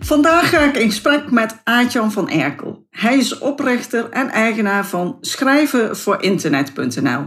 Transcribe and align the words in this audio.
Vandaag 0.00 0.48
ga 0.48 0.60
ik 0.60 0.76
in 0.76 0.88
gesprek 0.88 1.30
met 1.30 1.60
Aartjan 1.64 2.12
van 2.12 2.28
Erkel. 2.28 2.86
Hij 2.90 3.18
is 3.18 3.38
oprichter 3.38 4.08
en 4.10 4.28
eigenaar 4.28 4.86
van 4.86 5.16
schrijven 5.20 5.96
voor 5.96 6.22
internet.nl. 6.22 7.26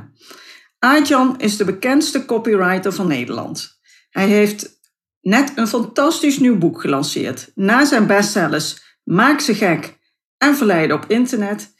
Aartjan 0.79 1.39
is 1.39 1.57
de 1.57 1.65
bekendste 1.65 2.25
copywriter 2.25 2.93
van 2.93 3.07
Nederland. 3.07 3.79
Hij 4.09 4.27
heeft 4.27 4.79
net 5.21 5.51
een 5.55 5.67
fantastisch 5.67 6.39
nieuw 6.39 6.57
boek 6.57 6.81
gelanceerd. 6.81 7.51
Na 7.55 7.85
zijn 7.85 8.07
bestsellers 8.07 8.83
Maak 9.03 9.39
ze 9.39 9.55
gek 9.55 9.97
en 10.37 10.55
Verleiden 10.55 10.95
op 10.95 11.05
internet 11.07 11.73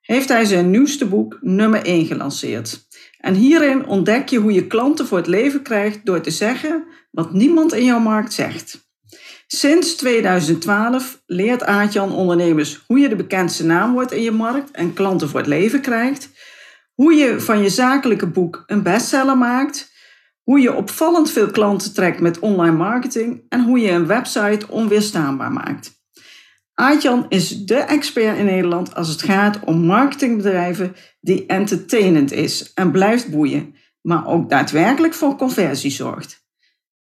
heeft 0.00 0.28
hij 0.28 0.44
zijn 0.44 0.70
nieuwste 0.70 1.06
boek 1.06 1.38
nummer 1.40 1.84
1 1.84 2.06
gelanceerd. 2.06 2.86
En 3.18 3.34
hierin 3.34 3.86
ontdek 3.86 4.28
je 4.28 4.38
hoe 4.38 4.52
je 4.52 4.66
klanten 4.66 5.06
voor 5.06 5.18
het 5.18 5.26
leven 5.26 5.62
krijgt 5.62 6.06
door 6.06 6.20
te 6.20 6.30
zeggen 6.30 6.86
wat 7.12 7.32
niemand 7.32 7.72
in 7.74 7.84
jouw 7.84 7.98
markt 7.98 8.32
zegt. 8.32 8.90
Sinds 9.46 9.94
2012 9.94 11.22
leert 11.26 11.64
Aartjan 11.64 12.12
ondernemers 12.12 12.84
hoe 12.86 12.98
je 12.98 13.08
de 13.08 13.16
bekendste 13.16 13.64
naam 13.64 13.92
wordt 13.92 14.12
in 14.12 14.22
je 14.22 14.30
markt 14.30 14.70
en 14.70 14.92
klanten 14.92 15.28
voor 15.28 15.40
het 15.40 15.48
leven 15.48 15.80
krijgt, 15.80 16.28
hoe 16.94 17.14
je 17.14 17.40
van 17.40 17.62
je 17.62 17.68
zakelijke 17.68 18.26
boek 18.26 18.62
een 18.66 18.82
bestseller 18.82 19.38
maakt, 19.38 19.92
hoe 20.42 20.60
je 20.60 20.74
opvallend 20.74 21.30
veel 21.30 21.50
klanten 21.50 21.94
trekt 21.94 22.20
met 22.20 22.38
online 22.38 22.76
marketing 22.76 23.42
en 23.48 23.64
hoe 23.64 23.78
je 23.78 23.90
een 23.90 24.06
website 24.06 24.68
onweerstaanbaar 24.68 25.52
maakt. 25.52 26.00
Aartjan 26.74 27.26
is 27.28 27.64
de 27.64 27.78
expert 27.78 28.38
in 28.38 28.44
Nederland 28.44 28.94
als 28.94 29.08
het 29.08 29.22
gaat 29.22 29.60
om 29.64 29.84
marketingbedrijven 29.84 30.94
die 31.20 31.46
entertainend 31.46 32.32
is 32.32 32.72
en 32.74 32.90
blijft 32.90 33.30
boeien, 33.30 33.74
maar 34.00 34.26
ook 34.26 34.50
daadwerkelijk 34.50 35.14
voor 35.14 35.36
conversie 35.36 35.90
zorgt. 35.90 36.41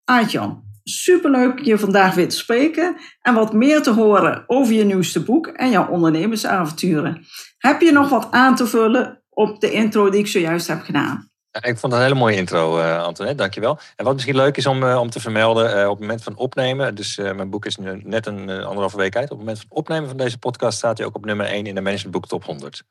Aartjan, 0.09 0.63
superleuk 0.85 1.59
je 1.59 1.79
vandaag 1.79 2.15
weer 2.15 2.29
te 2.29 2.37
spreken 2.37 2.97
en 3.21 3.35
wat 3.35 3.53
meer 3.53 3.83
te 3.83 3.91
horen 3.91 4.45
over 4.47 4.75
je 4.75 4.85
nieuwste 4.85 5.23
boek 5.23 5.47
en 5.47 5.71
jouw 5.71 5.89
ondernemersavonturen. 5.89 7.27
Heb 7.59 7.81
je 7.81 7.93
nog 7.93 8.09
wat 8.09 8.29
aan 8.31 8.57
te 8.57 8.67
vullen 8.67 9.23
op 9.29 9.61
de 9.61 9.71
intro 9.71 10.11
die 10.11 10.21
ik 10.21 10.27
zojuist 10.27 10.67
heb 10.67 10.83
gedaan? 10.83 11.31
Ik 11.51 11.79
vond 11.79 11.83
het 11.83 11.93
een 11.93 12.09
hele 12.09 12.15
mooie 12.15 12.37
intro, 12.37 12.79
uh, 12.79 13.03
Antoinette. 13.03 13.43
Dankjewel. 13.43 13.79
En 13.97 14.05
wat 14.05 14.15
misschien 14.15 14.37
leuk 14.37 14.57
is 14.57 14.67
om, 14.67 14.83
uh, 14.83 15.01
om 15.01 15.11
te 15.11 15.21
vermelden, 15.21 15.79
uh, 15.79 15.85
op 15.85 15.91
het 15.91 16.01
moment 16.01 16.23
van 16.23 16.37
opnemen, 16.37 16.95
dus 16.95 17.17
mijn 17.17 17.51
boek 17.51 17.67
is 17.67 17.77
nu 17.77 18.01
net 18.05 18.27
een 18.27 18.51
anderhalve 18.51 18.97
week 18.97 19.17
uit. 19.17 19.25
Op 19.25 19.31
het 19.31 19.39
moment 19.39 19.59
van 19.59 19.69
opnemen 19.71 20.09
van 20.09 20.17
deze 20.17 20.39
podcast 20.39 20.79
staat 20.79 20.99
hij 20.99 21.07
ook 21.07 21.17
op 21.17 21.25
nummer 21.25 21.47
1 21.47 21.67
in 21.67 21.75
de 21.75 21.81
Management 21.81 22.15
Book 22.15 22.27
Top 22.27 22.45
100. 22.45 22.83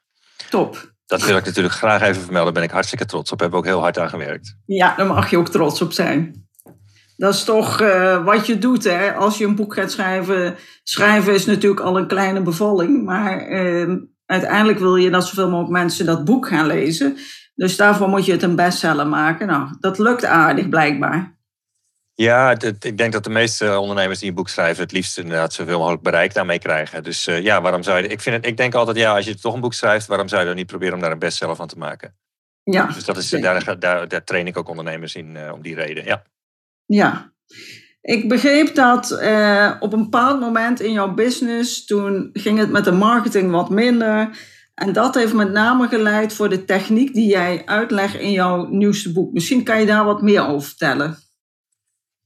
Top. 0.49 0.91
Dat 1.05 1.25
wil 1.25 1.37
ik 1.37 1.45
natuurlijk 1.45 1.75
graag 1.75 2.01
even 2.01 2.21
vermelden. 2.21 2.43
Daar 2.43 2.61
ben 2.61 2.63
ik 2.63 2.71
hartstikke 2.71 3.05
trots 3.05 3.31
op. 3.31 3.39
Heb 3.39 3.53
ook 3.53 3.65
heel 3.65 3.79
hard 3.79 3.99
aan 3.99 4.09
gewerkt. 4.09 4.57
Ja, 4.65 4.95
daar 4.95 5.07
mag 5.07 5.29
je 5.29 5.37
ook 5.37 5.49
trots 5.49 5.81
op 5.81 5.91
zijn. 5.91 6.46
Dat 7.17 7.33
is 7.33 7.43
toch 7.43 7.81
uh, 7.81 8.23
wat 8.25 8.45
je 8.45 8.57
doet, 8.57 8.83
hè? 8.83 9.13
Als 9.13 9.37
je 9.37 9.45
een 9.45 9.55
boek 9.55 9.73
gaat 9.73 9.91
schrijven. 9.91 10.55
Schrijven 10.83 11.33
is 11.33 11.45
natuurlijk 11.45 11.81
al 11.81 11.97
een 11.97 12.07
kleine 12.07 12.41
bevalling. 12.41 13.03
Maar 13.03 13.49
uh, 13.49 13.95
uiteindelijk 14.25 14.79
wil 14.79 14.95
je 14.95 15.09
dat 15.09 15.27
zoveel 15.27 15.49
mogelijk 15.49 15.71
mensen 15.71 16.05
dat 16.05 16.25
boek 16.25 16.47
gaan 16.47 16.67
lezen. 16.67 17.17
Dus 17.55 17.75
daarvoor 17.75 18.07
moet 18.07 18.25
je 18.25 18.31
het 18.31 18.43
een 18.43 18.55
bestseller 18.55 19.07
maken. 19.07 19.47
Nou, 19.47 19.77
dat 19.79 19.99
lukt 19.99 20.25
aardig 20.25 20.69
blijkbaar. 20.69 21.35
Ja, 22.13 22.51
ik 22.79 22.97
denk 22.97 23.13
dat 23.13 23.23
de 23.23 23.29
meeste 23.29 23.79
ondernemers 23.79 24.19
die 24.19 24.29
een 24.29 24.35
boek 24.35 24.49
schrijven 24.49 24.83
het 24.83 24.91
liefst 24.91 25.17
inderdaad 25.17 25.53
zoveel 25.53 25.77
mogelijk 25.77 26.03
bereik 26.03 26.33
daarmee 26.33 26.59
krijgen. 26.59 27.03
Dus 27.03 27.27
uh, 27.27 27.43
ja, 27.43 27.61
waarom 27.61 27.83
zou 27.83 28.01
je. 28.01 28.07
Ik, 28.07 28.21
vind 28.21 28.35
het, 28.35 28.45
ik 28.45 28.57
denk 28.57 28.73
altijd, 28.73 28.97
ja, 28.97 29.15
als 29.15 29.25
je 29.25 29.35
toch 29.35 29.53
een 29.53 29.61
boek 29.61 29.73
schrijft, 29.73 30.07
waarom 30.07 30.27
zou 30.27 30.41
je 30.41 30.47
dan 30.47 30.55
niet 30.55 30.67
proberen 30.67 30.93
om 30.93 30.99
daar 30.99 31.11
een 31.11 31.19
bestseller 31.19 31.55
van 31.55 31.67
te 31.67 31.77
maken? 31.77 32.15
Ja. 32.63 32.85
Dus 32.85 33.05
dat 33.05 33.17
is, 33.17 33.29
daar, 33.29 33.79
daar, 33.79 34.07
daar 34.07 34.23
train 34.23 34.47
ik 34.47 34.57
ook 34.57 34.69
ondernemers 34.69 35.15
in 35.15 35.35
uh, 35.35 35.51
om 35.53 35.61
die 35.61 35.75
reden. 35.75 36.05
Ja. 36.05 36.23
Ja. 36.87 37.31
Ik 38.01 38.29
begreep 38.29 38.75
dat 38.75 39.11
uh, 39.11 39.75
op 39.79 39.93
een 39.93 40.03
bepaald 40.03 40.39
moment 40.39 40.79
in 40.79 40.91
jouw 40.91 41.13
business, 41.13 41.85
toen 41.85 42.29
ging 42.33 42.59
het 42.59 42.69
met 42.71 42.83
de 42.83 42.91
marketing 42.91 43.51
wat 43.51 43.69
minder. 43.69 44.37
En 44.73 44.93
dat 44.93 45.15
heeft 45.15 45.33
met 45.33 45.51
name 45.51 45.87
geleid 45.87 46.33
voor 46.33 46.49
de 46.49 46.65
techniek 46.65 47.13
die 47.13 47.29
jij 47.29 47.61
uitlegt 47.65 48.15
in 48.15 48.31
jouw 48.31 48.67
nieuwste 48.67 49.11
boek. 49.11 49.33
Misschien 49.33 49.63
kan 49.63 49.79
je 49.79 49.85
daar 49.85 50.05
wat 50.05 50.21
meer 50.21 50.47
over 50.47 50.67
vertellen. 50.67 51.17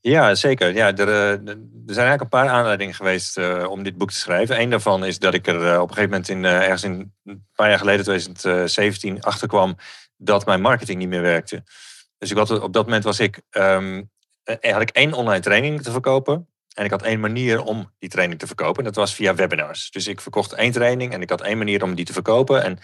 Ja, 0.02 0.36
zeker. 0.36 0.74
Ja, 0.74 0.96
er, 0.96 1.10
er 1.10 1.38
zijn 1.86 2.08
eigenlijk 2.08 2.22
een 2.22 2.30
paar 2.30 2.50
aanleidingen 2.50 2.94
geweest 2.94 3.38
uh, 3.38 3.70
om 3.70 3.84
dit 3.84 3.98
boek 3.98 4.12
te 4.12 4.18
schrijven. 4.18 4.62
Eén 4.62 4.70
daarvan 4.70 5.06
is 5.06 5.20
dat 5.20 5.34
ik 5.34 5.48
er 5.48 5.82
op 5.82 5.90
een 5.90 5.96
gegeven 5.96 6.10
moment 6.10 6.30
in, 6.30 6.44
ergens 6.46 6.84
in 6.84 7.14
een 7.24 7.46
paar 7.56 7.70
jaar 7.70 7.80
geleden, 7.80 8.04
2017, 8.04 9.22
achterkwam 9.22 9.76
dat 10.18 10.46
mijn 10.46 10.62
marketing 10.62 11.00
niet 11.00 11.10
meer 11.10 11.22
werkte. 11.22 11.64
Dus 12.18 12.32
ik 12.32 12.38
had, 12.38 12.62
op 12.62 12.74
dat 12.74 12.86
moment 12.86 13.04
was 13.04 13.20
ik, 13.20 13.42
um, 13.52 14.10
had 14.44 14.82
ik 14.82 14.90
één 14.90 15.14
online 15.14 15.40
training 15.40 15.82
te 15.82 15.92
verkopen. 15.92 16.48
En 16.74 16.86
ik 16.86 16.92
had 16.92 17.02
één 17.02 17.20
manier 17.20 17.64
om 17.64 17.92
die 18.00 18.10
training 18.10 18.40
te 18.40 18.48
verkopen. 18.48 18.78
En 18.78 18.84
dat 18.84 18.96
was 18.96 19.14
via 19.14 19.36
webinars. 19.36 19.92
Dus 19.92 20.08
ik 20.08 20.22
verkocht 20.22 20.54
één 20.54 20.72
training 20.72 21.14
en 21.14 21.22
ik 21.22 21.30
had 21.30 21.42
één 21.42 21.58
manier 21.58 21.84
om 21.84 21.96
die 21.96 22.06
te 22.06 22.14
verkopen. 22.14 22.64
En 22.64 22.80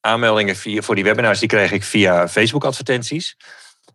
aanmeldingen 0.00 0.56
via, 0.56 0.82
voor 0.82 0.94
die 0.94 1.04
webinars 1.04 1.38
die 1.38 1.48
kreeg 1.48 1.72
ik 1.72 1.84
via 1.84 2.28
Facebook 2.28 2.64
advertenties. 2.64 3.36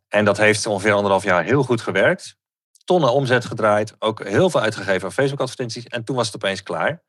En 0.07 0.25
dat 0.25 0.38
heeft 0.38 0.66
ongeveer 0.66 0.94
anderhalf 0.94 1.23
jaar 1.23 1.44
heel 1.44 1.63
goed 1.63 1.81
gewerkt. 1.81 2.35
Tonnen 2.84 3.12
omzet 3.12 3.45
gedraaid. 3.45 3.95
Ook 4.00 4.24
heel 4.24 4.50
veel 4.50 4.62
uitgegeven 4.62 5.03
aan 5.03 5.13
Facebook 5.13 5.39
advertenties. 5.39 5.85
En 5.85 6.03
toen 6.03 6.16
was 6.16 6.25
het 6.25 6.35
opeens 6.35 6.63
klaar. 6.63 7.03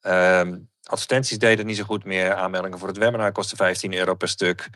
Um, 0.00 0.70
advertenties 0.82 1.38
deden 1.38 1.66
niet 1.66 1.76
zo 1.76 1.84
goed 1.84 2.04
meer. 2.04 2.34
Aanmeldingen 2.34 2.78
voor 2.78 2.88
het 2.88 2.98
webinar 2.98 3.32
kostten 3.32 3.56
15 3.56 3.94
euro 3.94 4.14
per 4.14 4.28
stuk. 4.28 4.68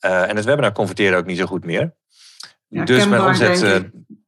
Uh, 0.00 0.28
en 0.28 0.36
het 0.36 0.44
webinar 0.44 0.72
converteerde 0.72 1.16
ook 1.16 1.26
niet 1.26 1.38
zo 1.38 1.46
goed 1.46 1.64
meer. 1.64 1.94
Dus 2.72 3.06
mijn 3.06 3.22
omzet. 3.22 3.62
Uh, 3.62 3.76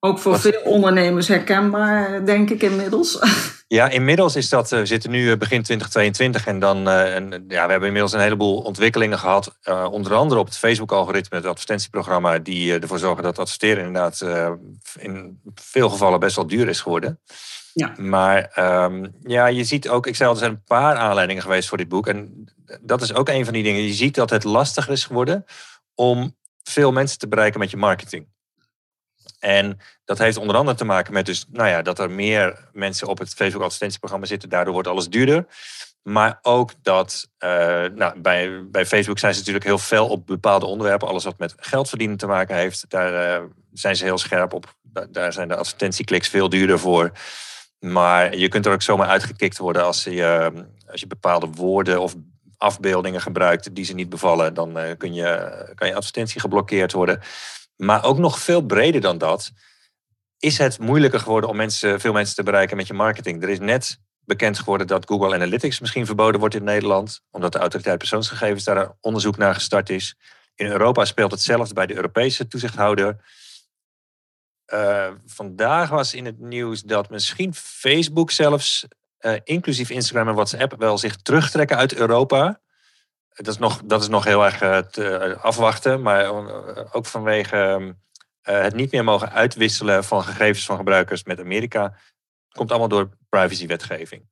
ook 0.01 0.19
voor 0.19 0.33
wat, 0.33 0.41
veel 0.41 0.61
ondernemers 0.65 1.29
herkenbaar, 1.29 2.25
denk 2.25 2.51
ik 2.51 2.63
inmiddels. 2.63 3.19
Ja, 3.69 3.89
inmiddels 3.89 4.37
is 4.37 4.49
dat. 4.49 4.71
We 4.71 4.87
zitten 4.87 5.11
nu 5.11 5.37
begin 5.37 5.63
2022 5.63 6.47
en 6.47 6.59
dan. 6.59 6.89
En, 6.89 7.45
ja, 7.49 7.65
we 7.65 7.71
hebben 7.71 7.87
inmiddels 7.87 8.13
een 8.13 8.21
heleboel 8.21 8.61
ontwikkelingen 8.61 9.19
gehad. 9.19 9.59
Uh, 9.69 9.89
onder 9.91 10.15
andere 10.15 10.41
op 10.41 10.47
het 10.47 10.57
Facebook-algoritme, 10.57 11.37
het 11.37 11.47
advertentieprogramma, 11.47 12.39
die 12.39 12.79
ervoor 12.79 12.99
zorgen 12.99 13.23
dat 13.23 13.39
adverteren 13.39 13.85
inderdaad 13.85 14.21
in 14.99 15.41
veel 15.55 15.89
gevallen 15.89 16.21
best 16.21 16.37
wel 16.37 16.47
duur 16.47 16.69
is 16.69 16.81
geworden. 16.81 17.21
Ja. 17.75 17.95
Maar 17.97 18.53
um, 18.85 19.15
ja, 19.23 19.47
je 19.47 19.65
ziet 19.65 19.89
ook, 19.89 20.07
ik 20.07 20.17
zei 20.17 20.29
al, 20.29 20.35
er 20.35 20.41
zijn 20.41 20.53
een 20.53 20.63
paar 20.65 20.97
aanleidingen 20.97 21.43
geweest 21.43 21.69
voor 21.69 21.79
dit 21.79 21.89
boek. 21.89 22.07
En 22.07 22.49
dat 22.81 23.03
is 23.03 23.15
ook 23.15 23.29
een 23.29 23.45
van 23.45 23.53
die 23.53 23.63
dingen. 23.63 23.83
Je 23.83 23.93
ziet 23.93 24.15
dat 24.15 24.31
het 24.31 24.45
lastiger 24.45 24.93
is 24.93 25.05
geworden 25.05 25.45
om 25.95 26.37
veel 26.63 26.93
mensen 26.93 27.19
te 27.19 27.29
bereiken 27.29 27.61
met 27.61 27.71
je 27.71 27.77
marketing. 27.77 28.27
En 29.39 29.79
dat 30.05 30.19
heeft 30.19 30.37
onder 30.37 30.57
andere 30.57 30.77
te 30.77 30.85
maken 30.85 31.13
met 31.13 31.27
dus, 31.27 31.45
nou 31.51 31.69
ja, 31.69 31.83
dat 31.83 31.99
er 31.99 32.11
meer 32.11 32.69
mensen 32.73 33.09
op 33.09 33.19
het 33.19 33.35
Facebook 33.35 33.63
advertentieprogramma 33.63 34.27
zitten. 34.27 34.49
Daardoor 34.49 34.73
wordt 34.73 34.89
alles 34.89 35.09
duurder. 35.09 35.47
Maar 36.05 36.39
ook 36.43 36.73
dat 36.83 37.29
uh, 37.39 37.49
nou, 37.95 38.21
bij, 38.21 38.69
bij 38.71 38.87
Facebook 38.87 39.19
zijn 39.19 39.33
ze 39.33 39.39
natuurlijk 39.39 39.65
heel 39.65 39.79
fel 39.79 40.09
op 40.09 40.27
bepaalde 40.27 40.67
onderwerpen. 40.67 41.09
Alles 41.09 41.25
wat 41.25 41.39
met 41.39 41.55
geld 41.57 41.89
verdienen 41.89 42.17
te 42.17 42.27
maken 42.27 42.57
heeft, 42.57 42.85
daar 42.89 43.41
uh, 43.41 43.47
zijn 43.73 43.97
ze 43.97 44.05
heel 44.05 44.19
scherp 44.19 44.53
op. 44.53 44.75
Daar 45.11 45.33
zijn 45.33 45.49
de 45.49 45.57
advertentiekliks 45.57 46.29
veel 46.29 46.49
duurder 46.49 46.79
voor. 46.79 47.13
Maar 47.79 48.37
je 48.37 48.49
kunt 48.49 48.67
er 48.67 48.73
ook 48.73 48.83
zomaar 48.83 49.09
uitgekikt 49.09 49.59
worden 49.59 49.85
als 49.85 50.05
je, 50.05 50.53
als 50.91 51.01
je 51.01 51.07
bepaalde 51.07 51.47
woorden 51.47 52.01
of 52.01 52.15
afbeeldingen 52.57 53.21
gebruikt 53.21 53.75
die 53.75 53.85
ze 53.85 53.95
niet 53.95 54.09
bevallen. 54.09 54.55
Dan 54.55 54.79
kun 54.99 55.15
je, 55.15 55.73
kan 55.75 55.89
je 55.89 55.95
advertentie 55.95 56.41
geblokkeerd 56.41 56.93
worden. 56.93 57.21
Maar 57.77 58.05
ook 58.05 58.19
nog 58.19 58.39
veel 58.39 58.63
breder 58.63 59.01
dan 59.01 59.19
dat, 59.19 59.53
is 60.39 60.59
het 60.59 60.79
moeilijker 60.79 61.21
geworden 61.21 61.51
om 61.51 61.57
mensen, 61.57 62.01
veel 62.01 62.13
mensen 62.13 62.35
te 62.35 62.43
bereiken 62.43 62.77
met 62.77 62.87
je 62.87 62.95
marketing. 62.95 63.43
Er 63.43 63.49
is 63.49 63.59
net 63.59 63.99
bekend 64.25 64.59
geworden 64.59 64.87
dat 64.87 65.07
Google 65.07 65.35
Analytics 65.35 65.81
misschien 65.81 66.07
verboden 66.07 66.41
wordt 66.41 66.55
in 66.55 66.65
Nederland, 66.65 67.21
omdat 67.31 67.53
de 67.53 67.59
autoriteit 67.59 67.99
persoonsgegevens 67.99 68.65
daar 68.65 68.93
onderzoek 69.01 69.37
naar 69.37 69.55
gestart 69.55 69.91
is. 69.91 70.17
In 70.55 70.67
Europa 70.67 71.05
speelt 71.05 71.31
hetzelfde 71.31 71.75
bij 71.75 71.87
de 71.87 71.95
Europese 71.95 72.47
toezichthouder. 72.47 73.17
Uh, 74.73 75.11
vandaag 75.27 75.89
was 75.89 76.15
in 76.15 76.25
het 76.25 76.39
nieuws 76.39 76.83
dat 76.83 77.11
misschien 77.11 77.55
Facebook 77.55 78.31
zelfs, 78.31 78.87
uh, 79.21 79.33
inclusief 79.45 79.91
Instagram 79.91 80.29
en 80.29 80.35
WhatsApp, 80.35 80.75
wel 80.79 80.99
zich 80.99 81.17
terugtrekken 81.17 81.77
uit 81.77 81.95
Europa. 81.95 82.61
Dat, 83.35 83.47
is 83.47 83.59
nog, 83.59 83.81
dat 83.85 84.03
is 84.03 84.09
nog 84.09 84.25
heel 84.25 84.45
erg 84.45 84.63
uh, 84.63 84.79
te, 84.79 85.37
afwachten. 85.41 86.03
Maar 86.03 86.31
ook 86.93 87.07
vanwege 87.07 87.57
ehm, 87.57 87.93
het 88.43 88.75
niet 88.75 88.93
meer 88.93 89.05
mogen 89.05 89.33
uitwisselen 89.33 90.05
van 90.05 90.23
gegevens 90.23 90.65
van 90.65 90.77
gebruikers 90.77 91.25
met 91.25 91.41
Amerika. 91.41 91.97
Komt 92.49 92.71
allemaal 92.71 92.89
door 92.89 93.09
privacywetgeving. 93.29 94.23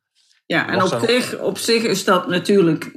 Ja, 0.47 0.69
en 0.69 0.83
op 0.83 1.01
zich, 1.07 1.39
op 1.39 1.59
zich 1.59 1.83
is 1.83 2.05
dat 2.05 2.29
natuurlijk 2.29 2.93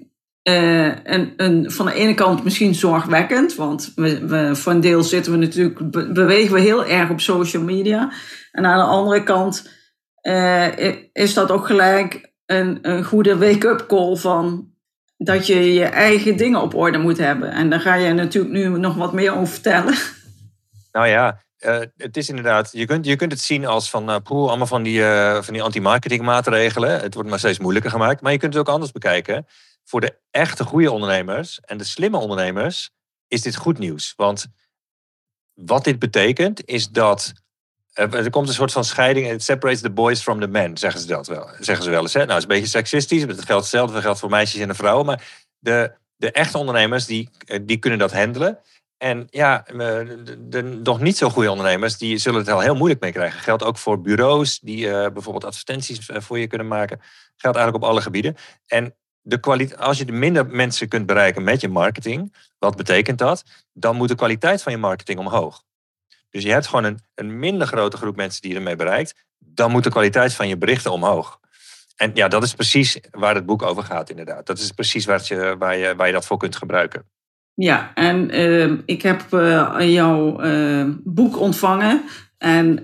uh, 0.49 1.07
en, 1.07 1.33
en, 1.37 1.71
van 1.71 1.85
de 1.85 1.93
ene 1.93 2.13
kant 2.13 2.43
misschien 2.43 2.75
zorgwekkend, 2.75 3.55
want 3.55 3.91
we, 3.95 4.27
we, 4.27 4.55
voor 4.55 4.71
een 4.71 4.81
deel 4.81 5.03
zitten 5.03 5.31
we 5.31 5.37
natuurlijk, 5.37 6.13
bewegen 6.13 6.53
we 6.53 6.59
heel 6.59 6.85
erg 6.85 7.09
op 7.09 7.21
social 7.21 7.63
media. 7.63 8.11
En 8.51 8.65
aan 8.65 8.77
de 8.77 8.91
andere 8.91 9.23
kant 9.23 9.69
uh, 10.21 10.77
is 11.13 11.33
dat 11.33 11.51
ook 11.51 11.65
gelijk 11.65 12.33
een, 12.45 12.79
een 12.81 13.03
goede 13.03 13.37
wake-up 13.37 13.85
call 13.87 14.15
van 14.15 14.73
dat 15.17 15.47
je 15.47 15.73
je 15.73 15.83
eigen 15.83 16.37
dingen 16.37 16.61
op 16.61 16.73
orde 16.73 16.97
moet 16.97 17.17
hebben. 17.17 17.51
En 17.51 17.69
daar 17.69 17.79
ga 17.79 17.95
je 17.95 18.13
natuurlijk 18.13 18.53
nu 18.53 18.67
nog 18.67 18.95
wat 18.95 19.13
meer 19.13 19.35
over 19.35 19.53
vertellen. 19.53 19.95
Nou 20.91 21.07
ja, 21.07 21.41
uh, 21.59 21.81
het 21.97 22.17
is 22.17 22.29
inderdaad, 22.29 22.69
je 22.71 22.85
kunt, 22.85 23.05
je 23.05 23.15
kunt 23.15 23.31
het 23.31 23.41
zien 23.41 23.65
als 23.65 23.89
van, 23.89 24.09
uh, 24.09 24.17
allemaal 24.25 24.67
van 24.67 24.83
die, 24.83 24.99
uh, 24.99 25.41
van 25.41 25.53
die 25.53 25.63
anti-marketing 25.63 26.21
maatregelen. 26.21 26.99
Het 26.99 27.13
wordt 27.13 27.29
maar 27.29 27.39
steeds 27.39 27.59
moeilijker 27.59 27.91
gemaakt. 27.91 28.21
Maar 28.21 28.31
je 28.31 28.37
kunt 28.37 28.53
het 28.53 28.61
ook 28.61 28.73
anders 28.73 28.91
bekijken 28.91 29.45
voor 29.83 30.01
de 30.01 30.19
echte 30.31 30.63
goede 30.63 30.91
ondernemers 30.91 31.59
en 31.59 31.77
de 31.77 31.83
slimme 31.83 32.17
ondernemers 32.17 32.89
is 33.27 33.41
dit 33.41 33.55
goed 33.55 33.77
nieuws. 33.77 34.13
Want 34.15 34.47
wat 35.53 35.83
dit 35.83 35.99
betekent 35.99 36.65
is 36.65 36.89
dat 36.89 37.33
er 37.95 38.29
komt 38.29 38.47
een 38.47 38.53
soort 38.53 38.71
van 38.71 38.83
scheiding. 38.83 39.27
Het 39.27 39.43
separates 39.43 39.81
the 39.81 39.89
boys 39.89 40.21
from 40.21 40.39
the 40.39 40.47
men, 40.47 40.77
zeggen 40.77 40.99
ze 41.01 41.07
dat 41.07 41.27
wel. 41.27 41.49
Zeggen 41.59 41.83
ze 41.83 41.89
wel 41.89 42.01
eens. 42.01 42.13
Hè? 42.13 42.19
Nou, 42.19 42.31
het 42.31 42.37
is 42.37 42.43
een 42.43 42.61
beetje 42.61 42.77
seksistisch. 42.77 43.21
Het 43.21 43.45
geldt 43.45 43.61
hetzelfde. 43.61 43.93
Dat 43.93 44.03
geldt 44.03 44.19
voor 44.19 44.29
meisjes 44.29 44.61
en 44.61 44.75
vrouwen. 44.75 45.05
Maar 45.05 45.23
de, 45.59 45.91
de 46.15 46.31
echte 46.31 46.57
ondernemers, 46.57 47.05
die, 47.05 47.29
die 47.61 47.77
kunnen 47.77 47.99
dat 47.99 48.13
handelen. 48.13 48.59
En 48.97 49.27
ja, 49.29 49.65
de, 49.67 50.37
de, 50.49 50.61
nog 50.61 50.99
niet 50.99 51.17
zo 51.17 51.29
goede 51.29 51.51
ondernemers, 51.51 51.97
die 51.97 52.17
zullen 52.17 52.39
het 52.39 52.49
al 52.49 52.59
heel 52.59 52.75
moeilijk 52.75 53.01
mee 53.01 53.11
krijgen. 53.11 53.39
Geldt 53.39 53.63
ook 53.63 53.77
voor 53.77 54.01
bureaus 54.01 54.59
die 54.59 54.87
bijvoorbeeld 55.11 55.45
advertenties 55.45 56.09
eh, 56.09 56.21
voor 56.21 56.39
je 56.39 56.47
kunnen 56.47 56.67
maken. 56.67 56.99
Geldt 57.35 57.57
eigenlijk 57.57 57.85
op 57.85 57.91
alle 57.91 58.01
gebieden. 58.01 58.35
En 58.67 58.95
de 59.21 59.75
als 59.77 59.97
je 59.97 60.05
minder 60.05 60.45
mensen 60.45 60.87
kunt 60.87 61.05
bereiken 61.05 61.43
met 61.43 61.61
je 61.61 61.69
marketing, 61.69 62.35
wat 62.59 62.75
betekent 62.75 63.17
dat? 63.17 63.43
Dan 63.73 63.95
moet 63.95 64.07
de 64.07 64.15
kwaliteit 64.15 64.61
van 64.61 64.71
je 64.71 64.77
marketing 64.77 65.19
omhoog. 65.19 65.63
Dus 66.35 66.43
je 66.43 66.51
hebt 66.51 66.67
gewoon 66.67 66.83
een, 66.83 66.99
een 67.15 67.39
minder 67.39 67.67
grote 67.67 67.97
groep 67.97 68.15
mensen 68.15 68.41
die 68.41 68.51
je 68.51 68.57
ermee 68.57 68.75
bereikt. 68.75 69.25
Dan 69.39 69.71
moet 69.71 69.83
de 69.83 69.89
kwaliteit 69.89 70.33
van 70.33 70.47
je 70.47 70.57
berichten 70.57 70.91
omhoog. 70.91 71.39
En 71.95 72.11
ja, 72.13 72.27
dat 72.27 72.43
is 72.43 72.53
precies 72.53 72.99
waar 73.11 73.35
het 73.35 73.45
boek 73.45 73.61
over 73.61 73.83
gaat, 73.83 74.09
inderdaad. 74.09 74.45
Dat 74.45 74.57
is 74.57 74.71
precies 74.71 75.05
waar 75.05 75.21
je, 75.23 75.55
waar 75.59 75.77
je, 75.77 75.95
waar 75.95 76.07
je 76.07 76.13
dat 76.13 76.25
voor 76.25 76.37
kunt 76.37 76.55
gebruiken. 76.55 77.05
Ja, 77.53 77.91
en 77.93 78.35
uh, 78.39 78.71
ik 78.85 79.01
heb 79.01 79.21
uh, 79.31 79.75
jouw 79.79 80.43
uh, 80.43 80.85
boek 81.03 81.39
ontvangen. 81.39 82.03
En 82.37 82.79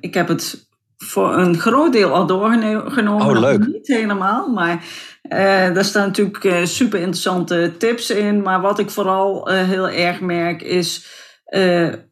ik 0.00 0.14
heb 0.14 0.28
het 0.28 0.68
voor 0.96 1.34
een 1.34 1.58
groot 1.58 1.92
deel 1.92 2.14
al 2.14 2.26
doorgenomen. 2.26 3.26
Oh, 3.26 3.38
leuk. 3.38 3.66
Niet 3.66 3.86
helemaal, 3.86 4.48
maar 4.48 4.84
uh, 5.22 5.74
daar 5.74 5.84
staan 5.84 6.06
natuurlijk 6.06 6.44
uh, 6.44 6.64
super 6.64 6.98
interessante 6.98 7.72
tips 7.78 8.10
in. 8.10 8.42
Maar 8.42 8.60
wat 8.60 8.78
ik 8.78 8.90
vooral 8.90 9.48
heel 9.48 9.88
erg 9.88 10.20
merk 10.20 10.62
is, 10.62 11.22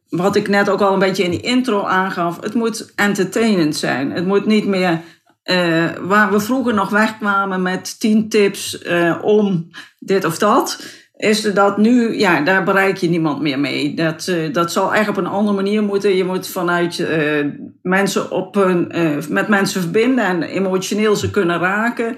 wat 0.09 0.35
ik 0.35 0.47
net 0.47 0.69
ook 0.69 0.81
al 0.81 0.93
een 0.93 0.99
beetje 0.99 1.23
in 1.23 1.31
die 1.31 1.41
intro 1.41 1.83
aangaf, 1.83 2.41
het 2.41 2.53
moet 2.53 2.91
entertainend 2.95 3.75
zijn. 3.75 4.11
Het 4.11 4.25
moet 4.25 4.45
niet 4.45 4.65
meer 4.65 5.01
waar 6.01 6.31
we 6.31 6.39
vroeger 6.39 6.73
nog 6.73 6.89
wegkwamen 6.89 7.61
met 7.61 7.99
tien 7.99 8.29
tips 8.29 8.83
om 9.21 9.69
dit 9.99 10.25
of 10.25 10.37
dat 10.37 11.01
is 11.15 11.41
dat 11.41 11.77
nu, 11.77 12.17
ja, 12.17 12.41
daar 12.41 12.63
bereik 12.63 12.97
je 12.97 13.09
niemand 13.09 13.41
meer 13.41 13.59
mee. 13.59 13.93
Dat, 13.93 14.33
dat 14.51 14.71
zal 14.71 14.93
echt 14.93 15.09
op 15.09 15.17
een 15.17 15.27
andere 15.27 15.55
manier 15.55 15.83
moeten. 15.83 16.15
Je 16.15 16.23
moet 16.23 16.47
vanuit 16.47 17.07
mensen 17.81 18.31
op 18.31 18.55
met 19.29 19.47
mensen 19.47 19.81
verbinden 19.81 20.25
en 20.25 20.43
emotioneel 20.43 21.15
ze 21.15 21.29
kunnen 21.29 21.59
raken. 21.59 22.17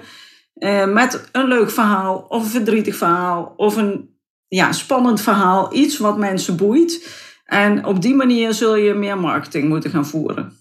met 0.92 1.28
een 1.32 1.48
leuk 1.48 1.70
verhaal, 1.70 2.26
of 2.28 2.42
een 2.42 2.50
verdrietig 2.50 2.96
verhaal, 2.96 3.54
of 3.56 3.76
een 3.76 4.15
ja, 4.48 4.72
spannend 4.72 5.20
verhaal. 5.20 5.74
Iets 5.74 5.98
wat 5.98 6.18
mensen 6.18 6.56
boeit. 6.56 7.24
En 7.44 7.84
op 7.84 8.02
die 8.02 8.14
manier 8.14 8.54
zul 8.54 8.76
je 8.76 8.94
meer 8.94 9.18
marketing 9.18 9.68
moeten 9.68 9.90
gaan 9.90 10.06
voeren. 10.06 10.60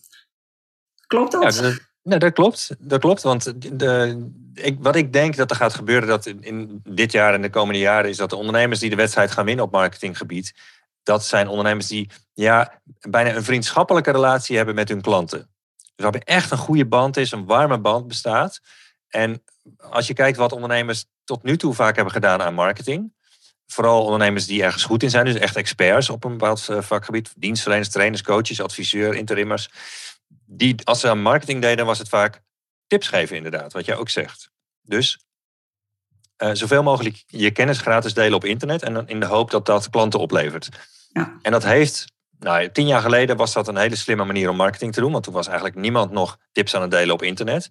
Klopt 1.07 1.31
dat? 1.31 1.55
Ja, 1.55 1.61
dat, 1.61 1.79
nee, 2.03 2.19
dat 2.19 2.33
klopt. 2.33 2.75
Dat 2.79 2.99
klopt, 2.99 3.21
want 3.21 3.53
de, 3.77 4.29
wat 4.79 4.95
ik 4.95 5.13
denk 5.13 5.35
dat 5.35 5.49
er 5.49 5.55
gaat 5.55 5.73
gebeuren 5.73 6.07
dat 6.07 6.25
in, 6.25 6.81
dit 6.83 7.11
jaar 7.11 7.33
en 7.33 7.41
de 7.41 7.49
komende 7.49 7.79
jaren 7.79 8.09
is 8.09 8.17
dat 8.17 8.29
de 8.29 8.35
ondernemers 8.35 8.79
die 8.79 8.89
de 8.89 8.95
wedstrijd 8.95 9.31
gaan 9.31 9.45
winnen 9.45 9.65
op 9.65 9.71
marketinggebied, 9.71 10.53
dat 11.03 11.25
zijn 11.25 11.47
ondernemers 11.47 11.87
die 11.87 12.09
ja, 12.33 12.81
bijna 13.09 13.35
een 13.35 13.43
vriendschappelijke 13.43 14.11
relatie 14.11 14.57
hebben 14.57 14.75
met 14.75 14.89
hun 14.89 15.01
klanten. 15.01 15.49
Dus 15.75 16.03
waarbij 16.03 16.21
echt 16.23 16.51
een 16.51 16.57
goede 16.57 16.87
band 16.87 17.17
is, 17.17 17.31
een 17.31 17.45
warme 17.45 17.79
band 17.79 18.07
bestaat. 18.07 18.59
En 19.07 19.43
als 19.77 20.07
je 20.07 20.13
kijkt 20.13 20.37
wat 20.37 20.51
ondernemers 20.51 21.05
tot 21.23 21.43
nu 21.43 21.57
toe 21.57 21.73
vaak 21.73 21.95
hebben 21.95 22.13
gedaan 22.13 22.41
aan 22.41 22.53
marketing, 22.53 23.13
vooral 23.67 24.03
ondernemers 24.03 24.45
die 24.45 24.63
ergens 24.63 24.83
goed 24.83 25.03
in 25.03 25.09
zijn, 25.09 25.25
dus 25.25 25.35
echt 25.35 25.55
experts 25.55 26.09
op 26.09 26.23
een 26.23 26.31
bepaald 26.31 26.69
eh, 26.69 26.81
vakgebied, 26.81 27.33
dienstverleners, 27.35 27.89
trainers, 27.89 28.21
coaches, 28.21 28.61
adviseur, 28.61 29.15
interimmers, 29.15 29.69
die 30.45 30.75
als 30.83 30.99
ze 30.99 31.09
aan 31.09 31.21
marketing 31.21 31.61
deden, 31.61 31.85
was 31.85 31.97
het 31.97 32.09
vaak 32.09 32.41
tips 32.87 33.07
geven, 33.07 33.35
inderdaad, 33.35 33.73
wat 33.73 33.85
jij 33.85 33.95
ook 33.95 34.09
zegt. 34.09 34.49
Dus 34.81 35.19
uh, 36.37 36.49
zoveel 36.53 36.83
mogelijk 36.83 37.23
je 37.27 37.51
kennis 37.51 37.79
gratis 37.79 38.13
delen 38.13 38.33
op 38.33 38.45
internet 38.45 38.83
en 38.83 38.93
dan 38.93 39.07
in 39.07 39.19
de 39.19 39.25
hoop 39.25 39.51
dat 39.51 39.65
dat 39.65 39.89
klanten 39.89 40.19
oplevert. 40.19 40.69
Ja. 41.13 41.37
En 41.41 41.51
dat 41.51 41.63
heeft, 41.63 42.05
nou, 42.39 42.71
tien 42.71 42.87
jaar 42.87 43.01
geleden 43.01 43.37
was 43.37 43.53
dat 43.53 43.67
een 43.67 43.77
hele 43.77 43.95
slimme 43.95 44.25
manier 44.25 44.49
om 44.49 44.55
marketing 44.55 44.93
te 44.93 44.99
doen, 44.99 45.11
want 45.11 45.23
toen 45.23 45.33
was 45.33 45.47
eigenlijk 45.47 45.77
niemand 45.77 46.11
nog 46.11 46.37
tips 46.51 46.75
aan 46.75 46.81
het 46.81 46.91
delen 46.91 47.13
op 47.13 47.23
internet. 47.23 47.69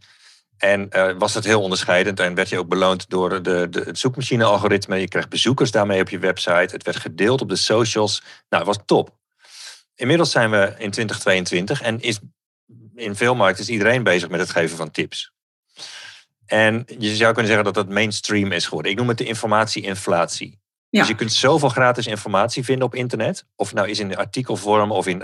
En 0.59 0.89
uh, 0.91 1.13
was 1.19 1.35
het 1.35 1.45
heel 1.45 1.63
onderscheidend 1.63 2.21
en 2.21 2.35
werd 2.35 2.49
je 2.49 2.59
ook 2.59 2.69
beloond 2.69 3.11
door 3.11 3.43
de, 3.43 3.69
de, 3.71 3.81
het 3.81 3.99
zoekmachine-algoritme. 3.99 4.97
Je 4.97 5.09
kreeg 5.09 5.29
bezoekers 5.29 5.71
daarmee 5.71 6.01
op 6.01 6.09
je 6.09 6.19
website. 6.19 6.75
Het 6.75 6.83
werd 6.83 6.97
gedeeld 6.97 7.41
op 7.41 7.49
de 7.49 7.57
socials. 7.57 8.23
Nou, 8.49 8.65
het 8.65 8.77
was 8.77 8.85
top. 8.87 9.17
Inmiddels 9.95 10.31
zijn 10.31 10.51
we 10.51 10.75
in 10.79 10.91
2022 10.91 11.83
en 11.83 12.01
is 12.01 12.19
in 12.95 13.17
veel 13.17 13.35
markten 13.35 13.65
is 13.65 13.71
iedereen 13.71 14.03
bezig 14.03 14.29
met 14.29 14.41
het 14.41 14.51
geven 14.51 14.77
van 14.77 14.91
tips. 14.91 15.33
En 16.47 16.85
je 16.99 17.17
zou 17.17 17.33
kunnen 17.33 17.53
zeggen 17.53 17.65
dat 17.73 17.75
dat 17.75 17.95
mainstream 17.95 18.53
is 18.53 18.67
geworden. 18.67 18.93
Ik 18.93 18.99
noem 18.99 19.09
het 19.09 19.19
de 19.19 19.25
informatieinflatie. 19.25 20.61
Ja. 20.89 21.01
Dus 21.01 21.09
je 21.09 21.15
kunt 21.15 21.33
zoveel 21.33 21.69
gratis 21.69 22.07
informatie 22.07 22.65
vinden 22.65 22.87
op 22.87 22.95
internet. 22.95 23.47
Of 23.57 23.75
nou 23.75 23.89
is 23.89 23.99
in 23.99 24.17
artikelvorm 24.17 24.93
of 24.93 25.07
in 25.07 25.21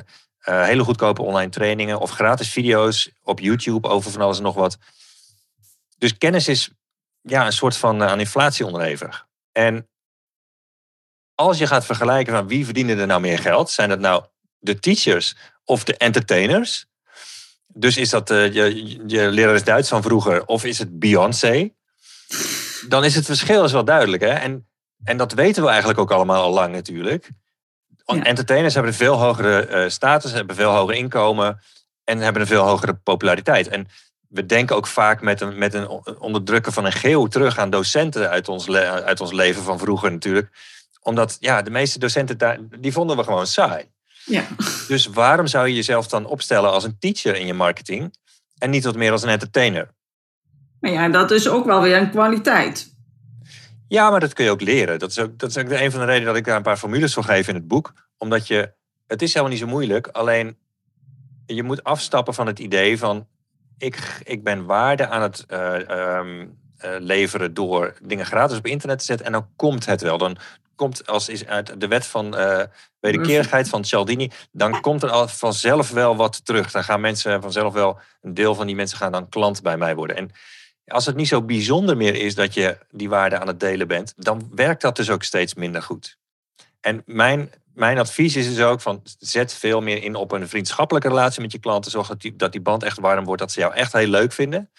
uh, 0.48 0.64
hele 0.64 0.84
goedkope 0.84 1.22
online 1.22 1.50
trainingen. 1.50 1.98
Of 1.98 2.10
gratis 2.10 2.48
video's 2.48 3.10
op 3.22 3.40
YouTube 3.40 3.88
over 3.88 4.10
van 4.10 4.20
alles 4.20 4.36
en 4.36 4.42
nog 4.42 4.54
wat. 4.54 4.78
Dus 6.00 6.18
kennis 6.18 6.48
is 6.48 6.70
ja, 7.20 7.46
een 7.46 7.52
soort 7.52 7.76
van 7.76 8.02
uh, 8.02 8.08
aan 8.08 8.20
inflatie 8.20 8.66
onderhevig. 8.66 9.26
En 9.52 9.88
als 11.34 11.58
je 11.58 11.66
gaat 11.66 11.86
vergelijken 11.86 12.32
van 12.32 12.46
wie 12.46 12.64
verdienen 12.64 12.98
er 12.98 13.06
nou 13.06 13.20
meer 13.20 13.38
geld. 13.38 13.70
Zijn 13.70 13.88
dat 13.88 13.98
nou 13.98 14.24
de 14.58 14.78
teachers 14.78 15.36
of 15.64 15.84
de 15.84 15.96
entertainers? 15.96 16.86
Dus 17.66 17.96
is 17.96 18.10
dat 18.10 18.30
uh, 18.30 18.52
je, 18.52 18.96
je 19.06 19.30
lerares 19.30 19.64
Duits 19.64 19.88
van 19.88 20.02
vroeger 20.02 20.46
of 20.46 20.64
is 20.64 20.78
het 20.78 20.98
Beyoncé? 20.98 21.70
Dan 22.88 23.04
is 23.04 23.14
het 23.14 23.24
verschil 23.24 23.64
is 23.64 23.72
wel 23.72 23.84
duidelijk. 23.84 24.22
Hè? 24.22 24.32
En, 24.32 24.68
en 25.04 25.16
dat 25.16 25.32
weten 25.32 25.62
we 25.62 25.68
eigenlijk 25.68 25.98
ook 25.98 26.10
allemaal 26.10 26.42
al 26.42 26.52
lang 26.52 26.74
natuurlijk. 26.74 27.30
Entertainers 28.04 28.74
hebben 28.74 28.92
een 28.92 28.98
veel 28.98 29.16
hogere 29.16 29.68
uh, 29.68 29.88
status, 29.88 30.32
hebben 30.32 30.56
veel 30.56 30.70
hoger 30.70 30.94
inkomen 30.94 31.60
en 32.04 32.18
hebben 32.18 32.42
een 32.42 32.48
veel 32.48 32.66
hogere 32.66 32.94
populariteit. 32.94 33.68
En 33.68 33.88
we 34.30 34.46
denken 34.46 34.76
ook 34.76 34.86
vaak 34.86 35.20
met 35.20 35.40
een, 35.40 35.58
met 35.58 35.74
een 35.74 35.88
onderdrukken 36.18 36.72
van 36.72 36.84
een 36.84 36.92
geel 36.92 37.28
terug 37.28 37.58
aan 37.58 37.70
docenten 37.70 38.28
uit 38.28 38.48
ons, 38.48 38.70
uit 38.70 39.20
ons 39.20 39.32
leven 39.32 39.62
van 39.62 39.78
vroeger 39.78 40.10
natuurlijk. 40.12 40.50
Omdat 41.02 41.36
ja, 41.40 41.62
de 41.62 41.70
meeste 41.70 41.98
docenten 41.98 42.38
daar, 42.38 42.58
die 42.78 42.92
vonden 42.92 43.16
we 43.16 43.24
gewoon 43.24 43.46
saai. 43.46 43.90
Ja. 44.24 44.44
Dus 44.88 45.06
waarom 45.06 45.46
zou 45.46 45.68
je 45.68 45.74
jezelf 45.74 46.06
dan 46.06 46.26
opstellen 46.26 46.70
als 46.70 46.84
een 46.84 46.98
teacher 46.98 47.36
in 47.36 47.46
je 47.46 47.54
marketing 47.54 48.14
en 48.58 48.70
niet 48.70 48.84
wat 48.84 48.96
meer 48.96 49.12
als 49.12 49.22
een 49.22 49.28
entertainer? 49.28 49.90
Maar 50.80 50.90
ja, 50.90 51.08
dat 51.08 51.30
is 51.30 51.48
ook 51.48 51.64
wel 51.64 51.82
weer 51.82 51.96
een 51.96 52.10
kwaliteit. 52.10 52.94
Ja, 53.88 54.10
maar 54.10 54.20
dat 54.20 54.32
kun 54.32 54.44
je 54.44 54.50
ook 54.50 54.60
leren. 54.60 54.98
Dat 54.98 55.10
is 55.10 55.18
ook, 55.18 55.38
dat 55.38 55.50
is 55.50 55.58
ook 55.58 55.70
een 55.70 55.90
van 55.90 56.00
de 56.00 56.06
redenen 56.06 56.26
dat 56.26 56.36
ik 56.36 56.44
daar 56.44 56.56
een 56.56 56.62
paar 56.62 56.76
formules 56.76 57.14
voor 57.14 57.24
geef 57.24 57.48
in 57.48 57.54
het 57.54 57.68
boek. 57.68 57.92
Omdat 58.18 58.46
je, 58.46 58.72
het 59.06 59.22
is 59.22 59.28
helemaal 59.28 59.52
niet 59.52 59.62
zo 59.62 59.66
moeilijk. 59.66 60.06
Alleen 60.06 60.56
je 61.46 61.62
moet 61.62 61.84
afstappen 61.84 62.34
van 62.34 62.46
het 62.46 62.58
idee 62.58 62.98
van 62.98 63.26
ik, 63.80 64.20
ik 64.24 64.44
ben 64.44 64.66
waarde 64.66 65.08
aan 65.08 65.22
het 65.22 65.44
uh, 65.48 66.18
um, 66.18 66.58
uh, 66.84 66.90
leveren 66.98 67.54
door 67.54 67.94
dingen 68.02 68.26
gratis 68.26 68.58
op 68.58 68.66
internet 68.66 68.98
te 68.98 69.04
zetten 69.04 69.26
en 69.26 69.32
dan 69.32 69.48
komt 69.56 69.86
het 69.86 70.00
wel. 70.00 70.18
Dan 70.18 70.36
komt 70.74 71.06
als 71.06 71.28
is 71.28 71.46
uit 71.46 71.80
de 71.80 71.88
wet 71.88 72.06
van 72.06 72.38
uh, 72.38 72.62
wederkerigheid 73.00 73.68
van 73.68 73.84
Cialdini, 73.84 74.30
dan 74.52 74.80
komt 74.80 75.02
er 75.02 75.10
al 75.10 75.28
vanzelf 75.28 75.90
wel 75.90 76.16
wat 76.16 76.44
terug. 76.44 76.70
Dan 76.70 76.84
gaan 76.84 77.00
mensen 77.00 77.42
vanzelf 77.42 77.72
wel, 77.72 77.98
een 78.22 78.34
deel 78.34 78.54
van 78.54 78.66
die 78.66 78.76
mensen 78.76 78.98
gaan 78.98 79.12
dan 79.12 79.28
klant 79.28 79.62
bij 79.62 79.76
mij 79.76 79.94
worden. 79.94 80.16
En 80.16 80.30
Als 80.86 81.06
het 81.06 81.16
niet 81.16 81.28
zo 81.28 81.42
bijzonder 81.42 81.96
meer 81.96 82.14
is 82.14 82.34
dat 82.34 82.54
je 82.54 82.78
die 82.90 83.08
waarde 83.08 83.38
aan 83.38 83.46
het 83.46 83.60
delen 83.60 83.88
bent, 83.88 84.12
dan 84.16 84.50
werkt 84.54 84.82
dat 84.82 84.96
dus 84.96 85.10
ook 85.10 85.22
steeds 85.22 85.54
minder 85.54 85.82
goed. 85.82 86.18
En 86.80 87.02
mijn, 87.06 87.50
mijn 87.80 87.98
advies 87.98 88.36
is 88.36 88.54
dus 88.54 88.64
ook 88.64 88.80
van 88.80 89.02
zet 89.18 89.54
veel 89.54 89.80
meer 89.80 90.02
in 90.02 90.14
op 90.14 90.32
een 90.32 90.48
vriendschappelijke 90.48 91.08
relatie 91.08 91.42
met 91.42 91.52
je 91.52 91.58
klanten. 91.58 91.90
Zorg 91.90 92.08
dat 92.08 92.20
die, 92.20 92.36
dat 92.36 92.52
die 92.52 92.60
band 92.60 92.82
echt 92.82 92.98
warm 92.98 93.24
wordt, 93.24 93.40
dat 93.40 93.52
ze 93.52 93.60
jou 93.60 93.74
echt 93.74 93.92
heel 93.92 94.06
leuk 94.06 94.32
vinden. 94.32 94.70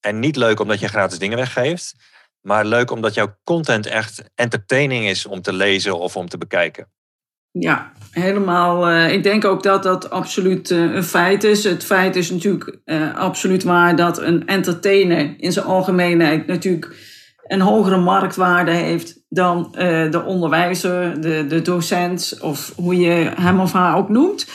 En 0.00 0.18
niet 0.18 0.36
leuk 0.36 0.60
omdat 0.60 0.80
je 0.80 0.88
gratis 0.88 1.18
dingen 1.18 1.36
weggeeft, 1.36 1.94
maar 2.40 2.64
leuk 2.64 2.90
omdat 2.90 3.14
jouw 3.14 3.36
content 3.44 3.86
echt 3.86 4.30
entertaining 4.34 5.08
is 5.08 5.26
om 5.26 5.42
te 5.42 5.52
lezen 5.52 5.98
of 5.98 6.16
om 6.16 6.28
te 6.28 6.38
bekijken. 6.38 6.90
Ja, 7.50 7.92
helemaal. 8.10 8.90
Uh, 8.90 9.12
ik 9.12 9.22
denk 9.22 9.44
ook 9.44 9.62
dat 9.62 9.82
dat 9.82 10.10
absoluut 10.10 10.70
uh, 10.70 10.94
een 10.94 11.04
feit 11.04 11.44
is. 11.44 11.64
Het 11.64 11.84
feit 11.84 12.16
is 12.16 12.30
natuurlijk 12.30 12.78
uh, 12.84 13.14
absoluut 13.14 13.62
waar 13.62 13.96
dat 13.96 14.18
een 14.18 14.46
entertainer 14.46 15.34
in 15.38 15.52
zijn 15.52 15.66
algemeenheid 15.66 16.46
natuurlijk 16.46 17.15
een 17.48 17.60
hogere 17.60 17.96
marktwaarde 17.96 18.70
heeft 18.70 19.24
dan 19.28 19.68
de 20.10 20.22
onderwijzer, 20.26 21.20
de, 21.20 21.46
de 21.48 21.62
docent 21.62 22.38
of 22.40 22.72
hoe 22.76 22.96
je 22.96 23.30
hem 23.40 23.60
of 23.60 23.72
haar 23.72 23.96
ook 23.96 24.08
noemt. 24.08 24.46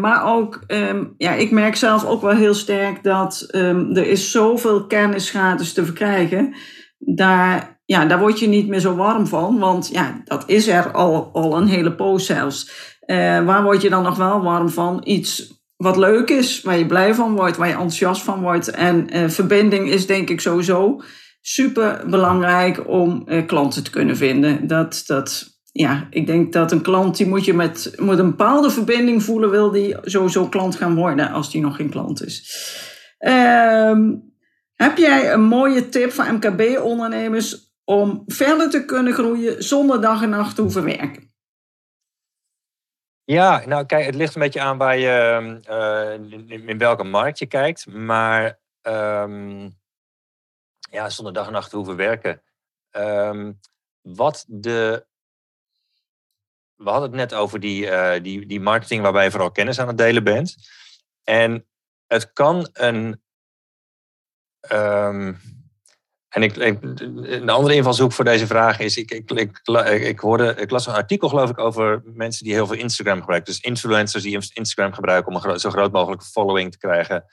maar 0.00 0.24
ook, 0.24 0.64
um, 0.66 1.14
ja, 1.18 1.32
ik 1.32 1.50
merk 1.50 1.76
zelf 1.76 2.04
ook 2.04 2.22
wel 2.22 2.36
heel 2.36 2.54
sterk 2.54 3.02
dat 3.02 3.48
um, 3.50 3.96
er 3.96 4.06
is 4.06 4.30
zoveel 4.30 4.86
kennis 4.86 5.30
gratis 5.30 5.72
te 5.72 5.84
verkrijgen. 5.84 6.54
Daar 6.98 7.76
ja, 7.86 8.04
daar 8.04 8.18
word 8.18 8.38
je 8.38 8.48
niet 8.48 8.68
meer 8.68 8.80
zo 8.80 8.94
warm 8.94 9.26
van, 9.26 9.58
want 9.58 9.88
ja, 9.92 10.20
dat 10.24 10.44
is 10.46 10.68
er 10.68 10.90
al, 10.90 11.30
al 11.32 11.56
een 11.56 11.66
hele 11.66 11.92
poos 11.92 12.26
zelfs. 12.26 12.70
Uh, 13.06 13.44
waar 13.44 13.62
word 13.62 13.82
je 13.82 13.90
dan 13.90 14.02
nog 14.02 14.16
wel 14.16 14.42
warm 14.42 14.68
van? 14.68 15.00
Iets 15.04 15.54
wat 15.76 15.96
leuk 15.96 16.30
is, 16.30 16.62
waar 16.62 16.78
je 16.78 16.86
blij 16.86 17.14
van 17.14 17.34
wordt, 17.34 17.56
waar 17.56 17.66
je 17.66 17.72
enthousiast 17.72 18.22
van 18.22 18.40
wordt. 18.40 18.70
En 18.70 19.30
verbinding 19.30 19.88
is 19.88 20.06
denk 20.06 20.30
ik 20.30 20.40
sowieso 20.40 21.00
super 21.48 22.08
belangrijk 22.10 22.88
om 22.88 23.22
uh, 23.26 23.46
klanten 23.46 23.84
te 23.84 23.90
kunnen 23.90 24.16
vinden. 24.16 24.66
Dat, 24.66 25.02
dat, 25.06 25.58
ja, 25.72 26.06
ik 26.10 26.26
denk 26.26 26.52
dat 26.52 26.72
een 26.72 26.82
klant, 26.82 27.16
die 27.16 27.26
moet 27.26 27.44
je 27.44 27.54
met, 27.54 27.92
moet 27.96 28.18
een 28.18 28.30
bepaalde 28.30 28.70
verbinding 28.70 29.22
voelen, 29.22 29.50
wil 29.50 29.70
die 29.70 29.96
sowieso 30.02 30.48
klant 30.48 30.76
gaan 30.76 30.94
worden 30.94 31.30
als 31.30 31.50
die 31.50 31.60
nog 31.60 31.76
geen 31.76 31.90
klant 31.90 32.24
is. 32.24 32.64
Ehm, 33.18 34.14
heb 34.74 34.96
jij 34.96 35.32
een 35.32 35.44
mooie 35.44 35.88
tip 35.88 36.12
voor 36.12 36.32
MKB-ondernemers 36.32 37.74
om 37.84 38.22
verder 38.26 38.70
te 38.70 38.84
kunnen 38.84 39.12
groeien 39.12 39.64
zonder 39.64 40.00
dag 40.00 40.22
en 40.22 40.30
nacht 40.30 40.54
te 40.54 40.62
hoeven 40.62 40.84
werken? 40.84 41.34
Ja, 43.24 43.62
nou 43.66 43.86
kijk, 43.86 44.06
het 44.06 44.14
ligt 44.14 44.34
een 44.34 44.42
beetje 44.42 44.60
aan 44.60 44.78
waar 44.78 44.98
je, 44.98 45.58
uh, 45.70 46.68
in, 46.68 46.78
welke 46.78 47.04
markt 47.04 47.38
je 47.38 47.46
kijkt. 47.46 47.86
Maar 47.86 48.58
um, 48.82 49.74
ja, 50.90 51.10
zonder 51.10 51.32
dag 51.32 51.46
en 51.46 51.52
nacht 51.52 51.72
hoeven 51.72 51.96
werken. 51.96 52.42
Um, 52.90 53.60
wat 54.00 54.44
de. 54.48 55.06
We 56.74 56.90
hadden 56.90 57.08
het 57.08 57.18
net 57.18 57.34
over 57.34 57.60
die, 57.60 57.86
uh, 57.86 58.12
die, 58.22 58.46
die 58.46 58.60
marketing 58.60 59.02
waarbij 59.02 59.24
je 59.24 59.30
vooral 59.30 59.50
kennis 59.50 59.78
aan 59.78 59.86
het 59.86 59.98
delen 59.98 60.24
bent. 60.24 60.56
En 61.24 61.66
het 62.06 62.32
kan 62.32 62.68
een. 62.72 63.22
Um, 64.72 65.40
en 66.28 66.42
ik, 66.42 66.56
ik, 66.56 66.82
een 66.82 67.50
andere 67.50 67.74
invalshoek 67.74 68.12
voor 68.12 68.24
deze 68.24 68.46
vraag 68.46 68.78
is, 68.78 68.96
ik, 68.96 69.10
ik, 69.10 69.30
ik, 69.30 69.58
ik, 70.02 70.18
hoorde, 70.18 70.54
ik 70.54 70.70
las 70.70 70.86
een 70.86 70.94
artikel 70.94 71.28
geloof 71.28 71.50
ik 71.50 71.58
over 71.58 72.02
mensen 72.04 72.44
die 72.44 72.52
heel 72.52 72.66
veel 72.66 72.76
Instagram 72.76 73.20
gebruiken. 73.20 73.52
Dus 73.52 73.62
influencers 73.62 74.22
die 74.22 74.50
Instagram 74.52 74.92
gebruiken 74.92 75.34
om 75.34 75.50
een 75.50 75.60
zo 75.60 75.70
groot 75.70 75.92
mogelijke 75.92 76.24
following 76.24 76.72
te 76.72 76.78
krijgen. 76.78 77.24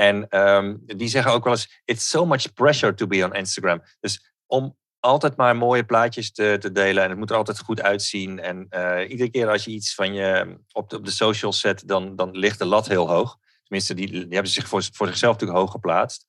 En 0.00 0.38
um, 0.38 0.82
die 0.86 1.08
zeggen 1.08 1.32
ook 1.32 1.44
wel 1.44 1.52
eens, 1.52 1.80
it's 1.84 2.10
so 2.10 2.26
much 2.26 2.52
pressure 2.52 2.94
to 2.94 3.06
be 3.06 3.24
on 3.24 3.34
Instagram. 3.34 3.82
Dus 4.00 4.32
om 4.46 4.76
altijd 5.00 5.36
maar 5.36 5.56
mooie 5.56 5.84
plaatjes 5.84 6.32
te, 6.32 6.56
te 6.60 6.72
delen 6.72 7.02
en 7.02 7.08
het 7.10 7.18
moet 7.18 7.30
er 7.30 7.36
altijd 7.36 7.58
goed 7.58 7.82
uitzien. 7.82 8.40
En 8.40 8.66
uh, 8.70 9.10
iedere 9.10 9.30
keer 9.30 9.48
als 9.48 9.64
je 9.64 9.70
iets 9.70 9.94
van 9.94 10.14
je 10.14 10.58
op 10.72 10.90
de, 10.90 10.96
op 10.96 11.04
de 11.04 11.10
socials 11.10 11.60
zet, 11.60 11.88
dan, 11.88 12.16
dan 12.16 12.30
ligt 12.36 12.58
de 12.58 12.64
lat 12.64 12.86
heel 12.86 13.08
hoog. 13.08 13.36
Tenminste, 13.62 13.94
die, 13.94 14.10
die 14.10 14.26
hebben 14.30 14.52
zich 14.52 14.68
voor, 14.68 14.82
zichzelf 14.82 15.32
natuurlijk 15.32 15.58
hoog 15.58 15.70
geplaatst. 15.70 16.26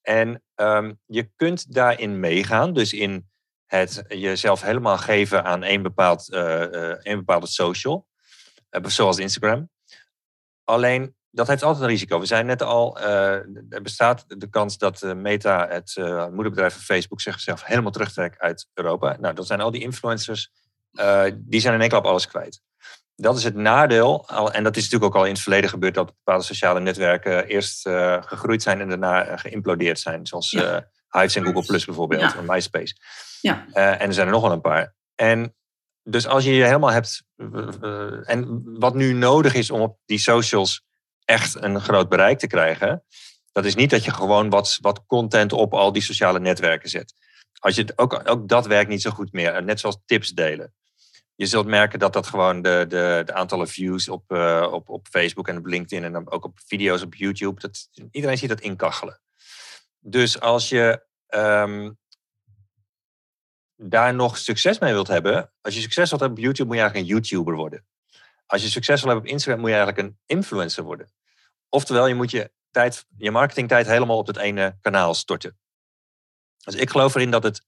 En 0.00 0.42
um, 0.54 1.00
je 1.06 1.30
kunt 1.36 1.74
daarin 1.74 2.20
meegaan, 2.20 2.72
dus 2.72 2.92
in 2.92 3.30
het 3.66 4.04
jezelf 4.08 4.62
helemaal 4.62 4.98
geven 4.98 5.44
aan 5.44 5.62
één, 5.62 5.82
bepaald, 5.82 6.32
uh, 6.32 6.40
uh, 6.40 6.90
één 6.90 7.18
bepaalde 7.18 7.46
social, 7.46 8.06
zoals 8.82 9.18
Instagram. 9.18 9.70
Alleen 10.64 11.14
dat 11.34 11.46
heeft 11.46 11.62
altijd 11.62 11.84
een 11.84 11.90
risico. 11.90 12.20
We 12.20 12.26
zijn 12.26 12.46
net 12.46 12.62
al, 12.62 12.98
er 13.00 13.82
bestaat 13.82 14.24
de 14.28 14.48
kans 14.48 14.78
dat 14.78 15.02
Meta, 15.02 15.68
het 15.68 15.94
moederbedrijf 16.30 16.72
van 16.72 16.82
Facebook, 16.82 17.20
zichzelf 17.20 17.64
helemaal 17.64 17.90
terugtrekt 17.90 18.38
uit 18.38 18.68
Europa. 18.74 19.16
Nou, 19.20 19.34
dat 19.34 19.46
zijn 19.46 19.60
al 19.60 19.70
die 19.70 19.82
influencers, 19.82 20.50
die 21.34 21.60
zijn 21.60 21.74
in 21.74 21.80
één 21.80 21.88
klap 21.88 22.04
alles 22.04 22.26
kwijt 22.26 22.62
dat 23.16 23.36
is 23.36 23.44
het 23.44 23.54
nadeel. 23.54 24.28
En 24.28 24.64
dat 24.64 24.76
is 24.76 24.82
natuurlijk 24.82 25.14
ook 25.14 25.20
al 25.20 25.26
in 25.26 25.32
het 25.32 25.42
verleden 25.42 25.70
gebeurd 25.70 25.94
dat 25.94 26.06
bepaalde 26.06 26.44
sociale 26.44 26.80
netwerken 26.80 27.46
eerst 27.46 27.88
gegroeid 28.20 28.62
zijn 28.62 28.80
en 28.80 28.88
daarna 28.88 29.36
geïmplodeerd 29.36 29.98
zijn. 29.98 30.26
Zoals 30.26 30.50
ja. 30.50 30.88
Hives 31.08 31.36
en 31.36 31.44
Google 31.44 31.64
Plus 31.64 31.84
bijvoorbeeld, 31.84 32.20
ja. 32.20 32.36
en 32.36 32.44
MySpace. 32.46 32.94
Ja. 33.40 33.66
en 33.72 34.06
er 34.06 34.14
zijn 34.14 34.26
er 34.26 34.32
nog 34.32 34.42
wel 34.42 34.52
een 34.52 34.60
paar. 34.60 34.94
En 35.14 35.54
dus 36.02 36.26
als 36.26 36.44
je 36.44 36.54
je 36.54 36.64
helemaal 36.64 36.90
hebt. 36.90 37.22
en 38.24 38.62
wat 38.78 38.94
nu 38.94 39.12
nodig 39.12 39.54
is 39.54 39.70
om 39.70 39.80
op 39.80 39.98
die 40.04 40.18
socials 40.18 40.84
echt 41.24 41.62
een 41.62 41.80
groot 41.80 42.08
bereik 42.08 42.38
te 42.38 42.46
krijgen. 42.46 43.04
Dat 43.52 43.64
is 43.64 43.74
niet 43.74 43.90
dat 43.90 44.04
je 44.04 44.12
gewoon 44.12 44.50
wat, 44.50 44.78
wat 44.80 45.06
content 45.06 45.52
op 45.52 45.74
al 45.74 45.92
die 45.92 46.02
sociale 46.02 46.40
netwerken 46.40 46.88
zet. 46.88 47.14
Als 47.58 47.74
je, 47.74 47.92
ook, 47.96 48.20
ook 48.24 48.48
dat 48.48 48.66
werkt 48.66 48.90
niet 48.90 49.02
zo 49.02 49.10
goed 49.10 49.32
meer. 49.32 49.62
Net 49.62 49.80
zoals 49.80 49.98
tips 50.06 50.30
delen 50.30 50.74
je 51.36 51.46
zult 51.46 51.66
merken 51.66 51.98
dat 51.98 52.12
dat 52.12 52.26
gewoon 52.26 52.62
de, 52.62 52.84
de, 52.88 53.24
aantallen 53.32 53.68
views 53.68 54.08
op, 54.08 54.32
uh, 54.32 54.68
op, 54.70 54.88
op 54.88 55.06
Facebook 55.10 55.48
en 55.48 55.56
op 55.56 55.66
LinkedIn 55.66 56.04
en 56.04 56.12
dan 56.12 56.30
ook 56.30 56.44
op 56.44 56.58
video's 56.66 57.02
op 57.02 57.14
YouTube, 57.14 57.60
dat, 57.60 57.88
iedereen 58.10 58.38
ziet 58.38 58.48
dat 58.48 58.60
inkachelen. 58.60 59.20
Dus 59.98 60.40
als 60.40 60.68
je 60.68 61.04
um, 61.28 61.98
daar 63.76 64.14
nog 64.14 64.38
succes 64.38 64.78
mee 64.78 64.92
wilt 64.92 65.08
hebben, 65.08 65.52
als 65.60 65.74
je 65.74 65.80
succes 65.80 66.08
wilt 66.08 66.20
hebben 66.20 66.38
op 66.38 66.44
YouTube, 66.44 66.68
moet 66.68 66.76
je 66.76 66.82
eigenlijk 66.82 67.10
een 67.10 67.14
YouTuber 67.14 67.54
worden. 67.54 67.84
Als 68.54 68.62
je 68.62 68.68
succes 68.68 69.00
wil 69.00 69.10
hebben 69.10 69.28
op 69.28 69.32
Instagram, 69.32 69.60
moet 69.60 69.70
je 69.70 69.76
eigenlijk 69.76 70.08
een 70.08 70.18
influencer 70.26 70.84
worden. 70.84 71.12
Oftewel, 71.68 72.06
je 72.06 72.14
moet 72.14 72.30
je, 72.30 72.50
tijd, 72.70 73.06
je 73.16 73.30
marketingtijd 73.30 73.86
helemaal 73.86 74.18
op 74.18 74.26
het 74.26 74.36
ene 74.36 74.78
kanaal 74.80 75.14
storten. 75.14 75.58
Dus 76.64 76.74
ik 76.74 76.90
geloof 76.90 77.14
erin 77.14 77.30
dat 77.30 77.42
het 77.42 77.66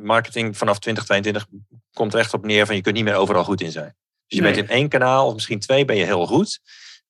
marketing 0.00 0.56
vanaf 0.56 0.78
2022 0.78 1.46
komt 1.92 2.14
er 2.14 2.18
echt 2.18 2.34
op 2.34 2.44
neer 2.44 2.66
van 2.66 2.74
je 2.74 2.80
kunt 2.80 2.94
niet 2.94 3.04
meer 3.04 3.14
overal 3.14 3.44
goed 3.44 3.60
in 3.60 3.70
zijn. 3.70 3.96
Dus 4.26 4.38
je 4.38 4.42
bent 4.42 4.56
in 4.56 4.68
één 4.68 4.88
kanaal 4.88 5.26
of 5.26 5.34
misschien 5.34 5.60
twee 5.60 5.84
ben 5.84 5.96
je 5.96 6.04
heel 6.04 6.26
goed. 6.26 6.60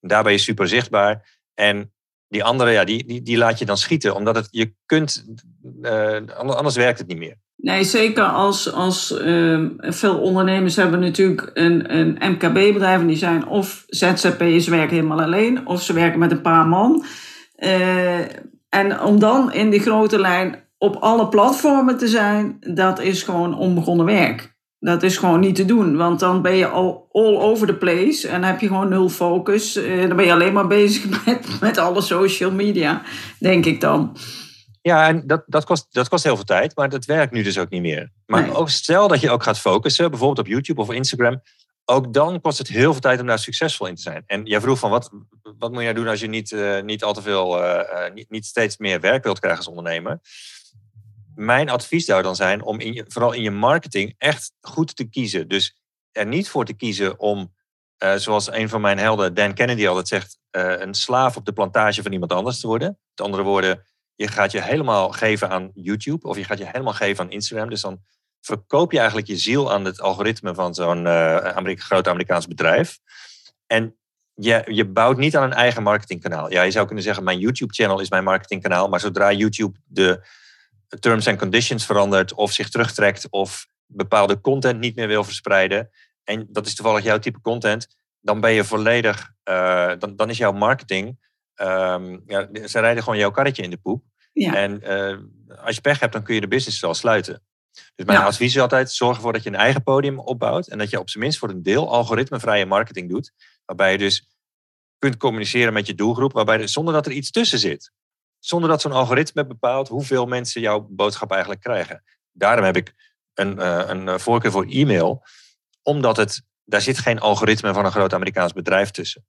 Daar 0.00 0.22
ben 0.22 0.32
je 0.32 0.38
super 0.38 0.68
zichtbaar. 0.68 1.38
En 1.54 1.92
die 2.28 2.44
andere, 2.44 2.70
ja, 2.70 2.84
die, 2.84 3.04
die, 3.04 3.22
die 3.22 3.36
laat 3.36 3.58
je 3.58 3.64
dan 3.64 3.78
schieten. 3.78 4.14
Omdat 4.14 4.34
het, 4.34 4.48
je 4.50 4.74
kunt, 4.86 5.24
uh, 5.82 6.26
anders 6.36 6.76
werkt 6.76 6.98
het 6.98 7.08
niet 7.08 7.18
meer. 7.18 7.36
Nee, 7.62 7.84
zeker 7.84 8.24
als, 8.24 8.72
als 8.72 9.18
uh, 9.24 9.60
veel 9.78 10.18
ondernemers 10.18 10.76
hebben 10.76 11.00
natuurlijk 11.00 11.50
een, 11.54 11.96
een 11.96 12.16
MKB-bedrijf. 12.18 13.00
En 13.00 13.06
die 13.06 13.16
zijn 13.16 13.46
of 13.46 13.84
ZZP'ers 13.86 14.68
werken 14.68 14.96
helemaal 14.96 15.22
alleen. 15.22 15.66
Of 15.66 15.82
ze 15.82 15.92
werken 15.92 16.18
met 16.18 16.30
een 16.30 16.40
paar 16.40 16.66
man. 16.66 17.04
Uh, 17.58 18.18
en 18.68 19.00
om 19.00 19.18
dan 19.18 19.52
in 19.52 19.70
die 19.70 19.80
grote 19.80 20.18
lijn 20.18 20.64
op 20.78 20.96
alle 20.96 21.28
platformen 21.28 21.98
te 21.98 22.08
zijn, 22.08 22.56
dat 22.60 23.00
is 23.00 23.22
gewoon 23.22 23.58
onbegonnen 23.58 24.06
werk. 24.06 24.54
Dat 24.78 25.02
is 25.02 25.16
gewoon 25.16 25.40
niet 25.40 25.54
te 25.54 25.64
doen, 25.64 25.96
want 25.96 26.20
dan 26.20 26.42
ben 26.42 26.56
je 26.56 26.66
al 26.66 27.08
all 27.12 27.36
over 27.36 27.66
the 27.66 27.74
place 27.74 28.28
en 28.28 28.44
heb 28.44 28.60
je 28.60 28.66
gewoon 28.66 28.88
nul 28.88 29.08
focus. 29.08 29.76
Eh, 29.76 30.06
dan 30.06 30.16
ben 30.16 30.24
je 30.24 30.32
alleen 30.32 30.52
maar 30.52 30.66
bezig 30.66 31.04
met, 31.26 31.46
met 31.60 31.78
alle 31.78 32.00
social 32.00 32.50
media, 32.50 33.02
denk 33.38 33.66
ik 33.66 33.80
dan. 33.80 34.16
Ja, 34.82 35.08
en 35.08 35.26
dat, 35.26 35.42
dat, 35.46 35.64
kost, 35.64 35.86
dat 35.90 36.08
kost 36.08 36.24
heel 36.24 36.36
veel 36.36 36.44
tijd, 36.44 36.76
maar 36.76 36.88
dat 36.88 37.04
werkt 37.04 37.32
nu 37.32 37.42
dus 37.42 37.58
ook 37.58 37.70
niet 37.70 37.82
meer. 37.82 38.12
Maar 38.26 38.54
ook 38.54 38.70
stel 38.70 39.08
dat 39.08 39.20
je 39.20 39.30
ook 39.30 39.42
gaat 39.42 39.58
focussen, 39.58 40.10
bijvoorbeeld 40.10 40.46
op 40.46 40.52
YouTube 40.52 40.80
of 40.80 40.92
Instagram, 40.92 41.42
ook 41.84 42.12
dan 42.12 42.40
kost 42.40 42.58
het 42.58 42.68
heel 42.68 42.92
veel 42.92 43.00
tijd 43.00 43.20
om 43.20 43.26
daar 43.26 43.38
succesvol 43.38 43.86
in 43.86 43.94
te 43.94 44.02
zijn. 44.02 44.22
En 44.26 44.44
jij 44.44 44.60
vroeg 44.60 44.78
van 44.78 44.90
wat, 44.90 45.10
wat 45.58 45.72
moet 45.72 45.82
jij 45.82 45.92
doen 45.92 46.08
als 46.08 46.20
je 46.20 46.28
niet, 46.28 46.50
uh, 46.50 46.82
niet 46.82 47.04
al 47.04 47.12
te 47.12 47.22
veel, 47.22 47.62
uh, 47.62 48.12
niet, 48.14 48.30
niet 48.30 48.46
steeds 48.46 48.76
meer 48.76 49.00
werk 49.00 49.24
wilt 49.24 49.38
krijgen 49.38 49.58
als 49.58 49.68
ondernemer 49.68 50.20
mijn 51.34 51.70
advies 51.70 52.04
zou 52.04 52.22
dan 52.22 52.36
zijn 52.36 52.62
om 52.62 52.80
in 52.80 52.92
je, 52.92 53.04
vooral 53.08 53.32
in 53.32 53.42
je 53.42 53.50
marketing 53.50 54.14
echt 54.18 54.52
goed 54.60 54.96
te 54.96 55.04
kiezen. 55.04 55.48
Dus 55.48 55.76
er 56.12 56.26
niet 56.26 56.48
voor 56.48 56.64
te 56.64 56.72
kiezen 56.72 57.18
om, 57.18 57.54
uh, 58.04 58.14
zoals 58.14 58.52
een 58.52 58.68
van 58.68 58.80
mijn 58.80 58.98
helden, 58.98 59.34
Dan 59.34 59.54
Kennedy 59.54 59.86
altijd 59.86 60.08
zegt, 60.08 60.38
uh, 60.50 60.80
een 60.80 60.94
slaaf 60.94 61.36
op 61.36 61.44
de 61.44 61.52
plantage 61.52 62.02
van 62.02 62.12
iemand 62.12 62.32
anders 62.32 62.60
te 62.60 62.66
worden. 62.66 62.88
Met 62.88 63.26
andere 63.26 63.42
woorden, 63.42 63.84
je 64.14 64.28
gaat 64.28 64.52
je 64.52 64.62
helemaal 64.62 65.10
geven 65.10 65.48
aan 65.48 65.70
YouTube 65.74 66.28
of 66.28 66.36
je 66.36 66.44
gaat 66.44 66.58
je 66.58 66.66
helemaal 66.66 66.92
geven 66.92 67.24
aan 67.24 67.30
Instagram. 67.30 67.68
Dus 67.68 67.80
dan 67.80 68.00
verkoop 68.40 68.92
je 68.92 68.98
eigenlijk 68.98 69.28
je 69.28 69.36
ziel 69.36 69.72
aan 69.72 69.84
het 69.84 70.00
algoritme 70.00 70.54
van 70.54 70.74
zo'n 70.74 71.08
Amerika, 71.08 71.82
groot 71.82 72.08
Amerikaans 72.08 72.46
bedrijf. 72.46 72.98
En 73.66 73.96
je, 74.34 74.62
je 74.66 74.88
bouwt 74.88 75.16
niet 75.16 75.36
aan 75.36 75.42
een 75.42 75.52
eigen 75.52 75.82
marketingkanaal. 75.82 76.50
Ja, 76.50 76.62
je 76.62 76.70
zou 76.70 76.86
kunnen 76.86 77.04
zeggen, 77.04 77.24
mijn 77.24 77.38
YouTube-channel 77.38 78.00
is 78.00 78.10
mijn 78.10 78.24
marketingkanaal. 78.24 78.88
Maar 78.88 79.00
zodra 79.00 79.32
YouTube 79.32 79.78
de 79.84 80.26
terms 81.00 81.28
and 81.28 81.38
conditions 81.38 81.86
verandert 81.86 82.34
of 82.34 82.52
zich 82.52 82.68
terugtrekt 82.68 83.26
of 83.30 83.66
bepaalde 83.86 84.40
content 84.40 84.80
niet 84.80 84.96
meer 84.96 85.06
wil 85.06 85.24
verspreiden, 85.24 85.90
en 86.24 86.46
dat 86.50 86.66
is 86.66 86.74
toevallig 86.74 87.04
jouw 87.04 87.18
type 87.18 87.40
content, 87.40 87.96
dan 88.20 88.40
ben 88.40 88.52
je 88.52 88.64
volledig, 88.64 89.32
uh, 89.44 89.92
dan, 89.98 90.16
dan 90.16 90.30
is 90.30 90.38
jouw 90.38 90.52
marketing, 90.52 91.30
um, 91.56 92.22
ja, 92.26 92.48
ze 92.66 92.80
rijden 92.80 93.02
gewoon 93.02 93.18
jouw 93.18 93.30
karretje 93.30 93.62
in 93.62 93.70
de 93.70 93.76
poep. 93.76 94.04
Ja. 94.32 94.54
En 94.54 94.80
uh, 94.82 95.18
als 95.64 95.74
je 95.74 95.80
pech 95.80 96.00
hebt, 96.00 96.12
dan 96.12 96.22
kun 96.22 96.34
je 96.34 96.40
de 96.40 96.48
business 96.48 96.80
wel 96.80 96.94
sluiten. 96.94 97.42
Dus 97.94 98.06
mijn 98.06 98.18
advies 98.18 98.54
is 98.54 98.60
altijd, 98.60 98.90
zorg 98.90 99.16
ervoor 99.16 99.32
dat 99.32 99.42
je 99.42 99.48
een 99.48 99.54
eigen 99.54 99.82
podium 99.82 100.18
opbouwt 100.18 100.66
en 100.68 100.78
dat 100.78 100.90
je 100.90 100.98
op 100.98 101.10
zijn 101.10 101.22
minst 101.22 101.38
voor 101.38 101.48
een 101.48 101.62
deel 101.62 101.92
algoritmevrije 101.92 102.66
marketing 102.66 103.10
doet. 103.10 103.32
Waarbij 103.64 103.92
je 103.92 103.98
dus 103.98 104.28
kunt 104.98 105.16
communiceren 105.16 105.72
met 105.72 105.86
je 105.86 105.94
doelgroep, 105.94 106.32
waarbij 106.32 106.66
zonder 106.66 106.94
dat 106.94 107.06
er 107.06 107.12
iets 107.12 107.30
tussen 107.30 107.58
zit. 107.58 107.92
Zonder 108.38 108.68
dat 108.68 108.80
zo'n 108.80 108.92
algoritme 108.92 109.46
bepaalt 109.46 109.88
hoeveel 109.88 110.26
mensen 110.26 110.60
jouw 110.60 110.86
boodschap 110.90 111.30
eigenlijk 111.30 111.60
krijgen. 111.60 112.02
Daarom 112.32 112.64
heb 112.64 112.76
ik 112.76 112.94
een, 113.34 113.58
uh, 113.58 113.82
een 113.86 114.20
voorkeur 114.20 114.50
voor 114.50 114.66
e-mail, 114.68 115.24
omdat 115.82 116.16
het, 116.16 116.42
daar 116.64 116.80
zit 116.80 116.98
geen 116.98 117.20
algoritme 117.20 117.74
van 117.74 117.84
een 117.84 117.90
groot 117.90 118.14
Amerikaans 118.14 118.52
bedrijf 118.52 118.90
tussen. 118.90 119.26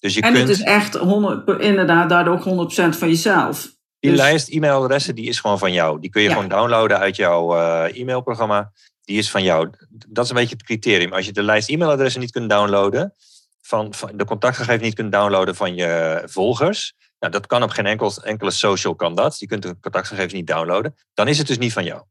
Dus 0.00 0.14
je 0.14 0.20
en 0.20 0.32
kunt, 0.32 0.48
het 0.48 0.56
is 0.56 0.64
echt 0.64 0.94
100, 0.94 1.60
inderdaad 1.60 2.08
daardoor 2.08 2.46
ook 2.46 2.70
100% 2.70 2.96
van 2.96 3.08
jezelf. 3.08 3.78
Die 3.98 4.10
dus- 4.10 4.20
lijst 4.20 4.48
e-mailadressen 4.48 5.14
die 5.14 5.28
is 5.28 5.40
gewoon 5.40 5.58
van 5.58 5.72
jou. 5.72 6.00
Die 6.00 6.10
kun 6.10 6.22
je 6.22 6.28
gewoon 6.28 6.48
downloaden 6.48 6.98
uit 6.98 7.16
jouw 7.16 7.56
uh, 7.56 8.00
e-mailprogramma. 8.00 8.72
Die 9.04 9.18
is 9.18 9.30
van 9.30 9.42
jou. 9.42 9.70
Dat 10.08 10.24
is 10.24 10.30
een 10.30 10.36
beetje 10.36 10.54
het 10.54 10.64
criterium. 10.64 11.12
Als 11.12 11.26
je 11.26 11.32
de 11.32 11.42
lijst 11.42 11.68
e-mailadressen 11.68 12.20
niet 12.20 12.30
kunt 12.30 12.50
downloaden, 12.50 13.14
van, 13.60 13.94
van 13.94 14.16
de 14.16 14.24
contactgegevens 14.24 14.82
niet 14.82 14.94
kunt 14.94 15.12
downloaden 15.12 15.54
van 15.54 15.74
je 15.74 16.22
volgers. 16.26 16.94
Nou, 17.18 17.32
dat 17.32 17.46
kan 17.46 17.62
op 17.62 17.70
geen 17.70 17.86
enkel, 17.86 18.12
enkele 18.22 18.50
social 18.50 18.94
kan 18.94 19.14
dat. 19.14 19.38
Je 19.38 19.46
kunt 19.46 19.62
de 19.62 19.76
contactgegevens 19.80 20.32
niet 20.32 20.46
downloaden. 20.46 20.94
Dan 21.14 21.28
is 21.28 21.38
het 21.38 21.46
dus 21.46 21.58
niet 21.58 21.72
van 21.72 21.84
jou. 21.84 22.02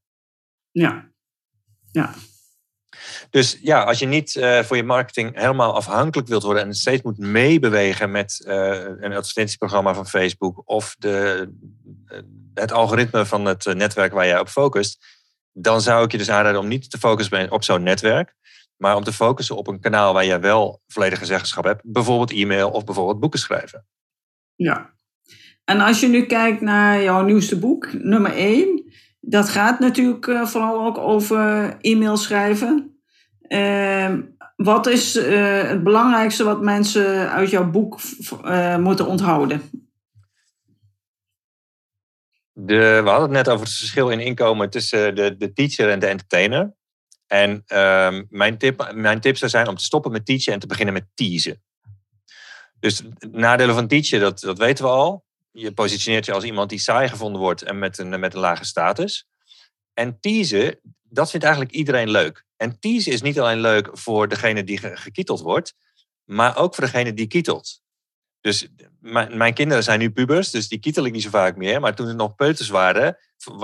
Ja. 0.71 1.11
Ja. 1.91 2.13
Dus 3.29 3.57
ja, 3.61 3.83
als 3.83 3.99
je 3.99 4.05
niet 4.05 4.35
uh, 4.35 4.59
voor 4.59 4.75
je 4.75 4.83
marketing 4.83 5.35
helemaal 5.35 5.75
afhankelijk 5.75 6.27
wilt 6.27 6.43
worden 6.43 6.63
en 6.63 6.73
steeds 6.73 7.01
moet 7.01 7.17
meebewegen 7.17 8.11
met 8.11 8.45
uh, 8.47 8.83
een 8.99 9.13
advertentieprogramma 9.13 9.93
van 9.93 10.07
Facebook 10.07 10.61
of 10.65 10.95
de, 10.99 11.49
het 12.53 12.71
algoritme 12.71 13.25
van 13.25 13.45
het 13.45 13.65
netwerk 13.65 14.13
waar 14.13 14.25
jij 14.25 14.39
op 14.39 14.49
focust, 14.49 15.05
dan 15.53 15.81
zou 15.81 16.03
ik 16.03 16.11
je 16.11 16.17
dus 16.17 16.29
aanraden 16.29 16.59
om 16.59 16.67
niet 16.67 16.91
te 16.91 16.97
focussen 16.97 17.51
op 17.51 17.63
zo'n 17.63 17.83
netwerk, 17.83 18.35
maar 18.77 18.95
om 18.95 19.03
te 19.03 19.13
focussen 19.13 19.55
op 19.55 19.67
een 19.67 19.79
kanaal 19.79 20.13
waar 20.13 20.25
jij 20.25 20.39
wel 20.39 20.81
volledige 20.87 21.25
zeggenschap 21.25 21.63
hebt. 21.63 21.81
Bijvoorbeeld 21.83 22.31
e-mail 22.31 22.69
of 22.69 22.83
bijvoorbeeld 22.83 23.19
boeken 23.19 23.39
schrijven. 23.39 23.85
Ja. 24.55 24.93
En 25.63 25.79
als 25.79 25.99
je 25.99 26.07
nu 26.07 26.25
kijkt 26.25 26.61
naar 26.61 27.01
jouw 27.01 27.23
nieuwste 27.23 27.59
boek, 27.59 27.93
nummer 27.93 28.33
1, 28.33 28.78
dat 29.19 29.49
gaat 29.49 29.79
natuurlijk 29.79 30.27
uh, 30.27 30.45
vooral 30.45 30.85
ook 30.85 30.97
over 30.97 31.77
e-mail 31.81 32.17
schrijven. 32.17 33.01
Uh, 33.47 34.13
wat 34.55 34.87
is 34.87 35.15
uh, 35.15 35.61
het 35.61 35.83
belangrijkste 35.83 36.43
wat 36.43 36.61
mensen 36.61 37.29
uit 37.29 37.49
jouw 37.49 37.69
boek 37.69 37.99
uh, 38.45 38.77
moeten 38.77 39.07
onthouden? 39.07 39.61
De, 42.53 43.01
we 43.03 43.09
hadden 43.09 43.21
het 43.21 43.45
net 43.45 43.49
over 43.49 43.65
het 43.65 43.75
verschil 43.75 44.09
in 44.09 44.19
inkomen 44.19 44.69
tussen 44.69 45.15
de, 45.15 45.37
de 45.37 45.53
teacher 45.53 45.89
en 45.89 45.99
de 45.99 46.07
entertainer. 46.07 46.73
En 47.27 47.63
uh, 47.67 48.19
mijn, 48.29 48.57
tip, 48.57 48.91
mijn 48.93 49.19
tip 49.19 49.37
zou 49.37 49.51
zijn 49.51 49.67
om 49.67 49.75
te 49.75 49.83
stoppen 49.83 50.11
met 50.11 50.25
teachen 50.25 50.53
en 50.53 50.59
te 50.59 50.67
beginnen 50.67 50.93
met 50.93 51.07
teasen. 51.13 51.63
Dus 52.79 53.01
nadelen 53.31 53.75
van 53.75 53.87
teachen, 53.87 54.19
dat, 54.19 54.39
dat 54.39 54.57
weten 54.57 54.85
we 54.85 54.91
al. 54.91 55.25
Je 55.51 55.71
positioneert 55.71 56.25
je 56.25 56.33
als 56.33 56.43
iemand 56.43 56.69
die 56.69 56.79
saai 56.79 57.07
gevonden 57.07 57.41
wordt 57.41 57.61
en 57.61 57.79
met 57.79 57.97
een, 57.97 58.19
met 58.19 58.33
een 58.33 58.39
lage 58.39 58.65
status. 58.65 59.27
En 59.93 60.19
teasen, 60.19 60.79
dat 61.03 61.29
vindt 61.29 61.45
eigenlijk 61.45 61.75
iedereen 61.75 62.09
leuk. 62.09 62.45
En 62.55 62.79
teasen 62.79 63.11
is 63.11 63.21
niet 63.21 63.39
alleen 63.39 63.59
leuk 63.59 63.89
voor 63.91 64.27
degene 64.27 64.63
die 64.63 64.77
gekieteld 64.97 65.39
wordt, 65.39 65.73
maar 66.23 66.57
ook 66.57 66.75
voor 66.75 66.83
degene 66.83 67.13
die 67.13 67.27
kietelt. 67.27 67.81
Dus 68.41 68.67
mijn, 68.99 69.53
kinderen 69.53 69.83
zijn 69.83 69.99
nu 69.99 70.11
pubers, 70.11 70.51
dus 70.51 70.67
die 70.67 70.79
kietel 70.79 71.05
ik 71.05 71.11
niet 71.11 71.23
zo 71.23 71.29
vaak 71.29 71.55
meer. 71.55 71.79
Maar 71.79 71.95
toen 71.95 72.07
ze 72.07 72.13
nog 72.13 72.35
peuters 72.35 72.69
waren, 72.69 73.17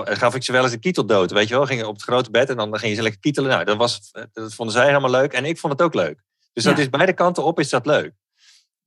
gaf 0.04 0.34
ik 0.34 0.42
ze 0.42 0.52
wel 0.52 0.62
eens 0.62 0.72
een 0.72 0.80
kietel 0.80 1.06
dood. 1.06 1.30
Weet 1.30 1.48
je 1.48 1.54
wel, 1.54 1.66
gingen 1.66 1.88
op 1.88 1.94
het 1.94 2.02
grote 2.02 2.30
bed 2.30 2.50
en 2.50 2.56
dan 2.56 2.78
gingen 2.78 2.96
ze 2.96 3.02
lekker 3.02 3.20
kietelen. 3.20 3.50
Nou, 3.50 3.64
dat, 3.64 3.76
was, 3.76 4.10
dat 4.32 4.54
vonden 4.54 4.74
zij 4.74 4.86
helemaal 4.86 5.10
leuk 5.10 5.32
en 5.32 5.44
ik 5.44 5.58
vond 5.58 5.72
het 5.72 5.82
ook 5.82 5.94
leuk. 5.94 6.22
Dus 6.52 6.64
dat 6.64 6.78
is 6.78 6.90
beide 6.90 7.12
kanten 7.12 7.44
op 7.44 7.58
is 7.58 7.68
dat 7.68 7.86
leuk. 7.86 8.12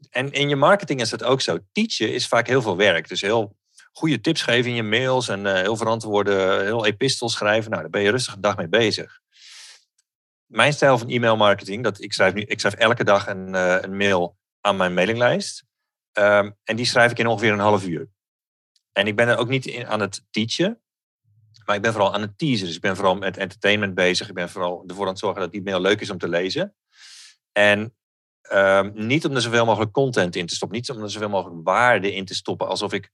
En 0.09 0.31
in 0.31 0.49
je 0.49 0.55
marketing 0.55 1.01
is 1.01 1.09
dat 1.09 1.23
ook 1.23 1.41
zo. 1.41 1.57
Teachen 1.71 2.13
is 2.13 2.27
vaak 2.27 2.47
heel 2.47 2.61
veel 2.61 2.77
werk. 2.77 3.07
Dus 3.07 3.21
heel 3.21 3.57
goede 3.91 4.21
tips 4.21 4.41
geven 4.41 4.69
in 4.69 4.75
je 4.75 4.83
mails 4.83 5.27
en 5.27 5.45
uh, 5.45 5.53
heel 5.53 5.75
verantwoorde, 5.75 6.61
heel 6.63 6.85
epistels 6.85 7.33
schrijven. 7.33 7.69
Nou, 7.69 7.81
daar 7.81 7.91
ben 7.91 8.01
je 8.01 8.11
rustig 8.11 8.33
een 8.33 8.41
dag 8.41 8.57
mee 8.57 8.67
bezig. 8.67 9.19
Mijn 10.45 10.73
stijl 10.73 10.97
van 10.97 11.09
e-mail 11.09 11.37
marketing, 11.37 11.83
dat 11.83 12.01
ik 12.01 12.13
schrijf 12.13 12.33
nu, 12.33 12.41
ik 12.41 12.59
schrijf 12.59 12.73
elke 12.73 13.03
dag 13.03 13.27
een, 13.27 13.47
uh, 13.47 13.77
een 13.81 13.97
mail 13.97 14.37
aan 14.61 14.77
mijn 14.77 14.93
mailinglijst. 14.93 15.63
Um, 16.13 16.55
en 16.63 16.75
die 16.75 16.85
schrijf 16.85 17.11
ik 17.11 17.19
in 17.19 17.27
ongeveer 17.27 17.51
een 17.51 17.59
half 17.59 17.85
uur. 17.85 18.09
En 18.91 19.07
ik 19.07 19.15
ben 19.15 19.27
er 19.27 19.37
ook 19.37 19.47
niet 19.47 19.65
in, 19.65 19.87
aan 19.87 19.99
het 19.99 20.25
teachen, 20.29 20.81
maar 21.65 21.75
ik 21.75 21.81
ben 21.81 21.91
vooral 21.91 22.13
aan 22.13 22.21
het 22.21 22.37
teasen. 22.37 22.65
Dus 22.65 22.75
ik 22.75 22.81
ben 22.81 22.95
vooral 22.95 23.15
met 23.15 23.37
entertainment 23.37 23.95
bezig. 23.95 24.27
Ik 24.27 24.33
ben 24.33 24.49
vooral 24.49 24.83
ervoor 24.87 25.03
aan 25.03 25.11
het 25.11 25.19
zorgen 25.19 25.41
dat 25.41 25.51
die 25.51 25.61
mail 25.61 25.81
leuk 25.81 26.01
is 26.01 26.09
om 26.09 26.17
te 26.17 26.29
lezen. 26.29 26.75
En 27.51 27.95
um, 28.51 28.91
niet 28.95 29.25
om 29.25 29.35
er 29.35 29.41
zoveel 29.41 29.65
mogelijk 29.65 29.91
content 29.91 30.35
in 30.35 30.45
te 30.45 30.55
stoppen. 30.55 30.77
Niet 30.77 30.89
om 30.89 31.03
er 31.03 31.11
zoveel 31.11 31.29
mogelijk 31.29 31.59
waarde 31.63 32.13
in 32.13 32.25
te 32.25 32.35
stoppen. 32.35 32.67
Alsof, 32.67 32.93
ik, 32.93 33.11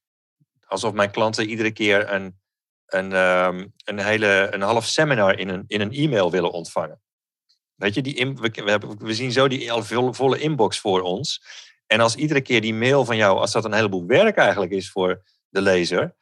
alsof 0.66 0.94
mijn 0.94 1.12
klanten 1.12 1.50
iedere 1.50 1.72
keer 1.72 2.12
een, 2.12 2.40
een, 2.86 3.12
um, 3.14 3.74
een, 3.84 4.00
hele, 4.00 4.48
een 4.52 4.62
half 4.62 4.86
seminar 4.86 5.40
in 5.40 5.50
een, 5.50 5.64
in 5.68 5.82
een 5.82 5.92
e-mail 5.92 6.32
willen 6.32 6.52
ontvangen. 6.52 7.00
Weet 7.76 7.94
je, 7.94 8.02
die 8.02 8.34
we, 8.36 8.62
hebben, 8.66 8.98
we 8.98 9.14
zien 9.14 9.32
zo 9.32 9.48
die 9.48 9.72
volle 10.12 10.40
inbox 10.40 10.80
voor 10.80 11.02
ons. 11.02 11.44
En 11.88 12.00
als 12.00 12.16
iedere 12.16 12.42
keer 12.42 12.62
die 12.62 12.74
mail 12.74 13.06
van 13.06 13.18
jou, 13.18 13.40
als 13.40 13.52
dat 13.52 13.66
een 13.66 13.74
heleboel 13.74 14.06
werk 14.06 14.38
eigenlijk 14.38 14.72
is 14.72 14.92
voor 14.92 15.24
de 15.50 15.62
lezer, 15.62 16.16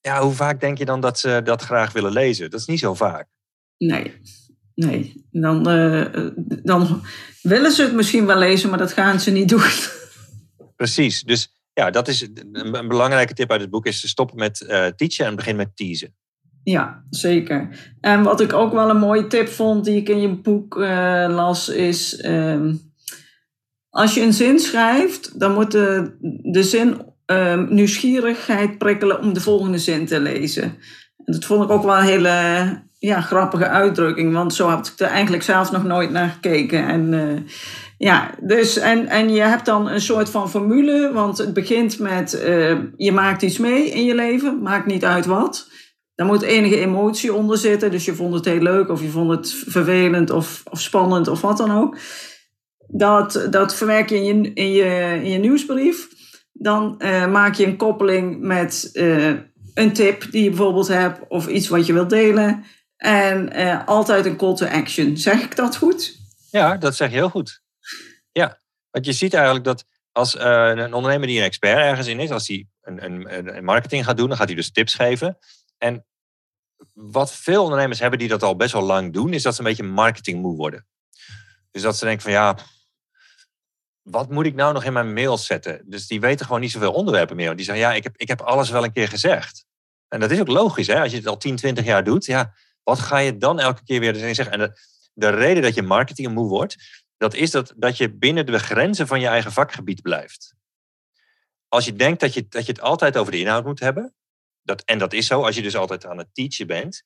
ja, 0.00 0.22
hoe 0.22 0.32
vaak 0.32 0.60
denk 0.60 0.78
je 0.78 0.84
dan 0.84 1.00
dat 1.00 1.18
ze 1.18 1.40
dat 1.44 1.62
graag 1.62 1.92
willen 1.92 2.12
lezen? 2.12 2.50
Dat 2.50 2.60
is 2.60 2.66
niet 2.66 2.78
zo 2.78 2.94
vaak. 2.94 3.28
Nee, 3.78 4.20
nee. 4.74 5.26
Dan, 5.30 5.68
uh, 5.68 6.30
dan 6.62 7.02
willen 7.42 7.72
ze 7.72 7.82
het 7.82 7.92
misschien 7.92 8.26
wel 8.26 8.38
lezen, 8.38 8.68
maar 8.68 8.78
dat 8.78 8.92
gaan 8.92 9.20
ze 9.20 9.30
niet 9.30 9.48
doen. 9.48 9.70
Precies. 10.76 11.22
Dus 11.22 11.52
ja, 11.72 11.90
dat 11.90 12.08
is 12.08 12.28
een 12.52 12.88
belangrijke 12.88 13.34
tip 13.34 13.50
uit 13.50 13.60
het 13.60 13.70
boek: 13.70 13.86
is 13.86 14.00
te 14.00 14.08
stoppen 14.08 14.36
met 14.36 14.60
uh, 14.60 14.86
teachen 14.86 15.26
en 15.26 15.36
begin 15.36 15.56
met 15.56 15.76
teasen. 15.76 16.14
Ja, 16.62 17.04
zeker. 17.10 17.68
En 18.00 18.22
wat 18.22 18.40
ik 18.40 18.52
ook 18.52 18.72
wel 18.72 18.90
een 18.90 18.98
mooie 18.98 19.26
tip 19.26 19.48
vond 19.48 19.84
die 19.84 19.96
ik 19.96 20.08
in 20.08 20.20
je 20.20 20.40
boek 20.40 20.76
uh, 20.76 21.26
las, 21.28 21.68
is. 21.68 22.22
Uh, 22.22 22.72
als 23.88 24.14
je 24.14 24.20
een 24.20 24.32
zin 24.32 24.58
schrijft, 24.58 25.40
dan 25.40 25.54
moet 25.54 25.70
de, 25.70 26.16
de 26.42 26.62
zin 26.62 27.02
uh, 27.26 27.68
nieuwsgierigheid 27.68 28.78
prikkelen 28.78 29.20
om 29.20 29.32
de 29.32 29.40
volgende 29.40 29.78
zin 29.78 30.06
te 30.06 30.20
lezen. 30.20 30.62
En 31.24 31.32
dat 31.32 31.44
vond 31.44 31.64
ik 31.64 31.70
ook 31.70 31.84
wel 31.84 31.98
een 31.98 32.04
hele 32.04 32.88
ja, 33.00 33.20
grappige 33.20 33.68
uitdrukking, 33.68 34.32
want 34.32 34.54
zo 34.54 34.68
had 34.68 34.86
ik 34.86 35.00
er 35.00 35.06
eigenlijk 35.06 35.42
zelf 35.42 35.72
nog 35.72 35.84
nooit 35.84 36.10
naar 36.10 36.28
gekeken. 36.28 36.86
En, 36.86 37.12
uh, 37.12 37.40
ja, 37.98 38.30
dus, 38.40 38.76
en, 38.76 39.06
en 39.06 39.32
je 39.32 39.40
hebt 39.40 39.64
dan 39.64 39.88
een 39.88 40.00
soort 40.00 40.30
van 40.30 40.50
formule, 40.50 41.12
want 41.12 41.38
het 41.38 41.52
begint 41.52 41.98
met 41.98 42.42
uh, 42.44 42.78
je 42.96 43.12
maakt 43.12 43.42
iets 43.42 43.58
mee 43.58 43.90
in 43.90 44.04
je 44.04 44.14
leven, 44.14 44.62
maakt 44.62 44.86
niet 44.86 45.04
uit 45.04 45.26
wat. 45.26 45.68
Daar 46.14 46.26
moet 46.26 46.42
enige 46.42 46.80
emotie 46.80 47.34
onder 47.34 47.58
zitten, 47.58 47.90
dus 47.90 48.04
je 48.04 48.14
vond 48.14 48.34
het 48.34 48.44
heel 48.44 48.62
leuk 48.62 48.88
of 48.88 49.02
je 49.02 49.08
vond 49.08 49.30
het 49.30 49.54
vervelend 49.66 50.30
of, 50.30 50.62
of 50.70 50.80
spannend 50.80 51.28
of 51.28 51.40
wat 51.40 51.56
dan 51.56 51.70
ook. 51.70 51.96
Dat, 52.86 53.46
dat 53.50 53.74
verwerk 53.74 54.08
je 54.08 54.16
in 54.16 54.42
je, 54.42 54.52
in 54.54 54.72
je, 54.72 55.20
in 55.22 55.30
je 55.30 55.38
nieuwsbrief. 55.38 56.08
Dan 56.52 56.94
uh, 56.98 57.30
maak 57.30 57.54
je 57.54 57.66
een 57.66 57.76
koppeling 57.76 58.40
met 58.40 58.90
een 59.74 59.92
tip 59.92 60.26
die 60.30 60.42
je 60.42 60.48
bijvoorbeeld 60.48 60.88
hebt 60.88 61.20
of 61.28 61.48
iets 61.48 61.68
wat 61.68 61.86
je 61.86 61.92
wilt 61.92 62.10
delen. 62.10 62.64
En 63.00 63.58
uh, 63.58 63.86
altijd 63.86 64.26
een 64.26 64.36
call 64.36 64.54
to 64.54 64.66
action. 64.66 65.16
Zeg 65.16 65.42
ik 65.42 65.56
dat 65.56 65.76
goed? 65.76 66.18
Ja, 66.50 66.76
dat 66.76 66.96
zeg 66.96 67.10
je 67.10 67.16
heel 67.16 67.30
goed. 67.30 67.62
Ja, 68.32 68.60
want 68.90 69.06
je 69.06 69.12
ziet 69.12 69.34
eigenlijk 69.34 69.64
dat 69.64 69.84
als 70.12 70.38
een 70.38 70.94
ondernemer 70.94 71.26
die 71.26 71.38
een 71.38 71.44
expert 71.44 71.78
ergens 71.78 72.06
in 72.06 72.20
is, 72.20 72.30
als 72.30 72.48
hij 72.48 72.66
een, 72.80 73.04
een, 73.04 73.56
een 73.56 73.64
marketing 73.64 74.04
gaat 74.04 74.16
doen, 74.16 74.28
dan 74.28 74.36
gaat 74.36 74.46
hij 74.46 74.56
dus 74.56 74.72
tips 74.72 74.94
geven. 74.94 75.38
En 75.78 76.06
wat 76.92 77.32
veel 77.32 77.62
ondernemers 77.62 77.98
hebben 77.98 78.18
die 78.18 78.28
dat 78.28 78.42
al 78.42 78.56
best 78.56 78.72
wel 78.72 78.82
lang 78.82 79.12
doen, 79.12 79.32
is 79.32 79.42
dat 79.42 79.54
ze 79.54 79.60
een 79.60 79.66
beetje 79.66 79.82
marketingmoe 79.82 80.56
worden. 80.56 80.86
Dus 81.70 81.82
dat 81.82 81.96
ze 81.96 82.04
denken 82.04 82.22
van 82.22 82.32
ja, 82.32 82.56
wat 84.02 84.30
moet 84.30 84.46
ik 84.46 84.54
nou 84.54 84.72
nog 84.72 84.84
in 84.84 84.92
mijn 84.92 85.12
mail 85.12 85.38
zetten? 85.38 85.82
Dus 85.86 86.06
die 86.06 86.20
weten 86.20 86.46
gewoon 86.46 86.60
niet 86.60 86.70
zoveel 86.70 86.92
onderwerpen 86.92 87.36
meer. 87.36 87.56
Die 87.56 87.64
zeggen, 87.64 87.84
ja, 87.84 87.92
ik 87.92 88.02
heb, 88.02 88.16
ik 88.16 88.28
heb 88.28 88.40
alles 88.40 88.70
wel 88.70 88.84
een 88.84 88.92
keer 88.92 89.08
gezegd. 89.08 89.64
En 90.08 90.20
dat 90.20 90.30
is 90.30 90.40
ook 90.40 90.48
logisch, 90.48 90.86
hè? 90.86 91.00
als 91.00 91.10
je 91.10 91.16
het 91.16 91.26
al 91.26 91.36
10, 91.36 91.56
20 91.56 91.84
jaar 91.84 92.04
doet. 92.04 92.24
Ja, 92.24 92.54
wat 92.82 92.98
ga 92.98 93.18
je 93.18 93.36
dan 93.36 93.60
elke 93.60 93.84
keer 93.84 94.00
weer 94.00 94.14
zeggen? 94.14 94.50
En 94.50 94.58
de, 94.58 94.80
de 95.12 95.28
reden 95.28 95.62
dat 95.62 95.74
je 95.74 95.82
marketing 95.82 96.34
moe 96.34 96.48
wordt, 96.48 97.04
Dat 97.16 97.34
is 97.34 97.50
dat, 97.50 97.72
dat 97.76 97.96
je 97.96 98.12
binnen 98.12 98.46
de 98.46 98.58
grenzen 98.58 99.06
van 99.06 99.20
je 99.20 99.26
eigen 99.26 99.52
vakgebied 99.52 100.02
blijft. 100.02 100.54
Als 101.68 101.84
je 101.84 101.92
denkt 101.92 102.20
dat 102.20 102.34
je, 102.34 102.46
dat 102.48 102.66
je 102.66 102.72
het 102.72 102.80
altijd 102.80 103.16
over 103.16 103.32
de 103.32 103.38
inhoud 103.38 103.64
moet 103.64 103.80
hebben, 103.80 104.14
dat, 104.62 104.82
en 104.82 104.98
dat 104.98 105.12
is 105.12 105.26
zo, 105.26 105.42
als 105.42 105.54
je 105.54 105.62
dus 105.62 105.76
altijd 105.76 106.06
aan 106.06 106.18
het 106.18 106.28
teachen 106.32 106.66
bent, 106.66 107.02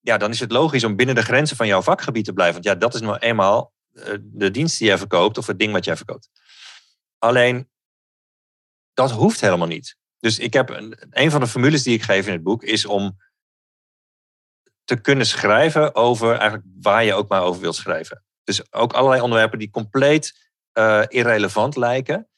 ja, 0.00 0.16
dan 0.16 0.30
is 0.30 0.40
het 0.40 0.52
logisch 0.52 0.84
om 0.84 0.96
binnen 0.96 1.14
de 1.14 1.22
grenzen 1.22 1.56
van 1.56 1.66
jouw 1.66 1.82
vakgebied 1.82 2.24
te 2.24 2.32
blijven. 2.32 2.54
Want 2.54 2.64
ja, 2.64 2.74
dat 2.74 2.94
is 2.94 3.00
nou 3.00 3.18
eenmaal 3.18 3.72
eh, 3.92 4.14
de 4.20 4.50
dienst 4.50 4.78
die 4.78 4.86
jij 4.86 4.98
verkoopt 4.98 5.38
of 5.38 5.46
het 5.46 5.58
ding 5.58 5.72
wat 5.72 5.84
jij 5.84 5.96
verkoopt. 5.96 6.30
Alleen, 7.18 7.68
dat 8.94 9.10
hoeft 9.10 9.40
helemaal 9.40 9.66
niet. 9.66 9.96
Dus 10.18 10.38
ik 10.38 10.52
heb 10.52 10.68
een, 10.68 10.96
een 11.10 11.30
van 11.30 11.40
de 11.40 11.46
formules 11.46 11.82
die 11.82 11.94
ik 11.94 12.02
geef 12.02 12.26
in 12.26 12.32
het 12.32 12.42
boek 12.42 12.62
is 12.62 12.86
om 12.86 13.16
te 14.84 15.00
kunnen 15.00 15.26
schrijven 15.26 15.94
over 15.94 16.30
eigenlijk 16.30 16.64
waar 16.80 17.04
je 17.04 17.14
ook 17.14 17.28
maar 17.28 17.42
over 17.42 17.60
wilt 17.60 17.74
schrijven. 17.74 18.24
Dus 18.44 18.72
ook 18.72 18.92
allerlei 18.92 19.22
onderwerpen 19.22 19.58
die 19.58 19.70
compleet 19.70 20.50
uh, 20.78 21.02
irrelevant 21.08 21.76
lijken, 21.76 22.28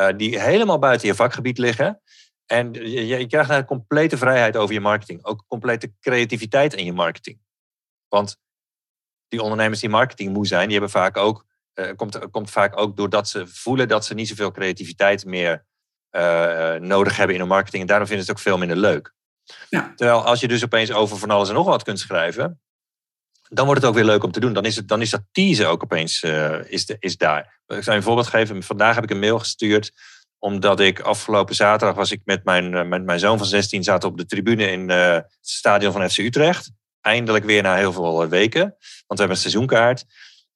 uh, 0.00 0.08
die 0.16 0.40
helemaal 0.40 0.78
buiten 0.78 1.08
je 1.08 1.14
vakgebied 1.14 1.58
liggen. 1.58 2.00
En 2.46 2.72
je, 2.72 3.26
krijgt 3.26 3.50
een 3.50 3.64
complete 3.64 4.16
vrijheid 4.16 4.56
over 4.56 4.74
je 4.74 4.80
marketing. 4.80 5.24
Ook 5.24 5.44
complete 5.46 5.92
creativiteit 6.00 6.74
in 6.74 6.84
je 6.84 6.92
marketing. 6.92 7.40
Want 8.08 8.36
die 9.28 9.42
ondernemers 9.42 9.80
die 9.80 9.88
marketing 9.88 10.32
moe 10.32 10.46
zijn, 10.46 10.62
die 10.62 10.72
hebben 10.72 10.90
vaak 10.90 11.16
ook, 11.16 11.46
uh, 11.74 11.90
komt, 11.96 12.30
komt 12.30 12.50
vaak 12.50 12.78
ook 12.78 12.96
doordat 12.96 13.28
ze 13.28 13.46
voelen 13.46 13.88
dat 13.88 14.04
ze 14.04 14.14
niet 14.14 14.28
zoveel 14.28 14.50
creativiteit 14.50 15.24
meer 15.24 15.68
nodig 16.80 17.16
hebben 17.16 17.34
in 17.34 17.40
hun 17.40 17.50
marketing. 17.50 17.82
En 17.82 17.88
daarom 17.88 18.06
vinden 18.06 18.24
ze 18.24 18.30
het 18.30 18.40
ook 18.40 18.46
veel 18.46 18.58
minder 18.58 18.76
leuk. 18.76 19.14
Terwijl 19.68 20.24
als 20.24 20.40
je 20.40 20.48
dus 20.48 20.64
opeens 20.64 20.92
over 20.92 21.18
van 21.18 21.30
alles 21.30 21.48
en 21.48 21.54
nog 21.54 21.66
wat 21.66 21.82
kunt 21.82 21.98
schrijven, 21.98 22.60
dan 23.48 23.66
wordt 23.66 23.80
het 23.80 23.90
ook 23.90 23.96
weer 23.96 24.04
leuk 24.04 24.24
om 24.24 24.32
te 24.32 24.40
doen. 24.40 24.52
Dan 24.52 24.64
is, 24.64 24.76
het, 24.76 24.88
dan 24.88 25.00
is 25.00 25.10
dat 25.10 25.22
teasen 25.32 25.68
ook 25.68 25.82
opeens 25.82 26.22
uh, 26.22 26.72
is, 26.72 26.86
de, 26.86 26.96
is 26.98 27.16
daar. 27.16 27.60
Ik 27.66 27.82
zou 27.82 27.90
je 27.90 27.90
een 27.90 28.02
voorbeeld 28.02 28.26
geven. 28.26 28.62
Vandaag 28.62 28.94
heb 28.94 29.04
ik 29.04 29.10
een 29.10 29.18
mail 29.18 29.38
gestuurd 29.38 29.92
omdat 30.40 30.80
ik 30.80 31.00
afgelopen 31.00 31.54
zaterdag 31.54 31.96
was 31.96 32.12
ik 32.12 32.20
met 32.24 32.44
mijn, 32.44 32.88
met 32.88 33.04
mijn 33.04 33.18
zoon 33.18 33.38
van 33.38 33.46
16 33.46 33.84
zaten 33.84 34.08
op 34.08 34.18
de 34.18 34.26
tribune 34.26 34.70
in 34.70 34.90
uh, 34.90 35.12
het 35.14 35.38
stadion 35.40 35.92
van 35.92 36.10
FC 36.10 36.18
Utrecht. 36.18 36.70
Eindelijk 37.00 37.44
weer 37.44 37.62
na 37.62 37.76
heel 37.76 37.92
veel 37.92 38.28
weken, 38.28 38.60
want 38.60 38.74
we 39.06 39.16
hebben 39.16 39.30
een 39.30 39.36
seizoenkaart. 39.36 40.04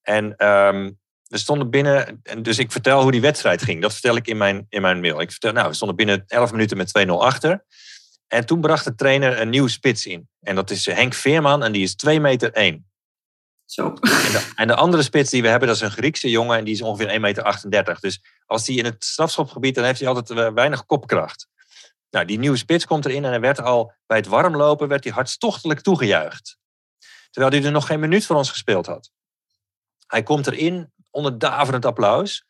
En 0.02 0.46
um, 0.46 0.98
we 1.28 1.38
stonden 1.38 1.70
binnen, 1.70 2.20
en 2.22 2.42
dus 2.42 2.58
ik 2.58 2.72
vertel 2.72 3.02
hoe 3.02 3.10
die 3.10 3.20
wedstrijd 3.20 3.62
ging. 3.62 3.82
Dat 3.82 3.92
vertel 3.92 4.16
ik 4.16 4.26
in 4.26 4.36
mijn, 4.36 4.66
in 4.68 4.82
mijn 4.82 5.00
mail. 5.00 5.20
Ik 5.20 5.30
vertel, 5.30 5.52
nou, 5.52 5.68
we 5.68 5.74
stonden 5.74 5.96
binnen 5.96 6.24
11 6.26 6.50
minuten 6.50 6.76
met 6.76 7.06
2-0 7.06 7.10
achter. 7.10 7.64
En 8.28 8.46
toen 8.46 8.60
bracht 8.60 8.84
de 8.84 8.94
trainer 8.94 9.40
een 9.40 9.48
nieuwe 9.48 9.68
spits 9.68 10.06
in. 10.06 10.28
En 10.40 10.54
dat 10.54 10.70
is 10.70 10.86
Henk 10.86 11.14
Veerman 11.14 11.62
en 11.62 11.72
die 11.72 11.82
is 11.82 11.94
2 11.94 12.20
meter 12.20 12.52
1. 12.52 12.88
Zo. 13.64 13.86
En 13.88 14.32
de, 14.32 14.52
en 14.54 14.66
de, 14.66 14.74
andere 14.74 15.02
spits 15.02 15.30
die 15.30 15.42
we 15.42 15.48
hebben, 15.48 15.68
dat 15.68 15.76
is 15.76 15.82
een 15.82 15.90
Griekse 15.90 16.30
jongen 16.30 16.58
en 16.58 16.64
die 16.64 16.74
is 16.74 16.82
ongeveer 16.82 17.08
1,38 17.08 17.20
meter. 17.20 17.42
38. 17.42 18.00
Dus 18.00 18.22
als 18.46 18.64
die 18.64 18.78
in 18.78 18.84
het 18.84 19.04
strafschopgebied, 19.04 19.74
dan 19.74 19.84
heeft 19.84 19.98
hij 19.98 20.08
altijd 20.08 20.30
eh, 20.30 20.52
weinig 20.52 20.86
kopkracht. 20.86 21.48
Nou, 22.10 22.26
die 22.26 22.38
nieuwe 22.38 22.56
spits 22.56 22.86
komt 22.86 23.04
erin 23.04 23.24
en 23.24 23.30
hij 23.30 23.40
werd 23.40 23.60
al 23.60 23.92
bij 24.06 24.16
het 24.16 24.26
warmlopen 24.26 24.88
werd 24.88 25.04
hij 25.04 25.12
hartstochtelijk 25.12 25.80
toegejuicht. 25.80 26.56
Terwijl 27.30 27.54
hij 27.54 27.64
er 27.64 27.72
nog 27.72 27.86
geen 27.86 28.00
minuut 28.00 28.26
voor 28.26 28.36
ons 28.36 28.50
gespeeld 28.50 28.86
had. 28.86 29.10
Hij 30.06 30.22
komt 30.22 30.46
erin 30.46 30.92
onder 31.10 31.38
daverend 31.38 31.84
applaus. 31.84 32.44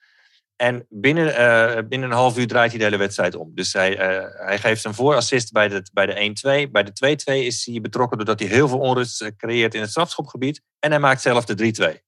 En 0.57 0.87
binnen, 0.89 1.27
uh, 1.27 1.89
binnen 1.89 2.11
een 2.11 2.17
half 2.17 2.39
uur 2.39 2.47
draait 2.47 2.71
hij 2.71 2.79
de 2.79 2.85
hele 2.85 2.97
wedstrijd 2.97 3.35
om. 3.35 3.55
Dus 3.55 3.73
hij, 3.73 3.93
uh, 3.93 4.47
hij 4.47 4.59
geeft 4.59 4.85
een 4.85 4.95
voorassist 4.95 5.53
bij 5.53 5.69
de, 5.69 5.91
bij 5.93 6.07
de 6.07 6.67
1-2. 6.69 6.71
Bij 6.71 6.83
de 6.83 7.17
2-2 7.31 7.45
is 7.45 7.67
hij 7.67 7.81
betrokken 7.81 8.17
doordat 8.17 8.41
hij 8.41 8.49
heel 8.49 8.69
veel 8.69 8.79
onrust 8.79 9.37
creëert 9.37 9.75
in 9.75 9.81
het 9.81 9.91
strafschopgebied. 9.91 10.63
En 10.79 10.91
hij 10.91 11.01
maakt 11.01 11.21
zelf 11.21 11.45
de 11.45 11.99
3-2. 11.99 12.03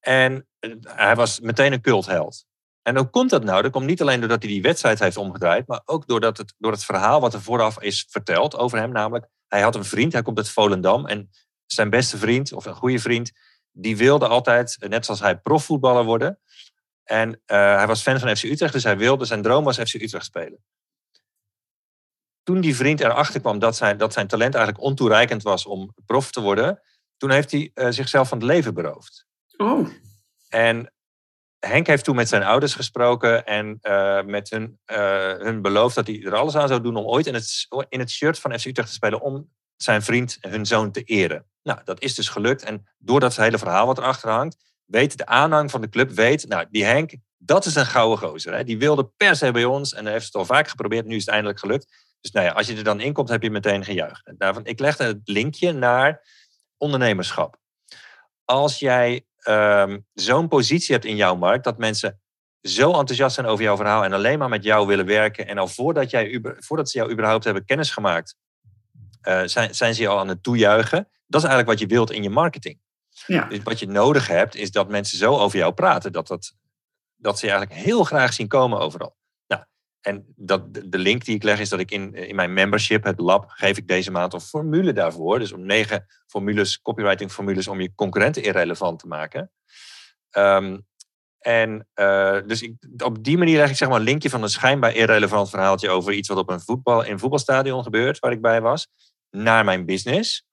En 0.00 0.46
hij 0.82 1.16
was 1.16 1.40
meteen 1.40 1.72
een 1.72 1.80
cultheld. 1.80 2.44
En 2.82 2.96
hoe 2.96 3.10
komt 3.10 3.30
dat 3.30 3.44
nou? 3.44 3.62
Dat 3.62 3.70
komt 3.70 3.86
niet 3.86 4.00
alleen 4.00 4.20
doordat 4.20 4.42
hij 4.42 4.52
die 4.52 4.62
wedstrijd 4.62 4.98
heeft 4.98 5.16
omgedraaid, 5.16 5.66
maar 5.66 5.82
ook 5.84 6.06
doordat 6.06 6.36
het, 6.36 6.54
door 6.58 6.72
het 6.72 6.84
verhaal 6.84 7.20
wat 7.20 7.34
er 7.34 7.42
vooraf 7.42 7.80
is 7.82 8.06
verteld 8.10 8.56
over 8.56 8.78
hem. 8.78 8.92
Namelijk, 8.92 9.26
hij 9.48 9.60
had 9.60 9.74
een 9.74 9.84
vriend, 9.84 10.12
hij 10.12 10.22
komt 10.22 10.38
uit 10.38 10.48
Volendam. 10.48 11.06
En 11.06 11.30
zijn 11.66 11.90
beste 11.90 12.18
vriend, 12.18 12.52
of 12.52 12.64
een 12.64 12.74
goede 12.74 12.98
vriend, 12.98 13.32
die 13.72 13.96
wilde 13.96 14.28
altijd, 14.28 14.76
net 14.88 15.04
zoals 15.04 15.20
hij, 15.20 15.38
profvoetballer 15.38 16.04
worden. 16.04 16.38
En 17.04 17.28
uh, 17.30 17.36
hij 17.76 17.86
was 17.86 18.02
fan 18.02 18.18
van 18.18 18.36
FC 18.36 18.42
Utrecht, 18.42 18.72
dus 18.72 18.84
hij 18.84 18.96
wilde, 18.96 19.24
zijn 19.24 19.42
droom 19.42 19.64
was 19.64 19.78
FC 19.78 19.94
Utrecht 19.94 20.24
spelen. 20.24 20.64
Toen 22.42 22.60
die 22.60 22.76
vriend 22.76 23.00
erachter 23.00 23.40
kwam 23.40 23.58
dat 23.58 23.76
zijn, 23.76 23.96
dat 23.96 24.12
zijn 24.12 24.26
talent 24.26 24.54
eigenlijk 24.54 24.84
ontoereikend 24.84 25.42
was 25.42 25.66
om 25.66 25.94
prof 26.06 26.30
te 26.30 26.40
worden, 26.40 26.80
toen 27.16 27.30
heeft 27.30 27.50
hij 27.50 27.70
uh, 27.74 27.86
zichzelf 27.90 28.28
van 28.28 28.38
het 28.38 28.46
leven 28.46 28.74
beroofd. 28.74 29.26
Oh. 29.56 29.88
En 30.48 30.92
Henk 31.58 31.86
heeft 31.86 32.04
toen 32.04 32.16
met 32.16 32.28
zijn 32.28 32.42
ouders 32.42 32.74
gesproken 32.74 33.46
en 33.46 33.78
uh, 33.82 34.22
met 34.22 34.50
hun, 34.50 34.78
hun 35.38 35.62
beloofd 35.62 35.94
dat 35.94 36.06
hij 36.06 36.22
er 36.22 36.34
alles 36.34 36.56
aan 36.56 36.68
zou 36.68 36.80
doen 36.80 36.96
om 36.96 37.04
ooit 37.04 37.26
in 37.26 37.34
het, 37.34 37.66
in 37.88 37.98
het 37.98 38.10
shirt 38.10 38.38
van 38.38 38.58
FC 38.58 38.64
Utrecht 38.64 38.88
te 38.88 38.94
spelen 38.94 39.20
om 39.20 39.50
zijn 39.82 40.02
vriend, 40.02 40.38
hun 40.40 40.66
zoon, 40.66 40.92
te 40.92 41.02
eren. 41.02 41.46
Nou, 41.62 41.80
dat 41.84 42.00
is 42.00 42.14
dus 42.14 42.28
gelukt. 42.28 42.62
En 42.62 42.88
door 42.98 43.20
dat 43.20 43.36
hele 43.36 43.58
verhaal 43.58 43.86
wat 43.86 43.98
erachter 43.98 44.30
hangt, 44.30 44.69
weet 44.90 45.18
de 45.18 45.26
aanhang 45.26 45.70
van 45.70 45.80
de 45.80 45.88
club, 45.88 46.10
weet, 46.10 46.48
nou, 46.48 46.66
die 46.70 46.84
Henk, 46.84 47.14
dat 47.38 47.66
is 47.66 47.74
een 47.74 47.86
gouden 47.86 48.18
gozer. 48.28 48.54
Hè? 48.54 48.64
Die 48.64 48.78
wilde 48.78 49.10
per 49.16 49.36
se 49.36 49.50
bij 49.50 49.64
ons 49.64 49.94
en 49.94 50.06
heeft 50.06 50.24
het 50.24 50.34
al 50.34 50.44
vaak 50.44 50.68
geprobeerd, 50.68 51.06
nu 51.06 51.14
is 51.14 51.24
het 51.24 51.30
eindelijk 51.30 51.58
gelukt. 51.58 52.08
Dus 52.20 52.30
nou 52.30 52.46
ja, 52.46 52.52
als 52.52 52.66
je 52.66 52.76
er 52.76 52.84
dan 52.84 53.00
in 53.00 53.12
komt, 53.12 53.28
heb 53.28 53.42
je 53.42 53.50
meteen 53.50 53.84
gejuicht. 53.84 54.32
Daarvan, 54.38 54.66
ik 54.66 54.78
legde 54.78 55.04
het 55.04 55.20
linkje 55.24 55.72
naar 55.72 56.22
ondernemerschap. 56.76 57.58
Als 58.44 58.78
jij 58.78 59.24
um, 59.48 60.06
zo'n 60.12 60.48
positie 60.48 60.94
hebt 60.94 61.06
in 61.06 61.16
jouw 61.16 61.36
markt, 61.36 61.64
dat 61.64 61.78
mensen 61.78 62.20
zo 62.62 62.92
enthousiast 62.92 63.34
zijn 63.34 63.46
over 63.46 63.64
jouw 63.64 63.76
verhaal 63.76 64.04
en 64.04 64.12
alleen 64.12 64.38
maar 64.38 64.48
met 64.48 64.64
jou 64.64 64.86
willen 64.86 65.06
werken. 65.06 65.46
En 65.46 65.58
al 65.58 65.68
voordat, 65.68 66.10
jij, 66.10 66.40
voordat 66.58 66.90
ze 66.90 66.98
jou 66.98 67.10
überhaupt 67.10 67.44
hebben 67.44 67.64
kennis 67.64 67.90
gemaakt, 67.90 68.36
uh, 69.28 69.42
zijn, 69.44 69.74
zijn 69.74 69.94
ze 69.94 70.02
je 70.02 70.08
al 70.08 70.18
aan 70.18 70.28
het 70.28 70.42
toejuichen. 70.42 71.08
Dat 71.26 71.42
is 71.42 71.48
eigenlijk 71.48 71.68
wat 71.68 71.78
je 71.78 71.94
wilt 71.94 72.10
in 72.10 72.22
je 72.22 72.30
marketing. 72.30 72.78
Ja. 73.26 73.44
Dus 73.44 73.62
wat 73.62 73.78
je 73.78 73.86
nodig 73.86 74.26
hebt, 74.26 74.54
is 74.54 74.70
dat 74.70 74.88
mensen 74.88 75.18
zo 75.18 75.36
over 75.36 75.58
jou 75.58 75.72
praten 75.72 76.12
dat, 76.12 76.26
dat, 76.26 76.52
dat 77.16 77.38
ze 77.38 77.46
je 77.46 77.52
eigenlijk 77.52 77.82
heel 77.82 78.04
graag 78.04 78.32
zien 78.32 78.48
komen 78.48 78.78
overal. 78.78 79.16
Nou, 79.46 79.62
en 80.00 80.32
dat, 80.36 80.74
de 80.74 80.98
link 80.98 81.24
die 81.24 81.34
ik 81.34 81.42
leg 81.42 81.60
is 81.60 81.68
dat 81.68 81.80
ik 81.80 81.90
in, 81.90 82.14
in 82.14 82.34
mijn 82.34 82.52
membership, 82.52 83.04
het 83.04 83.20
lab, 83.20 83.44
geef 83.48 83.76
ik 83.76 83.88
deze 83.88 84.10
maand 84.10 84.32
een 84.32 84.40
formule 84.40 84.92
daarvoor. 84.92 85.38
Dus 85.38 85.52
om 85.52 85.66
negen 85.66 86.06
formules, 86.26 86.80
copywriting 86.80 87.32
formules, 87.32 87.68
om 87.68 87.80
je 87.80 87.94
concurrenten 87.94 88.42
irrelevant 88.42 88.98
te 88.98 89.06
maken. 89.06 89.50
Um, 90.36 90.88
en 91.40 91.88
uh, 91.94 92.38
dus 92.46 92.62
ik, 92.62 92.74
op 93.04 93.24
die 93.24 93.38
manier 93.38 93.56
leg 93.56 93.70
ik 93.70 93.76
zeg 93.76 93.88
maar 93.88 93.98
een 93.98 94.04
linkje 94.04 94.30
van 94.30 94.42
een 94.42 94.48
schijnbaar 94.48 94.94
irrelevant 94.94 95.50
verhaaltje 95.50 95.90
over 95.90 96.12
iets 96.12 96.28
wat 96.28 96.38
op 96.38 96.50
een, 96.50 96.60
voetbal, 96.60 97.02
in 97.02 97.12
een 97.12 97.18
voetbalstadion 97.18 97.82
gebeurt, 97.82 98.18
waar 98.18 98.32
ik 98.32 98.40
bij 98.40 98.60
was, 98.60 98.88
naar 99.30 99.64
mijn 99.64 99.86
business. 99.86 100.48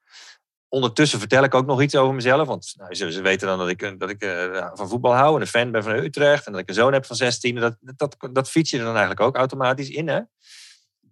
Ondertussen 0.70 1.20
vertel 1.20 1.44
ik 1.44 1.54
ook 1.54 1.66
nog 1.66 1.82
iets 1.82 1.96
over 1.96 2.16
mezelf. 2.16 2.48
Want 2.48 2.74
nou, 2.78 2.96
ze, 2.96 3.22
weten 3.22 3.48
dan 3.48 3.58
dat 3.58 3.70
ik, 3.70 4.00
dat 4.00 4.10
ik 4.10 4.24
uh, 4.24 4.70
van 4.74 4.90
voetbal 4.90 5.16
hou 5.16 5.36
en 5.36 5.42
een 5.42 5.48
fan 5.48 5.72
ben 5.72 5.84
van 5.84 5.94
Utrecht. 5.94 6.46
En 6.46 6.52
dat 6.52 6.62
ik 6.62 6.68
een 6.68 6.74
zoon 6.74 6.94
heb 6.94 7.06
van 7.06 7.16
16. 7.16 7.56
Dat, 7.56 7.78
dat, 7.80 8.16
dat 8.32 8.50
fiets 8.50 8.72
je 8.72 8.78
er 8.78 8.84
dan 8.84 8.96
eigenlijk 8.96 9.22
ook 9.22 9.36
automatisch 9.36 9.90
in. 9.90 10.08
Hè? 10.08 10.22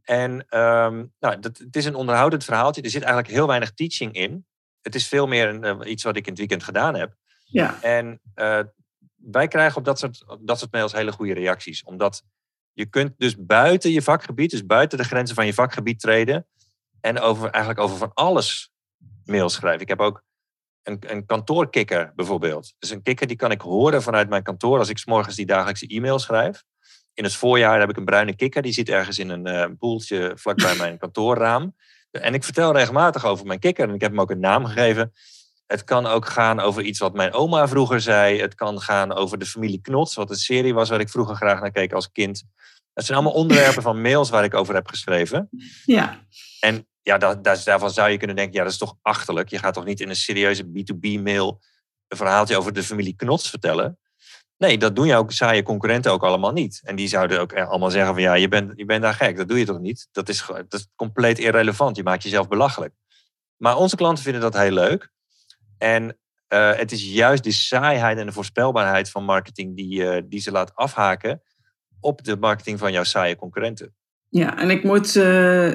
En 0.06 0.32
um, 0.32 1.14
nou, 1.20 1.40
dat, 1.40 1.58
het 1.58 1.76
is 1.76 1.86
een 1.86 1.96
onderhoudend 1.96 2.44
verhaaltje. 2.44 2.82
Er 2.82 2.90
zit 2.90 3.04
eigenlijk 3.04 3.34
heel 3.34 3.48
weinig 3.48 3.74
teaching 3.74 4.14
in. 4.14 4.46
Het 4.82 4.96
is 4.96 5.08
veel 5.08 5.28
meer 5.28 5.48
een, 5.48 5.82
uh, 5.82 5.92
iets 5.92 6.04
wat 6.04 6.16
ik 6.16 6.24
in 6.24 6.30
het 6.30 6.40
weekend 6.40 6.64
gedaan 6.64 6.96
heb. 6.96 7.16
Ja. 7.46 7.82
En 7.82 8.22
uh, 8.36 8.60
wij 9.16 9.48
krijgen 9.48 9.78
op 9.78 9.86
dat 9.86 10.00
soort, 10.00 10.24
op 10.28 10.48
dat 10.48 10.60
soort 10.60 10.72
mails 10.72 10.92
hele 10.92 11.12
goede 11.12 11.34
reacties. 11.34 11.84
Omdat 11.84 12.24
je 12.74 12.86
kunt 12.86 13.14
dus 13.18 13.36
buiten 13.38 13.92
je 13.92 14.02
vakgebied, 14.02 14.52
dus 14.52 14.66
buiten 14.66 14.98
de 14.98 15.04
grenzen 15.04 15.36
van 15.36 15.46
je 15.46 15.54
vakgebied 15.54 16.00
treden. 16.00 16.48
En 17.02 17.20
over, 17.20 17.50
eigenlijk 17.50 17.84
over 17.84 17.98
van 17.98 18.12
alles 18.14 18.74
mails 19.26 19.54
schrijven. 19.54 19.82
Ik 19.82 19.88
heb 19.88 20.00
ook 20.00 20.24
een, 20.84 21.00
een 21.08 21.26
kantoorkikker 21.26 22.12
bijvoorbeeld. 22.16 22.74
Dus 22.80 22.90
een 22.90 23.02
kikker 23.02 23.28
die 23.28 23.36
kan 23.36 23.52
ik 23.52 23.62
horen 23.62 24.02
vanuit 24.02 24.30
mijn 24.30 24.44
kantoor 24.44 24.80
als 24.80 24.90
ik 24.90 24.98
s 24.98 25.06
morgens 25.06 25.36
die 25.36 25.46
dagelijkse 25.46 25.88
e-mail 25.88 26.20
schrijf. 26.20 26.64
In 27.14 27.24
het 27.24 27.36
voorjaar 27.36 27.80
heb 27.80 27.90
ik 27.90 27.98
een 27.98 28.06
bruine 28.06 28.36
kikker, 28.36 28.62
die 28.62 28.74
zit 28.74 28.90
ergens 28.90 29.20
in 29.20 29.30
een 29.30 29.48
uh, 29.48 29.66
poeltje 29.80 30.32
vlakbij 30.36 30.76
mijn 30.86 30.98
kantoorraam. 30.98 31.76
En 32.12 32.34
ik 32.34 32.44
vertel 32.44 32.74
regelmatig 32.74 33.26
over 33.26 33.46
mijn 33.46 33.60
kikker 33.60 33.88
en 33.90 33.96
ik 33.96 34.02
heb 34.02 34.12
hem 34.12 34.22
ook 34.22 34.32
een 34.32 34.40
naam 34.40 34.66
gegeven. 34.66 35.14
Het 35.68 35.84
kan 35.84 36.06
ook 36.06 36.26
gaan 36.26 36.60
over 36.60 36.84
iets 36.84 37.00
wat 37.00 37.14
mijn 37.14 37.34
oma 37.34 37.68
vroeger 37.68 38.02
zei. 38.02 38.42
Het 38.42 38.56
kan 38.56 38.82
gaan 38.82 39.14
over 39.14 39.38
de 39.38 39.46
familie 39.46 39.82
Knots, 39.82 40.16
wat 40.16 40.30
een 40.30 40.36
serie 40.36 40.74
was 40.74 40.90
waar 40.90 41.00
ik 41.00 41.10
vroeger 41.10 41.36
graag 41.36 41.60
naar 41.60 41.72
keek 41.72 41.94
als 41.94 42.12
kind. 42.12 42.44
Dat 42.96 43.06
zijn 43.06 43.18
allemaal 43.18 43.38
onderwerpen 43.38 43.82
van 43.82 44.02
mails 44.02 44.30
waar 44.30 44.44
ik 44.44 44.54
over 44.54 44.76
heb 44.76 44.88
geschreven. 44.88 45.50
Ja. 45.86 46.26
En 46.60 46.88
ja, 47.02 47.18
dat, 47.18 47.44
dat, 47.44 47.64
daarvan 47.64 47.92
zou 47.92 48.10
je 48.10 48.18
kunnen 48.18 48.36
denken, 48.36 48.56
ja, 48.56 48.64
dat 48.64 48.72
is 48.72 48.78
toch 48.78 48.96
achterlijk. 49.02 49.50
Je 49.50 49.60
gaat 49.60 49.74
toch 49.74 49.86
niet 49.86 50.00
in 50.00 50.10
een 50.10 50.16
serieuze 50.16 50.64
B2B-mail 50.64 51.62
een 52.08 52.18
verhaaltje 52.18 52.58
over 52.58 52.74
de 52.74 52.84
familie 52.84 53.16
Knots 53.16 53.50
vertellen? 53.50 54.00
Nee, 54.58 54.78
dat 54.78 54.96
doen 54.96 55.08
jouw 55.08 55.30
saaie 55.30 55.64
concurrenten 55.64 56.12
ook 56.12 56.24
allemaal 56.24 56.52
niet. 56.52 56.82
En 56.84 56.96
die 56.96 57.08
zouden 57.08 57.40
ook 57.40 57.54
allemaal 57.54 57.92
zeggen 57.92 58.14
van 58.14 58.22
ja, 58.22 58.34
je 58.34 58.48
bent, 58.48 58.72
je 58.76 58.86
bent 58.86 59.02
daar 59.02 59.14
gek. 59.14 59.38
Dat 59.38 59.48
doe 59.48 59.60
je 59.60 59.66
toch 59.66 59.80
niet? 59.80 60.08
Dat 60.12 60.30
is, 60.30 60.46
dat 60.48 60.74
is 60.74 60.88
compleet 60.96 61.40
irrelevant. 61.40 61.96
Je 61.96 62.04
maakt 62.04 62.24
jezelf 62.24 62.48
belachelijk. 62.48 62.94
Maar 63.58 63.78
onze 63.78 63.96
klanten 63.96 64.24
vinden 64.24 64.42
dat 64.42 64.58
heel 64.58 64.72
leuk. 64.72 65.12
En 65.78 66.18
het 66.48 66.92
is 66.92 67.04
juist 67.04 67.44
de 67.44 67.52
saaiheid 67.52 68.18
en 68.18 68.26
de 68.26 68.32
voorspelbaarheid 68.32 69.10
van 69.10 69.24
marketing 69.24 69.76
die, 69.76 70.28
die 70.28 70.40
ze 70.40 70.52
laat 70.52 70.76
afhaken 70.76 71.42
op 72.06 72.24
de 72.24 72.38
marketing 72.38 72.80
van 72.80 72.92
jouw 72.92 73.04
saaie 73.04 73.36
concurrenten. 73.36 73.94
Ja, 74.30 74.58
en 74.58 74.70
ik 74.70 74.84
moet 74.84 75.16
uh, 75.16 75.72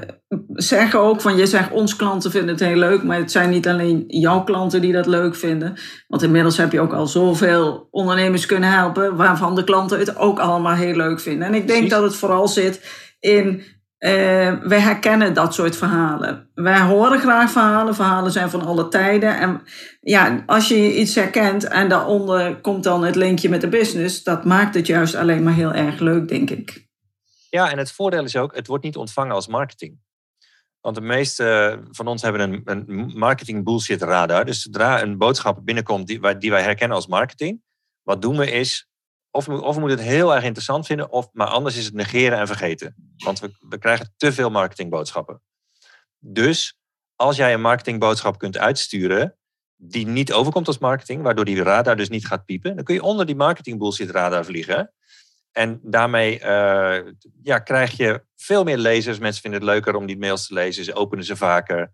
zeggen 0.48 1.00
ook 1.00 1.20
van, 1.20 1.36
je 1.36 1.46
zegt 1.46 1.70
ons 1.70 1.96
klanten 1.96 2.30
vinden 2.30 2.50
het 2.50 2.64
heel 2.64 2.76
leuk, 2.76 3.02
maar 3.02 3.18
het 3.18 3.30
zijn 3.30 3.50
niet 3.50 3.68
alleen 3.68 4.04
jouw 4.06 4.44
klanten 4.44 4.80
die 4.80 4.92
dat 4.92 5.06
leuk 5.06 5.34
vinden. 5.34 5.74
Want 6.08 6.22
inmiddels 6.22 6.56
heb 6.56 6.72
je 6.72 6.80
ook 6.80 6.92
al 6.92 7.06
zoveel 7.06 7.88
ondernemers 7.90 8.46
kunnen 8.46 8.70
helpen, 8.70 9.16
waarvan 9.16 9.54
de 9.54 9.64
klanten 9.64 9.98
het 9.98 10.16
ook 10.16 10.38
allemaal 10.38 10.74
heel 10.74 10.94
leuk 10.94 11.20
vinden. 11.20 11.46
En 11.46 11.54
ik 11.54 11.66
denk 11.66 11.90
dat 11.90 12.02
het 12.02 12.16
vooral 12.16 12.48
zit 12.48 12.84
in, 13.20 13.62
uh, 14.00 14.62
wij 14.62 14.80
herkennen 14.80 15.34
dat 15.34 15.54
soort 15.54 15.76
verhalen. 15.76 16.50
Wij 16.54 16.80
horen 16.80 17.18
graag 17.18 17.50
verhalen, 17.50 17.94
verhalen 17.94 18.32
zijn 18.32 18.50
van 18.50 18.62
alle 18.62 18.88
tijden. 18.88 19.38
En 19.38 19.62
ja, 20.00 20.42
als 20.46 20.68
je 20.68 20.96
iets 20.96 21.14
herkent 21.14 21.64
en 21.64 21.88
daaronder 21.88 22.60
komt 22.60 22.84
dan 22.84 23.04
het 23.04 23.14
linkje 23.14 23.48
met 23.48 23.60
de 23.60 23.68
business, 23.68 24.22
dat 24.22 24.44
maakt 24.44 24.74
het 24.74 24.86
juist 24.86 25.14
alleen 25.14 25.42
maar 25.42 25.54
heel 25.54 25.72
erg 25.72 25.98
leuk, 25.98 26.28
denk 26.28 26.50
ik. 26.50 26.88
Ja, 27.50 27.70
en 27.70 27.78
het 27.78 27.92
voordeel 27.92 28.24
is 28.24 28.36
ook, 28.36 28.54
het 28.54 28.66
wordt 28.66 28.84
niet 28.84 28.96
ontvangen 28.96 29.34
als 29.34 29.46
marketing. 29.46 29.98
Want 30.80 30.94
de 30.94 31.02
meeste 31.02 31.78
van 31.90 32.06
ons 32.06 32.22
hebben 32.22 32.62
een, 32.64 33.12
marketing 33.14 33.64
bullshit 33.64 34.02
radar. 34.02 34.44
Dus 34.44 34.62
zodra 34.62 35.02
een 35.02 35.18
boodschap 35.18 35.64
binnenkomt 35.64 36.06
die 36.06 36.38
die 36.38 36.50
wij 36.50 36.62
herkennen 36.62 36.96
als 36.96 37.06
marketing, 37.06 37.62
wat 38.02 38.22
doen 38.22 38.36
we 38.36 38.50
is, 38.50 38.89
of 39.30 39.48
of 39.48 39.74
we 39.74 39.80
moeten 39.80 39.98
het 39.98 40.08
heel 40.08 40.34
erg 40.34 40.44
interessant 40.44 40.86
vinden, 40.86 41.10
of, 41.10 41.28
maar 41.32 41.46
anders 41.46 41.76
is 41.76 41.84
het 41.84 41.94
negeren 41.94 42.38
en 42.38 42.46
vergeten. 42.46 43.14
Want 43.16 43.40
we, 43.40 43.50
we 43.68 43.78
krijgen 43.78 44.14
te 44.16 44.32
veel 44.32 44.50
marketingboodschappen. 44.50 45.42
Dus 46.18 46.78
als 47.16 47.36
jij 47.36 47.52
een 47.52 47.60
marketingboodschap 47.60 48.38
kunt 48.38 48.58
uitsturen, 48.58 49.36
die 49.76 50.06
niet 50.06 50.32
overkomt 50.32 50.66
als 50.66 50.78
marketing, 50.78 51.22
waardoor 51.22 51.44
die 51.44 51.62
radar 51.62 51.96
dus 51.96 52.08
niet 52.08 52.26
gaat 52.26 52.44
piepen, 52.44 52.76
dan 52.76 52.84
kun 52.84 52.94
je 52.94 53.02
onder 53.02 53.26
die 53.26 53.36
marketing 53.36 53.78
bullshit 53.78 54.10
radar 54.10 54.44
vliegen. 54.44 54.92
En 55.52 55.80
daarmee 55.82 56.40
uh, 56.40 57.12
ja, 57.42 57.58
krijg 57.58 57.96
je 57.96 58.24
veel 58.36 58.64
meer 58.64 58.76
lezers. 58.76 59.18
Mensen 59.18 59.42
vinden 59.42 59.60
het 59.60 59.68
leuker 59.68 59.94
om 59.94 60.06
die 60.06 60.18
mails 60.18 60.46
te 60.46 60.54
lezen. 60.54 60.84
Ze 60.84 60.94
openen 60.94 61.24
ze 61.24 61.36
vaker. 61.36 61.92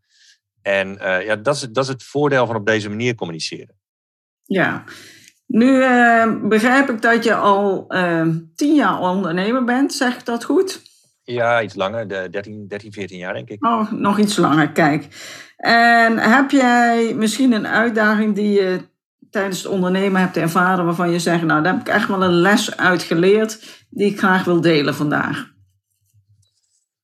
En 0.63 0.93
uh, 0.93 1.25
ja, 1.25 1.37
dat 1.37 1.55
is, 1.55 1.61
dat 1.61 1.85
is 1.85 1.91
het 1.91 2.03
voordeel 2.03 2.47
van 2.47 2.57
op 2.57 2.67
deze 2.67 2.89
manier 2.89 3.15
communiceren. 3.15 3.79
Ja, 4.45 4.85
nu 5.47 5.67
uh, 5.67 6.33
begrijp 6.43 6.91
ik 6.91 7.03
dat 7.03 7.25
je 7.25 7.35
al 7.35 7.87
tien 8.55 8.75
jaar 8.75 9.01
ondernemer 9.01 9.65
bent. 9.65 9.95
Zeg 9.95 10.17
ik 10.17 10.25
dat 10.25 10.45
goed? 10.45 10.83
Ja, 11.23 11.63
iets 11.63 11.75
langer. 11.75 12.09
De 12.09 12.29
13, 12.31 12.69
13, 12.69 12.93
14 12.93 13.19
jaar 13.19 13.33
denk 13.33 13.49
ik. 13.49 13.67
Oh, 13.67 13.93
nog 13.93 14.19
iets 14.19 14.37
langer, 14.37 14.73
kijk. 14.73 15.09
En 15.57 16.19
heb 16.19 16.51
jij 16.51 17.15
misschien 17.15 17.53
een 17.53 17.67
uitdaging 17.67 18.35
die 18.35 18.53
je 18.53 18.81
tijdens 19.31 19.63
het 19.63 19.73
ondernemen 19.73 20.21
hebt 20.21 20.37
ervaren 20.37 20.85
waarvan 20.85 21.11
je 21.11 21.19
zegt, 21.19 21.43
nou 21.43 21.63
daar 21.63 21.73
heb 21.73 21.81
ik 21.81 21.95
echt 21.95 22.09
wel 22.09 22.23
een 22.23 22.41
les 22.41 22.77
uit 22.77 23.03
geleerd 23.03 23.85
die 23.91 24.11
ik 24.11 24.19
graag 24.19 24.45
wil 24.45 24.61
delen 24.61 24.95
vandaag? 24.95 25.55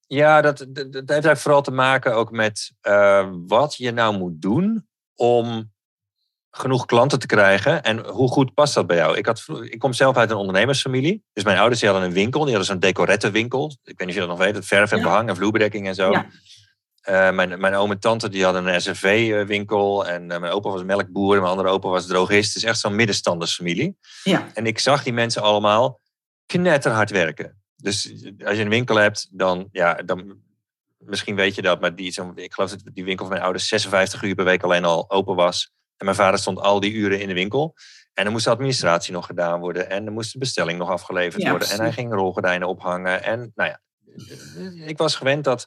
Ja, 0.06 0.40
dat, 0.40 0.58
dat, 0.58 0.74
dat 0.74 0.92
heeft 0.92 1.08
eigenlijk 1.10 1.40
vooral 1.40 1.62
te 1.62 1.70
maken 1.70 2.14
ook 2.14 2.30
met 2.30 2.72
uh, 2.82 3.28
wat 3.46 3.76
je 3.76 3.90
nou 3.90 4.18
moet 4.18 4.42
doen 4.42 4.86
om 5.14 5.71
genoeg 6.54 6.86
klanten 6.86 7.18
te 7.18 7.26
krijgen. 7.26 7.82
En 7.82 8.06
hoe 8.06 8.28
goed 8.28 8.54
past 8.54 8.74
dat 8.74 8.86
bij 8.86 8.96
jou? 8.96 9.16
Ik, 9.16 9.26
had, 9.26 9.46
ik 9.62 9.78
kom 9.78 9.92
zelf 9.92 10.16
uit 10.16 10.30
een 10.30 10.36
ondernemersfamilie. 10.36 11.24
Dus 11.32 11.44
mijn 11.44 11.58
ouders 11.58 11.80
die 11.80 11.88
hadden 11.88 12.08
een 12.08 12.14
winkel. 12.14 12.40
Die 12.40 12.48
hadden 12.48 12.66
zo'n 12.66 12.78
decorettenwinkel. 12.78 13.76
Ik 13.84 13.98
weet 13.98 13.98
niet 13.98 14.08
of 14.08 14.14
je 14.14 14.20
dat 14.20 14.28
nog 14.28 14.38
weet. 14.38 14.54
Het 14.54 14.66
verf 14.66 14.92
en 14.92 15.02
behang 15.02 15.28
en 15.28 15.36
vloerbedekking 15.36 15.86
en 15.86 15.94
zo. 15.94 16.10
Ja. 16.10 16.26
Uh, 17.08 17.30
mijn, 17.30 17.60
mijn 17.60 17.74
oom 17.74 17.90
en 17.90 17.98
tante 17.98 18.28
die 18.28 18.44
hadden 18.44 18.66
een 18.66 18.80
SRV-winkel. 18.80 20.06
En 20.06 20.22
uh, 20.22 20.38
mijn 20.38 20.52
opa 20.52 20.70
was 20.70 20.82
melkboer. 20.82 21.34
En 21.34 21.40
mijn 21.40 21.50
andere 21.50 21.68
opa 21.68 21.88
was 21.88 22.06
drogist. 22.06 22.54
Het 22.54 22.62
is 22.62 22.68
echt 22.68 22.78
zo'n 22.78 22.96
middenstandersfamilie. 22.96 23.96
Ja. 24.24 24.48
En 24.54 24.66
ik 24.66 24.78
zag 24.78 25.02
die 25.02 25.12
mensen 25.12 25.42
allemaal 25.42 26.00
knetterhard 26.46 27.10
werken. 27.10 27.62
Dus 27.76 28.12
als 28.44 28.56
je 28.56 28.62
een 28.62 28.68
winkel 28.68 28.96
hebt, 28.96 29.28
dan, 29.30 29.68
ja, 29.72 29.94
dan 29.94 30.40
misschien 30.98 31.36
weet 31.36 31.54
je 31.54 31.62
dat. 31.62 31.80
Maar 31.80 31.94
die, 31.94 32.10
zo, 32.10 32.32
ik 32.34 32.52
geloof 32.52 32.70
dat 32.70 32.94
die 32.94 33.04
winkel 33.04 33.24
van 33.24 33.34
mijn 33.34 33.44
ouders 33.44 33.68
56 33.68 34.22
uur 34.22 34.34
per 34.34 34.44
week 34.44 34.62
alleen 34.62 34.84
al 34.84 35.10
open 35.10 35.34
was. 35.34 35.72
En 36.02 36.08
mijn 36.08 36.20
vader 36.20 36.40
stond 36.40 36.60
al 36.60 36.80
die 36.80 36.92
uren 36.92 37.20
in 37.20 37.28
de 37.28 37.34
winkel. 37.34 37.74
En 38.14 38.24
dan 38.24 38.32
moest 38.32 38.44
de 38.44 38.50
administratie 38.50 39.12
nog 39.12 39.26
gedaan 39.26 39.60
worden. 39.60 39.90
En 39.90 40.04
dan 40.04 40.14
moest 40.14 40.32
de 40.32 40.38
bestelling 40.38 40.78
nog 40.78 40.90
afgeleverd 40.90 41.48
worden. 41.48 41.70
En 41.70 41.80
hij 41.80 41.92
ging 41.92 42.12
rolgordijnen 42.12 42.68
ophangen. 42.68 43.22
En 43.22 43.52
nou 43.54 43.70
ja, 43.70 43.80
ik 44.86 44.98
was 44.98 45.14
gewend 45.14 45.44
dat 45.44 45.66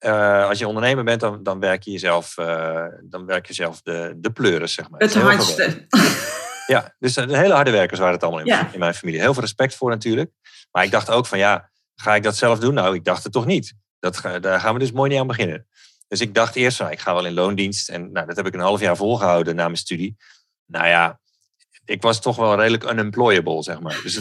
uh, 0.00 0.48
als 0.48 0.58
je 0.58 0.66
ondernemer 0.66 1.04
bent, 1.04 1.20
dan, 1.20 1.42
dan 1.42 1.60
werk 1.60 1.82
je 1.82 1.90
jezelf, 1.90 2.36
uh, 2.38 2.84
dan 3.04 3.26
werk 3.26 3.46
je 3.46 3.54
zelf 3.54 3.82
de, 3.82 4.14
de 4.16 4.30
pleuren, 4.30 4.68
zeg 4.68 4.90
maar. 4.90 5.00
Het 5.00 5.14
hardste. 5.14 5.86
Ja, 6.66 6.94
dus 6.98 7.14
de 7.14 7.36
hele 7.36 7.54
harde 7.54 7.70
werkers 7.70 8.00
waren 8.00 8.14
het 8.14 8.22
allemaal 8.22 8.40
in, 8.40 8.46
ja. 8.46 8.72
in, 8.72 8.78
mijn 8.78 8.94
familie. 8.94 9.20
Heel 9.20 9.32
veel 9.32 9.42
respect 9.42 9.74
voor 9.74 9.90
natuurlijk. 9.90 10.30
Maar 10.70 10.84
ik 10.84 10.90
dacht 10.90 11.10
ook 11.10 11.26
van 11.26 11.38
ja, 11.38 11.70
ga 11.94 12.14
ik 12.14 12.22
dat 12.22 12.36
zelf 12.36 12.58
doen? 12.58 12.74
Nou, 12.74 12.94
ik 12.94 13.04
dacht 13.04 13.22
het 13.22 13.32
toch 13.32 13.46
niet. 13.46 13.74
Dat, 13.98 14.20
daar 14.40 14.60
gaan 14.60 14.72
we 14.72 14.78
dus 14.78 14.92
mooi 14.92 15.10
niet 15.10 15.18
aan 15.20 15.26
beginnen. 15.26 15.66
Dus 16.08 16.20
ik 16.20 16.34
dacht 16.34 16.56
eerst 16.56 16.76
van, 16.76 16.90
ik 16.90 17.00
ga 17.00 17.14
wel 17.14 17.26
in 17.26 17.34
loondienst. 17.34 17.88
En 17.88 18.12
nou, 18.12 18.26
dat 18.26 18.36
heb 18.36 18.46
ik 18.46 18.54
een 18.54 18.60
half 18.60 18.80
jaar 18.80 18.96
volgehouden 18.96 19.54
na 19.54 19.64
mijn 19.64 19.76
studie. 19.76 20.16
Nou 20.66 20.86
ja, 20.86 21.20
ik 21.84 22.02
was 22.02 22.20
toch 22.20 22.36
wel 22.36 22.56
redelijk 22.56 22.90
unemployable, 22.90 23.62
zeg 23.62 23.80
maar. 23.80 24.00
Dus 24.02 24.14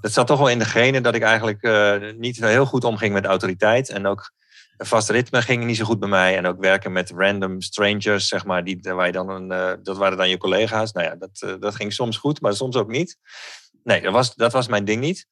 het, 0.00 0.12
zat 0.12 0.26
toch 0.26 0.38
wel 0.38 0.48
in 0.48 0.58
de 0.58 0.64
gene 0.64 1.00
dat 1.00 1.14
ik 1.14 1.22
eigenlijk 1.22 1.62
uh, 1.62 2.12
niet 2.16 2.36
heel 2.36 2.66
goed 2.66 2.84
omging 2.84 3.12
met 3.12 3.24
autoriteit. 3.24 3.88
En 3.88 4.06
ook 4.06 4.32
een 4.76 4.86
vast 4.86 5.10
ritme 5.10 5.42
ging 5.42 5.64
niet 5.64 5.76
zo 5.76 5.84
goed 5.84 5.98
bij 5.98 6.08
mij. 6.08 6.36
En 6.36 6.46
ook 6.46 6.60
werken 6.60 6.92
met 6.92 7.10
random 7.10 7.60
strangers, 7.60 8.28
zeg 8.28 8.44
maar, 8.44 8.64
die, 8.64 8.80
waar 8.82 9.06
je 9.06 9.12
dan 9.12 9.28
een, 9.28 9.52
uh, 9.52 9.72
dat 9.82 9.96
waren 9.96 10.16
dan 10.16 10.28
je 10.28 10.36
collega's. 10.36 10.92
Nou 10.92 11.06
ja, 11.06 11.14
dat, 11.14 11.42
uh, 11.44 11.54
dat 11.58 11.74
ging 11.74 11.92
soms 11.92 12.16
goed, 12.16 12.40
maar 12.40 12.54
soms 12.54 12.76
ook 12.76 12.88
niet. 12.88 13.18
Nee, 13.82 14.00
dat 14.00 14.12
was, 14.12 14.34
dat 14.34 14.52
was 14.52 14.68
mijn 14.68 14.84
ding 14.84 15.00
niet. 15.00 15.26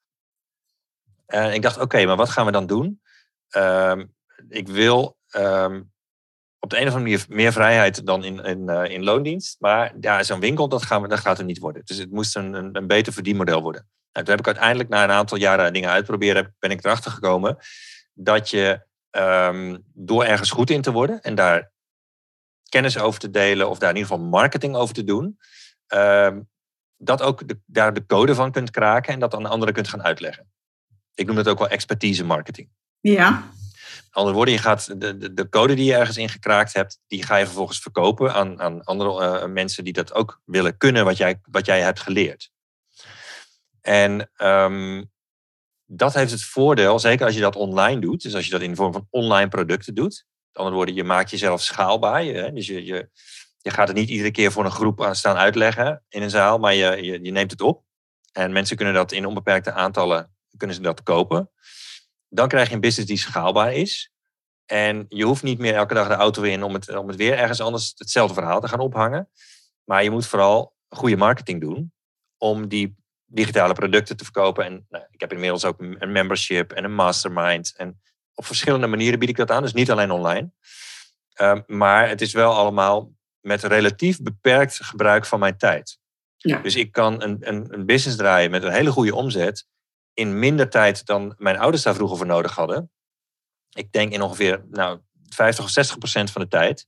En 1.26 1.52
ik 1.52 1.62
dacht, 1.62 1.78
oké, 1.78 2.04
maar 2.04 2.16
wat 2.16 2.30
gaan 2.30 2.46
we 2.46 2.52
dan 2.52 2.66
doen? 2.66 3.00
Uh, 3.56 3.96
ik 4.48 4.68
wil 4.68 5.18
um, 5.36 5.92
op 6.58 6.70
de 6.70 6.76
een 6.76 6.86
of 6.86 6.94
andere 6.94 7.10
manier 7.10 7.24
meer 7.28 7.52
vrijheid 7.52 8.06
dan 8.06 8.24
in, 8.24 8.44
in, 8.44 8.70
uh, 8.70 8.84
in 8.84 9.04
loondienst. 9.04 9.56
Maar 9.60 9.94
ja, 10.00 10.22
zo'n 10.22 10.40
winkel, 10.40 10.68
dat, 10.68 10.82
gaan 10.82 11.02
we, 11.02 11.08
dat 11.08 11.20
gaat 11.20 11.38
er 11.38 11.44
niet 11.44 11.58
worden. 11.58 11.82
Dus 11.84 11.96
het 11.96 12.10
moest 12.10 12.36
een, 12.36 12.52
een, 12.52 12.76
een 12.76 12.86
beter 12.86 13.12
verdienmodel 13.12 13.62
worden. 13.62 13.88
Nou, 14.12 14.26
toen 14.26 14.34
heb 14.34 14.38
ik 14.38 14.46
uiteindelijk 14.46 14.88
na 14.88 15.04
een 15.04 15.10
aantal 15.10 15.38
jaren 15.38 15.72
dingen 15.72 15.90
uitproberen, 15.90 16.56
ben 16.58 16.70
ik 16.70 16.84
erachter 16.84 17.10
gekomen 17.10 17.56
dat 18.12 18.50
je 18.50 18.86
um, 19.10 19.84
door 19.94 20.24
ergens 20.24 20.50
goed 20.50 20.70
in 20.70 20.82
te 20.82 20.92
worden 20.92 21.20
en 21.20 21.34
daar 21.34 21.72
kennis 22.68 22.98
over 22.98 23.20
te 23.20 23.30
delen 23.30 23.68
of 23.68 23.78
daar 23.78 23.90
in 23.90 23.96
ieder 23.96 24.10
geval 24.10 24.28
marketing 24.28 24.74
over 24.76 24.94
te 24.94 25.04
doen, 25.04 25.38
um, 25.94 26.48
dat 26.96 27.22
ook 27.22 27.48
de, 27.48 27.60
daar 27.66 27.92
de 27.94 28.06
code 28.06 28.34
van 28.34 28.52
kunt 28.52 28.70
kraken 28.70 29.12
en 29.12 29.20
dat 29.20 29.34
aan 29.34 29.46
anderen 29.46 29.74
kunt 29.74 29.88
gaan 29.88 30.02
uitleggen. 30.02 30.50
Ik 31.14 31.26
noem 31.26 31.36
het 31.36 31.48
ook 31.48 31.58
wel 31.58 31.68
expertise 31.68 32.24
marketing. 32.24 32.68
Ja. 33.00 33.50
Andere 34.10 34.34
woorden, 34.34 34.54
je 34.54 34.60
gaat 34.60 35.00
de, 35.00 35.16
de, 35.16 35.34
de, 35.34 35.48
code 35.48 35.74
die 35.74 35.84
je 35.84 35.94
ergens 35.94 36.16
in 36.16 36.28
gekraakt 36.28 36.72
hebt, 36.72 36.98
die 37.06 37.22
ga 37.22 37.36
je 37.36 37.44
vervolgens 37.44 37.78
verkopen 37.78 38.34
aan, 38.34 38.60
aan 38.60 38.84
andere 38.84 39.40
uh, 39.42 39.46
mensen 39.46 39.84
die 39.84 39.92
dat 39.92 40.14
ook 40.14 40.40
willen 40.44 40.76
kunnen, 40.76 41.04
wat 41.04 41.16
jij, 41.16 41.40
wat 41.50 41.66
jij 41.66 41.80
hebt 41.80 42.00
geleerd. 42.00 42.50
En 43.80 44.30
um, 44.36 45.10
dat 45.86 46.14
heeft 46.14 46.30
het 46.30 46.42
voordeel, 46.42 46.98
zeker 46.98 47.26
als 47.26 47.34
je 47.34 47.40
dat 47.40 47.56
online 47.56 48.00
doet, 48.00 48.22
dus 48.22 48.34
als 48.34 48.44
je 48.44 48.50
dat 48.50 48.60
in 48.60 48.70
de 48.70 48.76
vorm 48.76 48.92
van 48.92 49.06
online 49.10 49.48
producten 49.48 49.94
doet. 49.94 50.26
Met 50.46 50.56
andere 50.56 50.76
woorden, 50.76 50.94
je 50.94 51.04
maakt 51.04 51.30
jezelf 51.30 51.62
schaalbaar. 51.62 52.22
Je, 52.22 52.52
dus 52.52 52.66
je, 52.66 52.84
je, 52.84 53.08
je 53.58 53.70
gaat 53.70 53.88
het 53.88 53.96
niet 53.96 54.08
iedere 54.08 54.30
keer 54.30 54.52
voor 54.52 54.64
een 54.64 54.70
groep 54.70 55.08
staan 55.12 55.36
uitleggen 55.36 56.04
in 56.08 56.22
een 56.22 56.30
zaal, 56.30 56.58
maar 56.58 56.74
je, 56.74 57.02
je, 57.02 57.22
je 57.22 57.30
neemt 57.30 57.50
het 57.50 57.60
op. 57.60 57.84
En 58.32 58.52
mensen 58.52 58.76
kunnen 58.76 58.94
dat 58.94 59.12
in 59.12 59.26
onbeperkte 59.26 59.72
aantallen 59.72 60.34
kunnen 60.56 60.76
ze 60.76 60.82
dat 60.82 61.02
kopen. 61.02 61.50
Dan 62.30 62.48
krijg 62.48 62.68
je 62.68 62.74
een 62.74 62.80
business 62.80 63.08
die 63.08 63.18
schaalbaar 63.18 63.72
is. 63.72 64.12
En 64.66 65.06
je 65.08 65.24
hoeft 65.24 65.42
niet 65.42 65.58
meer 65.58 65.74
elke 65.74 65.94
dag 65.94 66.08
de 66.08 66.14
auto 66.14 66.42
in 66.42 66.62
om 66.62 66.74
het, 66.74 66.96
om 66.96 67.08
het 67.08 67.16
weer 67.16 67.38
ergens 67.38 67.60
anders 67.60 67.92
hetzelfde 67.96 68.34
verhaal 68.34 68.60
te 68.60 68.68
gaan 68.68 68.80
ophangen. 68.80 69.28
Maar 69.84 70.02
je 70.02 70.10
moet 70.10 70.26
vooral 70.26 70.74
goede 70.88 71.16
marketing 71.16 71.60
doen 71.60 71.92
om 72.36 72.68
die 72.68 72.96
digitale 73.24 73.74
producten 73.74 74.16
te 74.16 74.24
verkopen. 74.24 74.64
En 74.64 74.86
nou, 74.88 75.04
ik 75.10 75.20
heb 75.20 75.32
inmiddels 75.32 75.64
ook 75.64 75.80
een 75.80 76.12
membership 76.12 76.72
en 76.72 76.84
een 76.84 76.94
mastermind. 76.94 77.74
En 77.76 78.00
op 78.34 78.46
verschillende 78.46 78.86
manieren 78.86 79.18
bied 79.18 79.28
ik 79.28 79.36
dat 79.36 79.50
aan, 79.50 79.62
dus 79.62 79.72
niet 79.72 79.90
alleen 79.90 80.10
online. 80.10 80.50
Um, 81.40 81.62
maar 81.66 82.08
het 82.08 82.20
is 82.20 82.32
wel 82.32 82.52
allemaal 82.52 83.12
met 83.40 83.62
relatief 83.62 84.22
beperkt 84.22 84.84
gebruik 84.84 85.26
van 85.26 85.38
mijn 85.38 85.56
tijd. 85.56 85.98
Ja. 86.36 86.58
Dus 86.58 86.76
ik 86.76 86.92
kan 86.92 87.22
een, 87.22 87.36
een, 87.40 87.74
een 87.74 87.86
business 87.86 88.16
draaien 88.16 88.50
met 88.50 88.62
een 88.62 88.72
hele 88.72 88.90
goede 88.90 89.14
omzet 89.14 89.66
in 90.14 90.38
minder 90.38 90.70
tijd 90.70 91.06
dan 91.06 91.34
mijn 91.36 91.58
ouders 91.58 91.82
daar 91.82 91.94
vroeger 91.94 92.16
voor 92.16 92.26
nodig 92.26 92.54
hadden. 92.54 92.90
Ik 93.70 93.92
denk 93.92 94.12
in 94.12 94.22
ongeveer 94.22 94.64
nou, 94.70 94.98
50 95.28 95.64
of 95.64 95.70
60 95.70 95.98
procent 95.98 96.30
van 96.30 96.42
de 96.42 96.48
tijd. 96.48 96.86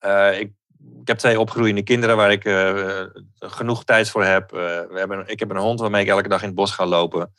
Uh, 0.00 0.40
ik 0.40 0.52
ik 1.00 1.08
heb 1.08 1.18
twee 1.18 1.40
opgroeiende 1.40 1.82
kinderen 1.82 2.16
waar 2.16 2.32
ik 2.32 2.44
uh, 2.44 3.02
genoeg 3.38 3.84
tijd 3.84 4.10
voor 4.10 4.24
heb. 4.24 4.50
We 4.50 4.94
hebben, 4.94 5.26
ik 5.26 5.38
heb 5.38 5.50
een 5.50 5.56
hond 5.56 5.80
waarmee 5.80 6.02
ik 6.02 6.08
elke 6.08 6.28
dag 6.28 6.40
in 6.40 6.46
het 6.46 6.56
bos 6.56 6.70
ga 6.70 6.86
lopen. 6.86 7.32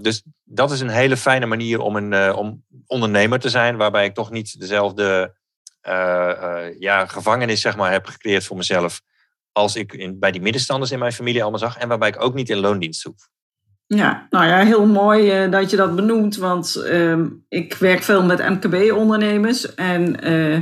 Dus 0.00 0.22
dat 0.44 0.70
is 0.70 0.80
een 0.80 0.88
hele 0.88 1.16
fijne 1.16 1.46
manier 1.46 1.80
om, 1.80 1.96
een, 1.96 2.34
om 2.34 2.64
ondernemer 2.86 3.38
te 3.38 3.50
zijn, 3.50 3.76
waarbij 3.76 4.04
ik 4.04 4.14
toch 4.14 4.30
niet 4.30 4.60
dezelfde 4.60 5.34
ja, 6.78 7.06
gevangenis 7.06 7.60
zeg 7.60 7.76
maar, 7.76 7.92
heb 7.92 8.06
gecreëerd 8.06 8.44
voor 8.44 8.56
mezelf 8.56 9.02
als 9.52 9.76
ik 9.76 9.92
in, 9.92 10.18
bij 10.18 10.30
die 10.30 10.40
middenstanders 10.40 10.90
in 10.90 10.98
mijn 10.98 11.12
familie 11.12 11.42
allemaal 11.42 11.60
zag. 11.60 11.76
En 11.76 11.88
waarbij 11.88 12.08
ik 12.08 12.22
ook 12.22 12.34
niet 12.34 12.50
in 12.50 12.58
loondienst 12.58 13.02
hoef. 13.02 13.28
Ja, 13.86 14.26
nou 14.30 14.46
ja, 14.46 14.58
heel 14.58 14.86
mooi 14.86 15.44
uh, 15.44 15.50
dat 15.50 15.70
je 15.70 15.76
dat 15.76 15.96
benoemt. 15.96 16.36
Want 16.36 16.84
uh, 16.90 17.18
ik 17.48 17.74
werk 17.74 18.02
veel 18.02 18.22
met 18.22 18.48
MKB-ondernemers. 18.48 19.74
En 19.74 20.28
uh, 20.30 20.60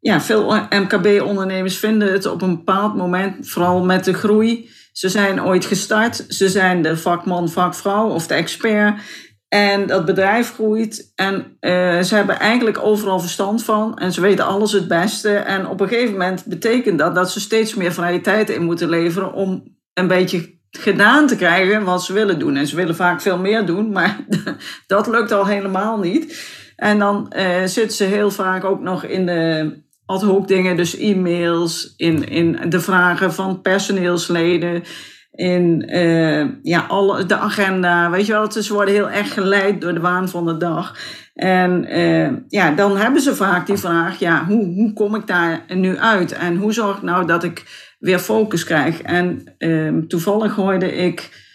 ja, 0.00 0.20
veel 0.20 0.54
MKB-ondernemers 0.70 1.78
vinden 1.78 2.12
het 2.12 2.26
op 2.26 2.42
een 2.42 2.56
bepaald 2.56 2.96
moment, 2.96 3.48
vooral 3.48 3.84
met 3.84 4.04
de 4.04 4.14
groei. 4.14 4.70
Ze 4.92 5.08
zijn 5.08 5.42
ooit 5.42 5.64
gestart, 5.64 6.24
ze 6.28 6.48
zijn 6.48 6.82
de 6.82 6.96
vakman, 6.96 7.48
vakvrouw 7.48 8.08
of 8.08 8.26
de 8.26 8.34
expert. 8.34 9.00
En 9.48 9.86
dat 9.86 10.04
bedrijf 10.04 10.52
groeit 10.54 11.12
en 11.14 11.34
uh, 11.60 12.00
ze 12.00 12.14
hebben 12.14 12.38
eigenlijk 12.38 12.78
overal 12.78 13.20
verstand 13.20 13.64
van 13.64 13.98
en 13.98 14.12
ze 14.12 14.20
weten 14.20 14.46
alles 14.46 14.72
het 14.72 14.88
beste. 14.88 15.30
En 15.30 15.66
op 15.66 15.80
een 15.80 15.88
gegeven 15.88 16.12
moment 16.12 16.44
betekent 16.44 16.98
dat 16.98 17.14
dat 17.14 17.30
ze 17.30 17.40
steeds 17.40 17.74
meer 17.74 17.92
vrije 17.92 18.20
tijd 18.20 18.50
in 18.50 18.62
moeten 18.62 18.88
leveren 18.88 19.32
om 19.32 19.76
een 19.94 20.06
beetje 20.06 20.59
gedaan 20.70 21.26
te 21.26 21.36
krijgen 21.36 21.84
wat 21.84 22.04
ze 22.04 22.12
willen 22.12 22.38
doen. 22.38 22.56
En 22.56 22.66
ze 22.66 22.76
willen 22.76 22.96
vaak 22.96 23.20
veel 23.20 23.38
meer 23.38 23.66
doen, 23.66 23.92
maar 23.92 24.16
dat 24.86 25.06
lukt 25.06 25.32
al 25.32 25.46
helemaal 25.46 25.98
niet. 25.98 26.58
En 26.76 26.98
dan 26.98 27.32
uh, 27.36 27.64
zitten 27.64 27.96
ze 27.96 28.04
heel 28.04 28.30
vaak 28.30 28.64
ook 28.64 28.80
nog 28.80 29.04
in 29.04 29.26
de 29.26 29.72
ad 30.06 30.22
hoc 30.22 30.48
dingen, 30.48 30.76
dus 30.76 30.96
e-mails, 30.96 31.94
in, 31.96 32.28
in 32.28 32.70
de 32.70 32.80
vragen 32.80 33.32
van 33.32 33.60
personeelsleden, 33.60 34.82
in 35.30 35.88
uh, 35.96 36.46
ja, 36.62 36.84
alle, 36.88 37.26
de 37.26 37.36
agenda. 37.36 38.10
Weet 38.10 38.26
je 38.26 38.32
wel, 38.32 38.52
ze 38.52 38.72
worden 38.72 38.94
heel 38.94 39.10
erg 39.10 39.34
geleid 39.34 39.80
door 39.80 39.94
de 39.94 40.00
waan 40.00 40.28
van 40.28 40.46
de 40.46 40.56
dag. 40.56 40.96
En 41.34 41.98
uh, 41.98 42.30
ja, 42.48 42.70
dan 42.70 42.96
hebben 42.96 43.22
ze 43.22 43.34
vaak 43.34 43.66
die 43.66 43.76
vraag, 43.76 44.18
ja, 44.18 44.44
hoe, 44.44 44.64
hoe 44.74 44.92
kom 44.92 45.14
ik 45.14 45.26
daar 45.26 45.64
nu 45.68 45.98
uit? 45.98 46.32
En 46.32 46.56
hoe 46.56 46.72
zorg 46.72 46.96
ik 46.96 47.02
nou 47.02 47.26
dat 47.26 47.44
ik 47.44 47.64
weer 48.00 48.18
focus 48.18 48.64
krijg? 48.64 49.02
En 49.02 49.54
uh, 49.58 50.02
toevallig 50.02 50.54
hoorde 50.54 50.92
ik 50.92 51.48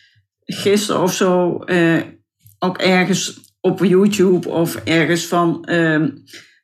gisteren 0.45 1.01
of 1.01 1.13
zo 1.13 1.63
ook 2.59 2.77
ergens 2.77 3.53
op 3.61 3.79
YouTube 3.79 4.49
of 4.49 4.75
ergens 4.75 5.25
van 5.25 5.65
ehm, 5.65 6.09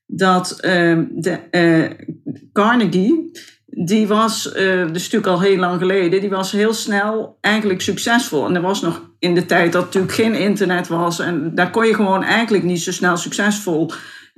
dat 0.05 0.59
uh, 0.65 0.99
de, 1.11 1.39
uh, 1.51 2.07
Carnegie, 2.53 3.31
die 3.65 4.07
was, 4.07 4.45
is 4.45 4.91
natuurlijk 4.91 5.25
al 5.25 5.41
heel 5.41 5.57
lang 5.57 5.79
geleden, 5.79 6.19
die 6.19 6.29
was 6.29 6.51
heel 6.51 6.73
snel 6.73 7.37
eigenlijk 7.41 7.81
succesvol. 7.81 8.45
En 8.45 8.55
er 8.55 8.61
was 8.61 8.81
nog 8.81 9.11
in 9.19 9.35
de 9.35 9.45
tijd 9.45 9.71
dat 9.71 9.83
natuurlijk 9.83 10.13
geen 10.13 10.35
internet 10.35 10.87
was. 10.87 11.19
En 11.19 11.55
daar 11.55 11.69
kon 11.69 11.87
je 11.87 11.93
gewoon 11.93 12.23
eigenlijk 12.23 12.63
niet 12.63 12.81
zo 12.81 12.91
snel 12.91 13.17
succesvol 13.17 13.91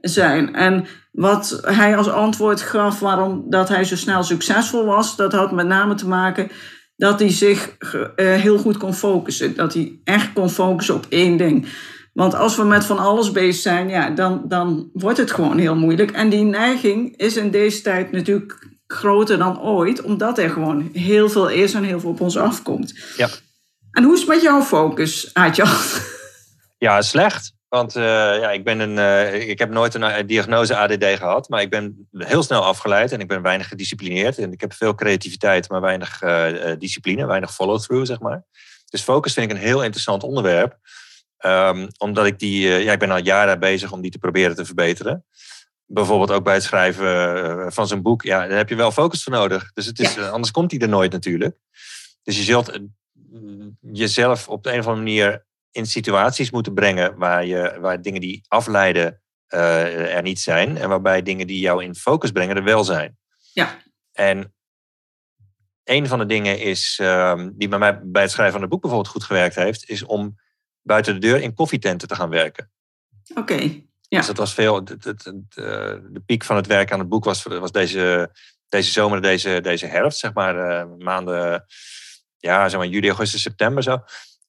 zijn. 0.09 0.55
En 0.55 0.85
wat 1.11 1.59
hij 1.61 1.97
als 1.97 2.09
antwoord 2.09 2.61
gaf 2.61 2.99
waarom 2.99 3.45
dat 3.49 3.69
hij 3.69 3.83
zo 3.83 3.95
snel 3.95 4.23
succesvol 4.23 4.85
was, 4.85 5.15
dat 5.15 5.33
had 5.33 5.51
met 5.51 5.67
name 5.67 5.95
te 5.95 6.07
maken 6.07 6.51
dat 6.95 7.19
hij 7.19 7.29
zich 7.29 7.75
heel 8.15 8.57
goed 8.57 8.77
kon 8.77 8.93
focussen. 8.93 9.55
Dat 9.55 9.73
hij 9.73 9.99
echt 10.03 10.33
kon 10.33 10.49
focussen 10.49 10.95
op 10.95 11.05
één 11.09 11.37
ding. 11.37 11.67
Want 12.13 12.35
als 12.35 12.55
we 12.55 12.63
met 12.63 12.85
van 12.85 12.97
alles 12.99 13.31
bezig 13.31 13.61
zijn, 13.61 13.89
ja, 13.89 14.09
dan, 14.09 14.41
dan 14.47 14.89
wordt 14.93 15.17
het 15.17 15.31
gewoon 15.31 15.57
heel 15.57 15.75
moeilijk. 15.75 16.11
En 16.11 16.29
die 16.29 16.43
neiging 16.43 17.17
is 17.17 17.37
in 17.37 17.51
deze 17.51 17.81
tijd 17.81 18.11
natuurlijk 18.11 18.67
groter 18.87 19.37
dan 19.37 19.61
ooit, 19.61 20.01
omdat 20.01 20.37
er 20.37 20.49
gewoon 20.49 20.89
heel 20.93 21.29
veel 21.29 21.49
is 21.49 21.73
en 21.73 21.83
heel 21.83 21.99
veel 21.99 22.09
op 22.09 22.21
ons 22.21 22.37
afkomt. 22.37 22.93
Ja. 23.17 23.29
En 23.91 24.03
hoe 24.03 24.13
is 24.13 24.19
het 24.19 24.29
met 24.29 24.41
jouw 24.41 24.61
focus, 24.61 25.29
Aadjan? 25.33 25.69
Ja, 26.77 27.01
slecht. 27.01 27.53
Want 27.73 27.95
uh, 27.95 28.03
ja, 28.39 28.51
ik, 28.51 28.63
ben 28.63 28.79
een, 28.79 28.97
uh, 28.97 29.49
ik 29.49 29.59
heb 29.59 29.69
nooit 29.69 29.93
een 29.93 30.27
diagnose 30.27 30.75
ADD 30.75 31.05
gehad, 31.05 31.49
maar 31.49 31.61
ik 31.61 31.69
ben 31.69 32.07
heel 32.17 32.43
snel 32.43 32.63
afgeleid 32.63 33.11
en 33.11 33.19
ik 33.19 33.27
ben 33.27 33.41
weinig 33.41 33.67
gedisciplineerd. 33.67 34.37
En 34.37 34.51
ik 34.51 34.61
heb 34.61 34.73
veel 34.73 34.95
creativiteit, 34.95 35.69
maar 35.69 35.81
weinig 35.81 36.21
uh, 36.21 36.75
discipline, 36.79 37.25
weinig 37.25 37.53
follow-through, 37.53 38.05
zeg 38.05 38.19
maar. 38.19 38.43
Dus 38.89 39.01
focus 39.01 39.33
vind 39.33 39.51
ik 39.51 39.57
een 39.57 39.63
heel 39.63 39.83
interessant 39.83 40.23
onderwerp. 40.23 40.77
Um, 41.45 41.87
omdat 41.97 42.25
ik 42.25 42.39
die, 42.39 42.69
ja, 42.69 42.91
ik 42.91 42.99
ben 42.99 43.11
al 43.11 43.23
jaren 43.23 43.59
bezig 43.59 43.91
om 43.91 44.01
die 44.01 44.11
te 44.11 44.19
proberen 44.19 44.55
te 44.55 44.65
verbeteren. 44.65 45.25
Bijvoorbeeld 45.85 46.31
ook 46.31 46.43
bij 46.43 46.53
het 46.53 46.63
schrijven 46.63 47.73
van 47.73 47.87
zo'n 47.87 48.01
boek. 48.01 48.23
Ja, 48.23 48.47
daar 48.47 48.57
heb 48.57 48.69
je 48.69 48.75
wel 48.75 48.91
focus 48.91 49.23
voor 49.23 49.33
nodig. 49.33 49.71
Dus 49.73 49.85
het 49.85 49.99
is, 49.99 50.13
ja. 50.13 50.27
anders 50.27 50.51
komt 50.51 50.69
die 50.69 50.79
er 50.79 50.89
nooit 50.89 51.11
natuurlijk. 51.11 51.57
Dus 52.23 52.37
je 52.37 52.43
zult 52.43 52.79
jezelf 53.79 54.47
op 54.47 54.63
de 54.63 54.71
een 54.71 54.79
of 54.79 54.87
andere 54.87 55.05
manier 55.05 55.45
in 55.73 55.85
situaties 55.85 56.51
moeten 56.51 56.73
brengen 56.73 57.17
waar, 57.17 57.45
je, 57.45 57.77
waar 57.79 58.01
dingen 58.01 58.21
die 58.21 58.45
afleiden 58.47 59.21
er 59.47 60.21
niet 60.21 60.39
zijn. 60.39 60.77
En 60.77 60.89
waarbij 60.89 61.21
dingen 61.21 61.47
die 61.47 61.59
jou 61.59 61.83
in 61.83 61.95
focus 61.95 62.31
brengen 62.31 62.55
er 62.55 62.63
wel 62.63 62.83
zijn. 62.83 63.17
Ja. 63.53 63.77
En 64.11 64.53
een 65.83 66.07
van 66.07 66.19
de 66.19 66.25
dingen 66.25 66.59
is, 66.59 66.99
um, 67.01 67.53
die 67.57 67.67
bij 67.67 67.79
mij 67.79 68.01
bij 68.03 68.21
het 68.21 68.31
schrijven 68.31 68.53
van 68.53 68.61
het 68.61 68.69
boek 68.69 68.81
bijvoorbeeld 68.81 69.11
goed 69.13 69.23
gewerkt 69.23 69.55
heeft, 69.55 69.89
is 69.89 70.03
om 70.03 70.39
buiten 70.81 71.13
de 71.13 71.19
deur 71.19 71.41
in 71.41 71.53
koffietenten 71.53 72.07
te 72.07 72.15
gaan 72.15 72.29
werken. 72.29 72.71
Oké. 73.29 73.39
Okay, 73.39 73.87
ja. 74.01 74.17
Dus 74.17 74.27
dat 74.27 74.37
was 74.37 74.53
veel. 74.53 74.83
De, 74.83 74.97
de, 74.97 75.13
de, 75.13 75.45
de, 76.11 76.21
piek 76.25 76.43
van 76.43 76.55
het 76.55 76.67
werk 76.67 76.91
aan 76.91 76.99
het 76.99 77.09
boek 77.09 77.23
was, 77.23 77.43
was 77.43 77.71
deze, 77.71 78.31
deze 78.69 78.91
zomer, 78.91 79.21
deze, 79.21 79.61
deze 79.61 79.85
herfst, 79.85 80.19
zeg 80.19 80.33
maar, 80.33 80.55
uh, 80.55 80.97
maanden, 80.97 81.65
ja, 82.37 82.69
zeg 82.69 82.79
maar, 82.79 82.89
juli, 82.89 83.07
augustus, 83.07 83.41
september 83.41 83.83
zo. 83.83 84.03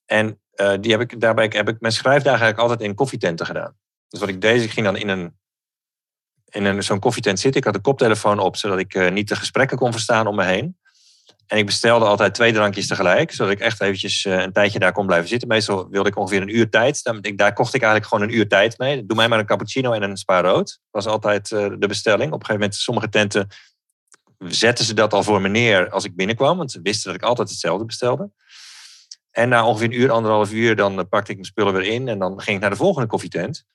En 0.07 0.41
uh, 0.57 0.73
die 0.81 0.91
heb 0.91 1.01
ik, 1.01 1.21
daarbij 1.21 1.51
heb 1.55 1.69
ik 1.69 1.81
mijn 1.81 1.93
schrijfdagen 1.93 2.41
eigenlijk 2.41 2.59
altijd 2.59 2.89
in 2.89 2.95
koffietenten 2.95 3.47
gedaan. 3.47 3.77
Dus 4.09 4.21
wat 4.21 4.29
ik 4.29 4.41
deed, 4.41 4.63
ik 4.63 4.71
ging 4.71 4.87
dan 4.87 4.97
in 4.97 5.09
een, 5.09 5.39
in 6.45 6.65
een, 6.65 6.83
zo'n 6.83 6.99
koffietent 6.99 7.41
zitten. 7.41 7.61
Ik 7.61 7.67
had 7.67 7.75
de 7.75 7.81
koptelefoon 7.81 8.39
op, 8.39 8.57
zodat 8.57 8.79
ik 8.79 8.95
uh, 8.95 9.11
niet 9.11 9.29
de 9.29 9.37
gesprekken 9.37 9.77
kon 9.77 9.93
verstaan 9.93 10.27
om 10.27 10.37
me 10.37 10.45
heen. 10.45 10.77
En 11.47 11.59
ik 11.59 11.67
bestelde 11.67 12.05
altijd 12.05 12.35
twee 12.35 12.53
drankjes 12.53 12.87
tegelijk, 12.87 13.33
zodat 13.33 13.53
ik 13.53 13.61
echt 13.61 13.81
eventjes 13.81 14.25
een 14.25 14.53
tijdje 14.53 14.79
daar 14.79 14.93
kon 14.93 15.07
blijven 15.07 15.29
zitten. 15.29 15.49
Meestal 15.49 15.89
wilde 15.89 16.09
ik 16.09 16.17
ongeveer 16.17 16.43
een 16.43 16.57
uur 16.57 16.71
tijd. 16.71 17.03
Daar 17.37 17.53
kocht 17.53 17.75
ik 17.75 17.83
eigenlijk 17.83 18.13
gewoon 18.13 18.29
een 18.29 18.35
uur 18.35 18.49
tijd 18.49 18.79
mee. 18.79 19.07
Doe 19.07 19.17
mij 19.17 19.29
maar 19.29 19.39
een 19.39 19.47
cappuccino 19.47 19.93
en 19.93 20.03
een 20.03 20.17
spa 20.17 20.41
rood. 20.41 20.67
Dat 20.67 21.05
was 21.05 21.07
altijd 21.07 21.49
de 21.49 21.87
bestelling. 21.89 22.33
Op 22.33 22.41
een 22.41 22.47
gegeven 22.47 22.61
moment, 22.61 22.75
sommige 22.75 23.09
tenten 23.09 23.49
zetten 24.39 24.85
ze 24.85 24.95
dat 24.95 25.13
al 25.13 25.23
voor 25.23 25.41
me 25.41 25.49
neer 25.49 25.91
als 25.91 26.05
ik 26.05 26.17
binnenkwam. 26.17 26.57
Want 26.57 26.71
ze 26.71 26.81
wisten 26.83 27.13
dat 27.13 27.21
ik 27.21 27.27
altijd 27.29 27.49
hetzelfde 27.49 27.85
bestelde. 27.85 28.31
En 29.35 29.49
na 29.49 29.67
ongeveer 29.67 29.87
een 29.87 30.01
uur, 30.01 30.11
anderhalf 30.11 30.53
uur, 30.53 30.77
dan 30.77 31.09
pakte 31.09 31.31
ik 31.31 31.37
mijn 31.37 31.49
spullen 31.49 31.73
weer 31.73 31.93
in. 31.93 32.09
En 32.09 32.19
dan 32.19 32.41
ging 32.41 32.57
ik 32.57 32.61
naar 32.63 32.71
de 32.71 32.77
volgende 32.77 33.09
koffietent. 33.09 33.67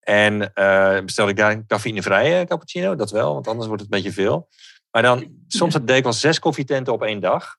En 0.00 0.34
uh, 0.54 1.00
bestelde 1.00 1.30
ik 1.30 1.36
daar 1.36 1.50
een 1.50 1.66
cafeïnevrije 1.66 2.44
cappuccino. 2.44 2.94
Dat 2.94 3.10
wel, 3.10 3.32
want 3.34 3.48
anders 3.48 3.66
wordt 3.66 3.82
het 3.82 3.92
een 3.92 3.98
beetje 3.98 4.22
veel. 4.22 4.48
Maar 4.90 5.02
dan, 5.02 5.44
soms 5.46 5.74
deed 5.74 5.96
ik 5.96 6.02
wel 6.02 6.12
zes 6.12 6.38
koffietenten 6.38 6.92
op 6.92 7.02
één 7.02 7.20
dag. 7.20 7.56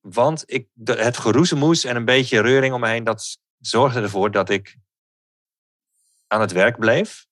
Want 0.00 0.42
ik, 0.46 0.68
het 0.84 1.16
geroezemoes 1.16 1.84
en 1.84 1.96
een 1.96 2.04
beetje 2.04 2.40
reuring 2.40 2.74
om 2.74 2.80
me 2.80 2.88
heen, 2.88 3.04
dat 3.04 3.38
zorgde 3.58 4.00
ervoor 4.00 4.30
dat 4.30 4.50
ik 4.50 4.76
aan 6.26 6.40
het 6.40 6.52
werk 6.52 6.78
bleef. 6.78 7.26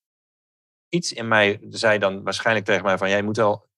Iets 0.88 1.12
in 1.12 1.28
mij 1.28 1.60
zei 1.68 1.98
dan 1.98 2.22
waarschijnlijk 2.22 2.66
tegen 2.66 2.84
mij 2.84 2.98
van, 2.98 3.08
jij 3.08 3.22
moet 3.22 3.36
wel, 3.36 3.68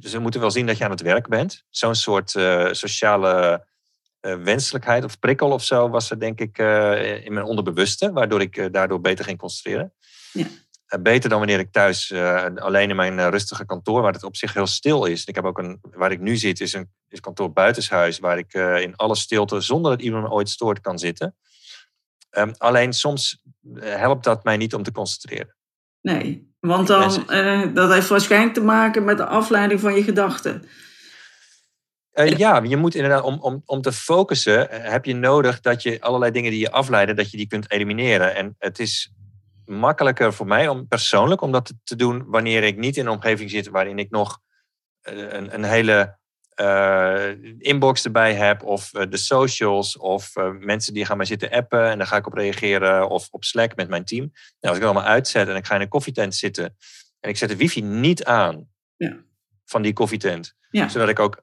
ze 0.00 0.18
moeten 0.18 0.40
wel 0.40 0.50
zien 0.50 0.66
dat 0.66 0.78
je 0.78 0.84
aan 0.84 0.90
het 0.90 1.00
werk 1.02 1.28
bent. 1.28 1.64
Zo'n 1.68 1.94
soort 1.94 2.34
uh, 2.34 2.72
sociale 2.72 3.66
wenselijkheid 4.20 5.04
of 5.04 5.18
prikkel 5.18 5.50
of 5.50 5.64
zo 5.64 5.88
was 5.88 6.10
er 6.10 6.20
denk 6.20 6.40
ik 6.40 6.58
uh, 6.58 7.24
in 7.24 7.32
mijn 7.32 7.46
onderbewuste, 7.46 8.12
waardoor 8.12 8.40
ik 8.40 8.72
daardoor 8.72 9.00
beter 9.00 9.24
ging 9.24 9.38
concentreren. 9.38 9.92
Ja. 10.32 10.46
Beter 11.00 11.30
dan 11.30 11.38
wanneer 11.38 11.58
ik 11.58 11.72
thuis 11.72 12.10
uh, 12.10 12.44
alleen 12.54 12.90
in 12.90 12.96
mijn 12.96 13.18
uh, 13.18 13.28
rustige 13.28 13.66
kantoor, 13.66 14.02
waar 14.02 14.12
het 14.12 14.24
op 14.24 14.36
zich 14.36 14.54
heel 14.54 14.66
stil 14.66 15.04
is. 15.04 15.24
Ik 15.24 15.34
heb 15.34 15.44
ook 15.44 15.58
een, 15.58 15.78
waar 15.82 16.12
ik 16.12 16.20
nu 16.20 16.36
zit, 16.36 16.60
is 16.60 16.72
een 16.72 16.90
is 17.08 17.20
kantoor 17.20 17.52
buitenshuis, 17.52 18.18
waar 18.18 18.38
ik 18.38 18.54
uh, 18.54 18.80
in 18.80 18.96
alle 18.96 19.16
stilte, 19.16 19.60
zonder 19.60 19.90
dat 19.90 20.02
iemand 20.02 20.22
me 20.22 20.30
ooit 20.30 20.48
stoort, 20.48 20.80
kan 20.80 20.98
zitten. 20.98 21.36
Um, 22.30 22.54
alleen 22.58 22.92
soms 22.92 23.42
helpt 23.80 24.24
dat 24.24 24.44
mij 24.44 24.56
niet 24.56 24.74
om 24.74 24.82
te 24.82 24.92
concentreren. 24.92 25.56
Nee, 26.00 26.54
want 26.60 26.86
dan, 26.86 27.26
dat 27.74 27.92
heeft 27.92 28.08
waarschijnlijk 28.08 28.54
te 28.54 28.60
maken 28.60 29.04
met 29.04 29.16
de 29.16 29.26
afleiding 29.26 29.80
van 29.80 29.94
je 29.94 30.02
gedachten. 30.02 30.68
Ja, 32.24 32.62
je 32.62 32.76
moet 32.76 32.94
inderdaad, 32.94 33.22
om, 33.22 33.38
om, 33.40 33.62
om 33.64 33.80
te 33.80 33.92
focussen, 33.92 34.68
heb 34.70 35.04
je 35.04 35.14
nodig 35.14 35.60
dat 35.60 35.82
je 35.82 36.00
allerlei 36.00 36.32
dingen 36.32 36.50
die 36.50 36.60
je 36.60 36.70
afleiden, 36.70 37.16
dat 37.16 37.30
je 37.30 37.36
die 37.36 37.46
kunt 37.46 37.70
elimineren. 37.70 38.34
En 38.34 38.54
het 38.58 38.78
is 38.78 39.12
makkelijker 39.64 40.32
voor 40.32 40.46
mij 40.46 40.68
om 40.68 40.88
persoonlijk 40.88 41.40
om 41.40 41.52
dat 41.52 41.72
te 41.84 41.96
doen 41.96 42.24
wanneer 42.26 42.62
ik 42.62 42.76
niet 42.76 42.96
in 42.96 43.06
een 43.06 43.12
omgeving 43.12 43.50
zit 43.50 43.68
waarin 43.68 43.98
ik 43.98 44.10
nog 44.10 44.40
een, 45.02 45.54
een 45.54 45.64
hele 45.64 46.16
uh, 46.60 47.58
inbox 47.58 48.04
erbij 48.04 48.34
heb 48.34 48.62
of 48.62 48.94
uh, 48.94 49.02
de 49.08 49.16
socials 49.16 49.96
of 49.96 50.36
uh, 50.36 50.50
mensen 50.58 50.94
die 50.94 51.04
gaan 51.04 51.16
mij 51.16 51.26
zitten 51.26 51.50
appen 51.50 51.84
en 51.90 51.98
daar 51.98 52.06
ga 52.06 52.16
ik 52.16 52.26
op 52.26 52.32
reageren 52.32 53.08
of 53.08 53.28
op 53.30 53.44
Slack 53.44 53.76
met 53.76 53.88
mijn 53.88 54.04
team. 54.04 54.22
Nou, 54.22 54.34
als 54.60 54.76
ik 54.76 54.80
dat 54.80 54.90
allemaal 54.90 55.12
uitzet 55.12 55.48
en 55.48 55.56
ik 55.56 55.66
ga 55.66 55.74
in 55.74 55.80
een 55.80 55.88
koffietent 55.88 56.34
zitten 56.34 56.76
en 57.20 57.30
ik 57.30 57.36
zet 57.36 57.48
de 57.48 57.56
wifi 57.56 57.82
niet 57.82 58.24
aan 58.24 58.68
ja. 58.96 59.16
van 59.64 59.82
die 59.82 59.92
koffietent, 59.92 60.54
ja. 60.70 60.88
zodat 60.88 61.08
ik 61.08 61.18
ook 61.18 61.42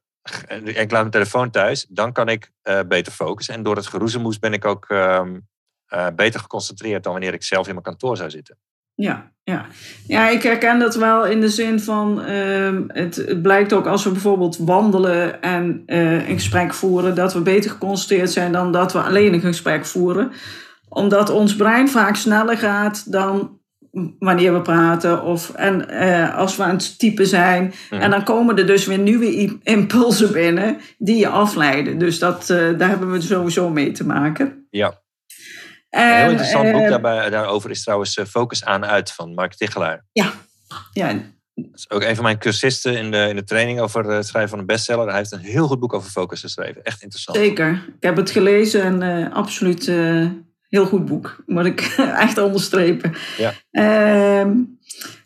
ik 0.64 0.92
laat 0.92 1.02
mijn 1.02 1.10
telefoon 1.10 1.50
thuis, 1.50 1.86
dan 1.90 2.12
kan 2.12 2.30
ik 2.30 2.52
beter 2.88 3.12
focussen. 3.12 3.54
En 3.54 3.64
door 3.64 3.76
het 3.76 3.88
geroezemoes 3.88 4.40
ben 4.40 4.54
ik 4.54 4.66
ook 4.66 4.90
um, 4.90 5.48
uh, 5.94 6.08
beter 6.16 6.40
geconcentreerd 6.40 7.04
dan 7.04 7.12
wanneer 7.12 7.34
ik 7.34 7.44
zelf 7.44 7.68
in 7.68 7.72
mijn 7.72 7.86
kantoor 7.86 8.18
zou 8.18 8.30
zitten. 8.30 8.58
Ja, 8.94 9.32
ja. 9.44 9.66
ja, 10.08 10.30
ik 10.30 10.44
herken 10.44 10.80
dat 10.80 10.96
wel 10.96 11.26
in 11.26 11.42
de 11.42 11.50
zin 11.50 11.80
van, 11.80 12.22
ehm, 12.22 12.84
het, 12.88 13.16
het, 13.16 13.42
blijkt 13.42 13.74
ook 13.74 13.86
als 13.86 14.04
we 14.04 14.12
bijvoorbeeld 14.12 14.58
wandelen 14.58 15.42
en 15.42 15.84
uh, 15.86 16.28
een 16.28 16.34
gesprek 16.34 16.74
voeren, 16.74 17.16
dat 17.16 17.34
we 17.34 17.42
beter 17.42 17.72
geconcentreerd 17.72 18.32
zijn 18.32 18.52
dan 18.52 18.72
dat 18.72 18.94
we 18.94 19.02
alleen 19.02 19.34
een 19.34 19.42
gesprek 19.42 19.86
voeren. 19.86 20.32
Omdat 20.90 21.30
ons 21.30 21.56
brein 21.56 21.90
vaak 21.90 22.16
sneller 22.16 22.58
gaat 22.58 23.12
dan 23.12 23.60
wanneer 24.20 24.54
we 24.54 24.62
praten 24.62 25.24
of 25.24 25.50
en, 25.50 25.86
uh, 25.90 26.38
als 26.38 26.56
we 26.56 26.64
aan 26.64 26.76
het 26.76 27.00
typen 27.00 27.28
zijn. 27.28 27.74
Mhm. 27.90 28.02
En 28.02 28.10
dan 28.10 28.24
komen 28.24 28.58
er 28.58 28.68
dus 28.68 28.86
weer 28.86 28.98
nieuwe 28.98 29.58
impulsen 29.64 30.32
binnen 30.32 30.78
die 30.98 31.18
je 31.18 31.28
afleiden. 31.28 31.98
Dus 31.98 32.20
dat, 32.20 32.50
uh, 32.50 32.78
daar 32.78 32.90
hebben 32.90 33.12
we 33.12 33.22
sowieso 33.22 33.70
mee 33.70 33.92
te 33.92 34.06
maken. 34.06 34.68
Ja, 34.70 35.04
een 35.90 36.16
heel 36.16 36.30
interessant 36.30 36.72
boek 36.72 36.82
eh, 36.82 36.90
daarbij, 36.90 37.30
daarover 37.30 37.70
is 37.70 37.84
trouwens 37.84 38.18
eh, 38.18 38.26
Focus 38.26 38.66
aan 38.66 38.86
uit 38.86 39.12
van 39.12 39.34
Mark 39.34 39.54
Tichelaar. 39.54 40.06
Ja. 40.12 40.34
ja. 40.94 41.14
Dat 41.54 41.66
is 41.74 41.90
ook 41.90 42.02
een 42.02 42.16
van 42.16 42.24
mijn 42.24 42.38
cursisten 42.38 42.98
in 42.98 43.12
de, 43.12 43.28
in 43.30 43.36
de 43.36 43.44
training 43.44 43.80
over 43.80 44.06
het 44.06 44.28
schrijven 44.28 44.50
van 44.50 44.60
een 44.60 44.66
bestseller. 44.66 45.08
Hij 45.08 45.18
heeft 45.18 45.32
een 45.32 45.40
heel 45.40 45.68
goed 45.68 45.80
boek 45.80 45.94
over 45.94 46.10
focus 46.10 46.42
geschreven. 46.42 46.84
Echt 46.84 47.02
interessant. 47.02 47.38
Zeker. 47.38 47.72
Ik 47.72 48.04
heb 48.04 48.16
het 48.16 48.30
gelezen 48.30 49.02
en 49.02 49.32
absoluut 49.32 49.92
heel 50.70 50.86
goed 50.86 51.06
boek. 51.06 51.44
Moet 51.46 51.66
ik 51.66 51.82
echt 52.26 52.38
onderstrepen. 52.38 53.16
Ja. 53.38 53.54
Uh, 53.72 54.52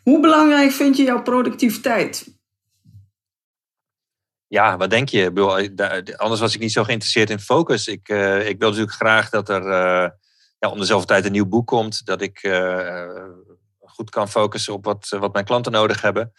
hoe 0.02 0.20
belangrijk 0.20 0.70
vind 0.70 0.96
je 0.96 1.02
jouw 1.02 1.22
productiviteit? 1.22 2.38
Ja, 4.46 4.76
wat 4.76 4.90
denk 4.90 5.08
je? 5.08 6.14
Anders 6.16 6.40
was 6.40 6.54
ik 6.54 6.60
niet 6.60 6.72
zo 6.72 6.84
geïnteresseerd 6.84 7.30
in 7.30 7.38
focus. 7.38 7.88
Ik, 7.88 8.08
ik 8.44 8.58
wil 8.58 8.68
natuurlijk 8.68 8.92
graag 8.92 9.30
dat 9.30 9.48
er 9.48 9.62
ja, 10.60 10.70
om 10.70 10.78
dezelfde 10.78 11.06
tijd 11.06 11.24
een 11.24 11.32
nieuw 11.32 11.46
boek 11.46 11.66
komt, 11.66 12.06
dat 12.06 12.22
ik 12.22 12.42
uh, 12.42 13.28
goed 13.78 14.10
kan 14.10 14.28
focussen 14.28 14.72
op 14.72 14.84
wat, 14.84 15.08
wat 15.08 15.32
mijn 15.32 15.44
klanten 15.44 15.72
nodig 15.72 16.00
hebben. 16.00 16.32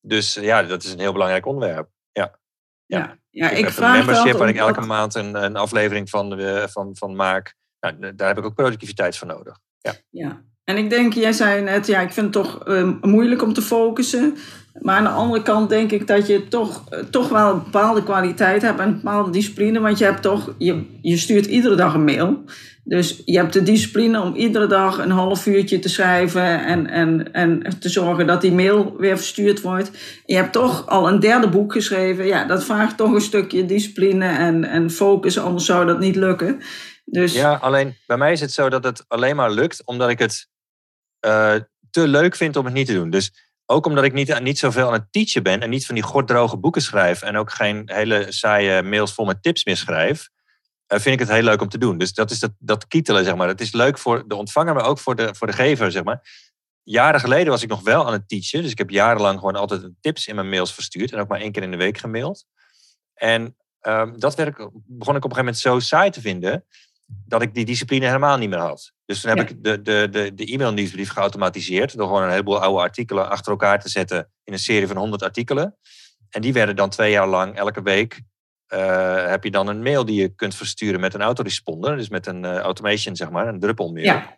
Dus 0.00 0.34
ja, 0.34 0.62
dat 0.62 0.84
is 0.84 0.92
een 0.92 0.98
heel 0.98 1.12
belangrijk 1.12 1.46
onderwerp. 1.46 1.88
Ja, 2.12 2.38
ja. 2.86 2.96
ja, 2.96 3.18
ja 3.30 3.50
ik, 3.50 3.58
ik 3.58 3.64
heb 3.64 3.72
vraag 3.72 3.98
een 3.98 4.06
membership 4.06 4.38
waar 4.38 4.48
ik 4.48 4.56
elke 4.56 4.80
maand 4.80 5.14
een, 5.14 5.34
een 5.34 5.56
aflevering 5.56 6.10
van, 6.10 6.40
van, 6.70 6.96
van 6.96 7.16
maak. 7.16 7.56
Nou, 7.80 8.14
daar 8.14 8.28
heb 8.28 8.38
ik 8.38 8.44
ook 8.44 8.54
productiviteit 8.54 9.16
voor 9.16 9.28
nodig. 9.28 9.58
Ja. 9.78 9.92
ja. 10.10 10.42
En 10.64 10.76
ik 10.76 10.90
denk, 10.90 11.12
jij 11.12 11.32
zei 11.32 11.62
net, 11.62 11.86
ja, 11.86 12.00
ik 12.00 12.12
vind 12.12 12.34
het 12.34 12.44
toch 12.44 12.66
moeilijk 13.00 13.42
om 13.42 13.52
te 13.52 13.62
focussen. 13.62 14.36
Maar 14.80 14.96
aan 14.96 15.04
de 15.04 15.10
andere 15.10 15.42
kant 15.42 15.68
denk 15.68 15.90
ik 15.90 16.06
dat 16.06 16.26
je 16.26 16.48
toch, 16.48 16.84
toch 17.10 17.28
wel 17.28 17.52
een 17.52 17.62
bepaalde 17.62 18.02
kwaliteit 18.02 18.62
hebt 18.62 18.80
en 18.80 18.88
een 18.88 18.94
bepaalde 18.94 19.30
discipline. 19.30 19.80
Want 19.80 19.98
je 19.98 20.04
hebt 20.04 20.22
toch, 20.22 20.54
je, 20.58 20.84
je 21.02 21.16
stuurt 21.16 21.46
iedere 21.46 21.74
dag 21.74 21.94
een 21.94 22.04
mail. 22.04 22.44
Dus 22.84 23.22
je 23.24 23.36
hebt 23.36 23.52
de 23.52 23.62
discipline 23.62 24.20
om 24.20 24.34
iedere 24.34 24.66
dag 24.66 24.98
een 24.98 25.10
half 25.10 25.46
uurtje 25.46 25.78
te 25.78 25.88
schrijven 25.88 26.64
en, 26.64 26.86
en, 26.86 27.32
en 27.32 27.78
te 27.80 27.88
zorgen 27.88 28.26
dat 28.26 28.40
die 28.40 28.52
mail 28.52 28.94
weer 28.98 29.16
verstuurd 29.16 29.60
wordt. 29.60 29.90
Je 30.26 30.34
hebt 30.34 30.52
toch 30.52 30.86
al 30.86 31.08
een 31.08 31.20
derde 31.20 31.48
boek 31.48 31.72
geschreven. 31.72 32.26
Ja, 32.26 32.44
dat 32.44 32.64
vraagt 32.64 32.96
toch 32.96 33.12
een 33.12 33.20
stukje 33.20 33.66
discipline 33.66 34.26
en, 34.26 34.64
en 34.64 34.90
focus, 34.90 35.38
anders 35.38 35.64
zou 35.64 35.86
dat 35.86 35.98
niet 35.98 36.16
lukken. 36.16 36.60
Dus... 37.10 37.32
Ja, 37.32 37.54
alleen 37.54 37.96
bij 38.06 38.16
mij 38.16 38.32
is 38.32 38.40
het 38.40 38.52
zo 38.52 38.68
dat 38.68 38.84
het 38.84 39.04
alleen 39.08 39.36
maar 39.36 39.50
lukt 39.50 39.84
omdat 39.84 40.08
ik 40.08 40.18
het 40.18 40.48
uh, 41.26 41.54
te 41.90 42.08
leuk 42.08 42.36
vind 42.36 42.56
om 42.56 42.64
het 42.64 42.74
niet 42.74 42.86
te 42.86 42.94
doen. 42.94 43.10
Dus 43.10 43.32
ook 43.66 43.86
omdat 43.86 44.04
ik 44.04 44.12
niet, 44.12 44.40
niet 44.40 44.58
zoveel 44.58 44.86
aan 44.86 44.92
het 44.92 45.06
teachen 45.12 45.42
ben 45.42 45.60
en 45.60 45.70
niet 45.70 45.86
van 45.86 45.94
die 45.94 46.04
gorddroge 46.04 46.56
boeken 46.56 46.82
schrijf 46.82 47.22
en 47.22 47.36
ook 47.36 47.52
geen 47.52 47.82
hele 47.84 48.26
saaie 48.28 48.82
mails 48.82 49.12
vol 49.12 49.24
met 49.24 49.42
tips 49.42 49.64
meer 49.64 49.76
schrijf 49.76 50.28
uh, 50.88 50.98
vind 50.98 51.14
ik 51.14 51.26
het 51.26 51.36
heel 51.36 51.42
leuk 51.42 51.60
om 51.60 51.68
te 51.68 51.78
doen. 51.78 51.98
Dus 51.98 52.12
dat 52.12 52.30
is 52.30 52.38
dat, 52.38 52.52
dat 52.58 52.86
kietelen, 52.86 53.24
zeg 53.24 53.36
maar. 53.36 53.48
Het 53.48 53.60
is 53.60 53.72
leuk 53.72 53.98
voor 53.98 54.28
de 54.28 54.34
ontvanger, 54.34 54.74
maar 54.74 54.84
ook 54.84 54.98
voor 54.98 55.16
de, 55.16 55.34
voor 55.34 55.46
de 55.46 55.52
gever, 55.52 55.90
zeg 55.90 56.04
maar. 56.04 56.46
Jaren 56.82 57.20
geleden 57.20 57.48
was 57.48 57.62
ik 57.62 57.68
nog 57.68 57.82
wel 57.82 58.06
aan 58.06 58.12
het 58.12 58.28
teachen. 58.28 58.62
Dus 58.62 58.70
ik 58.70 58.78
heb 58.78 58.90
jarenlang 58.90 59.38
gewoon 59.38 59.56
altijd 59.56 59.90
tips 60.00 60.26
in 60.26 60.34
mijn 60.34 60.48
mails 60.48 60.74
verstuurd. 60.74 61.12
En 61.12 61.18
ook 61.18 61.28
maar 61.28 61.40
één 61.40 61.52
keer 61.52 61.62
in 61.62 61.70
de 61.70 61.76
week 61.76 61.98
gemaild. 61.98 62.44
En 63.14 63.56
um, 63.80 64.18
dat 64.18 64.34
werk 64.34 64.56
begon 64.72 65.16
ik 65.16 65.24
op 65.24 65.30
een 65.30 65.36
gegeven 65.36 65.36
moment 65.36 65.58
zo 65.58 65.78
saai 65.78 66.10
te 66.10 66.20
vinden... 66.20 66.64
dat 67.26 67.42
ik 67.42 67.54
die 67.54 67.64
discipline 67.64 68.06
helemaal 68.06 68.38
niet 68.38 68.48
meer 68.48 68.58
had. 68.58 68.92
Dus 69.04 69.20
toen 69.20 69.36
heb 69.36 69.50
ik 69.50 69.64
de, 69.64 69.82
de, 69.82 70.08
de, 70.10 70.34
de 70.34 70.44
e-mail-nieuwsbrief 70.44 71.10
geautomatiseerd... 71.10 71.96
door 71.96 72.06
gewoon 72.06 72.22
een 72.22 72.30
heleboel 72.30 72.62
oude 72.62 72.80
artikelen 72.80 73.28
achter 73.28 73.52
elkaar 73.52 73.80
te 73.80 73.88
zetten... 73.88 74.30
in 74.44 74.52
een 74.52 74.58
serie 74.58 74.86
van 74.86 74.96
100 74.96 75.22
artikelen. 75.22 75.76
En 76.30 76.40
die 76.40 76.52
werden 76.52 76.76
dan 76.76 76.90
twee 76.90 77.10
jaar 77.10 77.28
lang 77.28 77.56
elke 77.56 77.82
week 77.82 78.22
uh, 78.74 79.26
heb 79.26 79.44
je 79.44 79.50
dan 79.50 79.68
een 79.68 79.82
mail 79.82 80.04
die 80.04 80.20
je 80.20 80.28
kunt 80.28 80.54
versturen 80.54 81.00
met 81.00 81.14
een 81.14 81.22
autoresponder. 81.22 81.96
Dus 81.96 82.08
met 82.08 82.26
een 82.26 82.44
uh, 82.44 82.56
automation, 82.56 83.16
zeg 83.16 83.30
maar, 83.30 83.48
een 83.48 83.60
druppelmail. 83.60 84.04
Ja. 84.04 84.36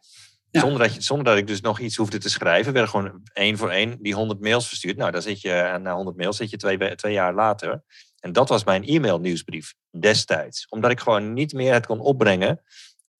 Zonder, 0.50 0.78
dat 0.78 0.94
je, 0.94 1.00
zonder 1.00 1.24
dat 1.24 1.36
ik 1.36 1.46
dus 1.46 1.60
nog 1.60 1.78
iets 1.78 1.96
hoefde 1.96 2.18
te 2.18 2.30
schrijven, 2.30 2.72
werden 2.72 2.90
gewoon 2.90 3.22
één 3.32 3.56
voor 3.56 3.70
één 3.70 3.98
die 4.02 4.14
100 4.14 4.40
mails 4.40 4.68
verstuurd. 4.68 4.96
Nou, 4.96 5.10
dan 5.10 5.22
zit 5.22 5.40
je 5.40 5.78
na 5.82 5.94
100 5.94 6.16
mails 6.16 6.36
zit 6.36 6.50
je 6.50 6.56
twee, 6.56 6.94
twee 6.94 7.12
jaar 7.12 7.34
later. 7.34 7.82
En 8.20 8.32
dat 8.32 8.48
was 8.48 8.64
mijn 8.64 8.84
e-mail 8.84 9.20
nieuwsbrief 9.20 9.74
destijds. 9.98 10.66
Omdat 10.68 10.90
ik 10.90 11.00
gewoon 11.00 11.32
niet 11.32 11.52
meer 11.52 11.72
het 11.72 11.86
kon 11.86 12.00
opbrengen 12.00 12.62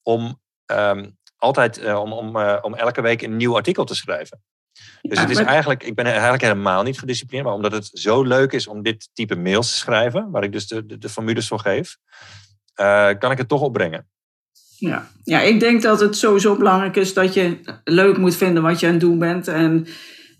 om 0.01 0.41
um, 0.65 1.17
altijd 1.35 1.79
uh, 1.79 1.99
om, 1.99 2.13
om, 2.13 2.37
om 2.61 2.73
elke 2.73 3.01
week 3.01 3.21
een 3.21 3.37
nieuw 3.37 3.55
artikel 3.55 3.83
te 3.83 3.95
schrijven. 3.95 4.43
Dus 5.01 5.19
het 5.19 5.29
is 5.29 5.37
eigenlijk, 5.37 5.83
ik 5.83 5.95
ben 5.95 6.05
eigenlijk 6.05 6.41
helemaal 6.41 6.83
niet 6.83 6.99
gedisciplineerd, 6.99 7.47
maar 7.47 7.55
omdat 7.55 7.71
het 7.71 7.89
zo 7.93 8.23
leuk 8.23 8.51
is 8.51 8.67
om 8.67 8.81
dit 8.81 9.09
type 9.13 9.35
mails 9.35 9.71
te 9.71 9.77
schrijven, 9.77 10.31
waar 10.31 10.43
ik 10.43 10.51
dus 10.51 10.67
de, 10.67 10.85
de, 10.85 10.97
de 10.97 11.09
formules 11.09 11.47
voor 11.47 11.59
geef, 11.59 11.97
uh, 12.81 13.09
kan 13.19 13.31
ik 13.31 13.37
het 13.37 13.47
toch 13.47 13.61
opbrengen. 13.61 14.09
Ja. 14.77 15.07
ja, 15.23 15.39
ik 15.39 15.59
denk 15.59 15.81
dat 15.81 15.99
het 15.99 16.17
sowieso 16.17 16.55
belangrijk 16.55 16.95
is 16.95 17.13
dat 17.13 17.33
je 17.33 17.59
leuk 17.83 18.17
moet 18.17 18.35
vinden 18.35 18.63
wat 18.63 18.79
je 18.79 18.85
aan 18.85 18.91
het 18.91 19.01
doen 19.01 19.19
bent. 19.19 19.47
En 19.47 19.87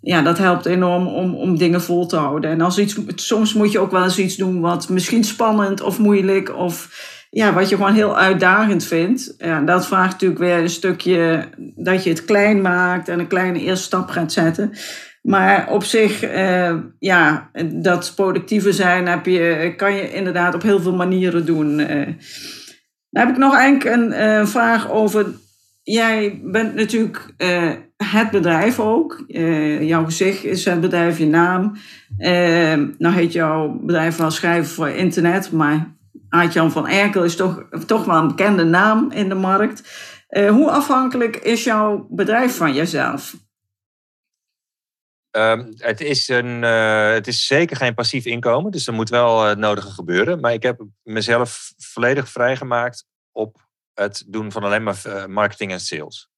ja, 0.01 0.21
dat 0.21 0.37
helpt 0.37 0.65
enorm 0.65 1.07
om, 1.07 1.35
om 1.35 1.57
dingen 1.57 1.81
vol 1.81 2.05
te 2.05 2.15
houden. 2.15 2.51
En 2.51 2.61
als 2.61 2.77
iets, 2.77 2.97
soms 3.15 3.53
moet 3.53 3.71
je 3.71 3.79
ook 3.79 3.91
wel 3.91 4.03
eens 4.03 4.19
iets 4.19 4.35
doen 4.35 4.61
wat 4.61 4.89
misschien 4.89 5.23
spannend 5.23 5.81
of 5.81 5.99
moeilijk 5.99 6.55
of 6.55 6.89
ja, 7.29 7.53
wat 7.53 7.69
je 7.69 7.75
gewoon 7.75 7.93
heel 7.93 8.17
uitdagend 8.17 8.83
vindt. 8.83 9.33
Ja, 9.37 9.61
dat 9.61 9.87
vraagt 9.87 10.11
natuurlijk 10.11 10.39
weer 10.39 10.57
een 10.57 10.69
stukje 10.69 11.49
dat 11.75 12.03
je 12.03 12.09
het 12.09 12.25
klein 12.25 12.61
maakt 12.61 13.07
en 13.07 13.19
een 13.19 13.27
kleine 13.27 13.59
eerste 13.59 13.85
stap 13.85 14.09
gaat 14.09 14.31
zetten. 14.31 14.71
Maar 15.21 15.69
op 15.69 15.83
zich, 15.83 16.23
eh, 16.23 16.75
ja, 16.99 17.49
dat 17.73 18.13
productiever 18.15 18.73
zijn 18.73 19.07
heb 19.07 19.25
je, 19.25 19.73
kan 19.77 19.93
je 19.93 20.13
inderdaad 20.13 20.55
op 20.55 20.61
heel 20.61 20.79
veel 20.79 20.95
manieren 20.95 21.45
doen. 21.45 21.79
Uh, 21.79 22.05
dan 23.09 23.25
heb 23.25 23.29
ik 23.29 23.37
nog 23.37 23.55
eigenlijk 23.55 23.95
een 23.95 24.11
uh, 24.11 24.45
vraag 24.45 24.91
over. 24.91 25.25
Jij 25.83 26.39
bent 26.43 26.75
natuurlijk 26.75 27.33
uh, 27.37 27.73
het 27.97 28.31
bedrijf 28.31 28.79
ook. 28.79 29.23
jouw 29.79 30.05
gezicht 30.05 30.43
is 30.43 30.65
het 30.65 30.81
bedrijf, 30.81 31.17
je 31.17 31.25
naam. 31.25 31.77
nou 32.97 33.13
heet 33.13 33.31
jouw 33.31 33.79
bedrijf 33.81 34.17
wel 34.17 34.31
schrijven 34.31 34.73
voor 34.73 34.89
internet, 34.89 35.51
maar 35.51 35.95
Aart-Jan 36.29 36.71
van 36.71 36.87
Erkel 36.87 37.23
is 37.23 37.35
toch, 37.35 37.63
toch 37.85 38.05
wel 38.05 38.17
een 38.17 38.27
bekende 38.27 38.63
naam 38.63 39.11
in 39.11 39.29
de 39.29 39.35
markt. 39.35 39.81
Uh, 40.29 40.49
hoe 40.49 40.71
afhankelijk 40.71 41.35
is 41.35 41.63
jouw 41.63 42.07
bedrijf 42.09 42.55
van 42.55 42.73
jezelf? 42.73 43.35
Um, 45.31 45.73
het, 45.77 46.01
is 46.01 46.27
een, 46.27 46.63
uh, 46.63 47.11
het 47.11 47.27
is 47.27 47.45
zeker 47.45 47.75
geen 47.75 47.93
passief 47.93 48.25
inkomen, 48.25 48.71
dus 48.71 48.87
er 48.87 48.93
moet 48.93 49.09
wel 49.09 49.43
het 49.43 49.57
nodige 49.57 49.89
gebeuren. 49.89 50.39
Maar 50.39 50.53
ik 50.53 50.63
heb 50.63 50.85
mezelf 51.03 51.73
volledig 51.77 52.29
vrijgemaakt 52.29 53.05
op 53.31 53.69
het 54.01 54.23
doen 54.27 54.51
van 54.51 54.63
alleen 54.63 54.83
maar 54.83 55.01
uh, 55.07 55.25
marketing 55.25 55.71
en 55.71 55.79
sales. 55.79 56.29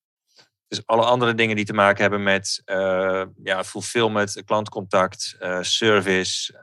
Dus 0.68 0.86
alle 0.86 1.06
andere 1.06 1.34
dingen 1.34 1.56
die 1.56 1.66
te 1.66 1.74
maken 1.74 2.02
hebben 2.02 2.24
met 2.24 2.62
uh, 2.66 3.24
ja, 3.44 3.64
fulfillment, 3.64 4.42
klantcontact, 4.46 5.38
service, 5.62 6.62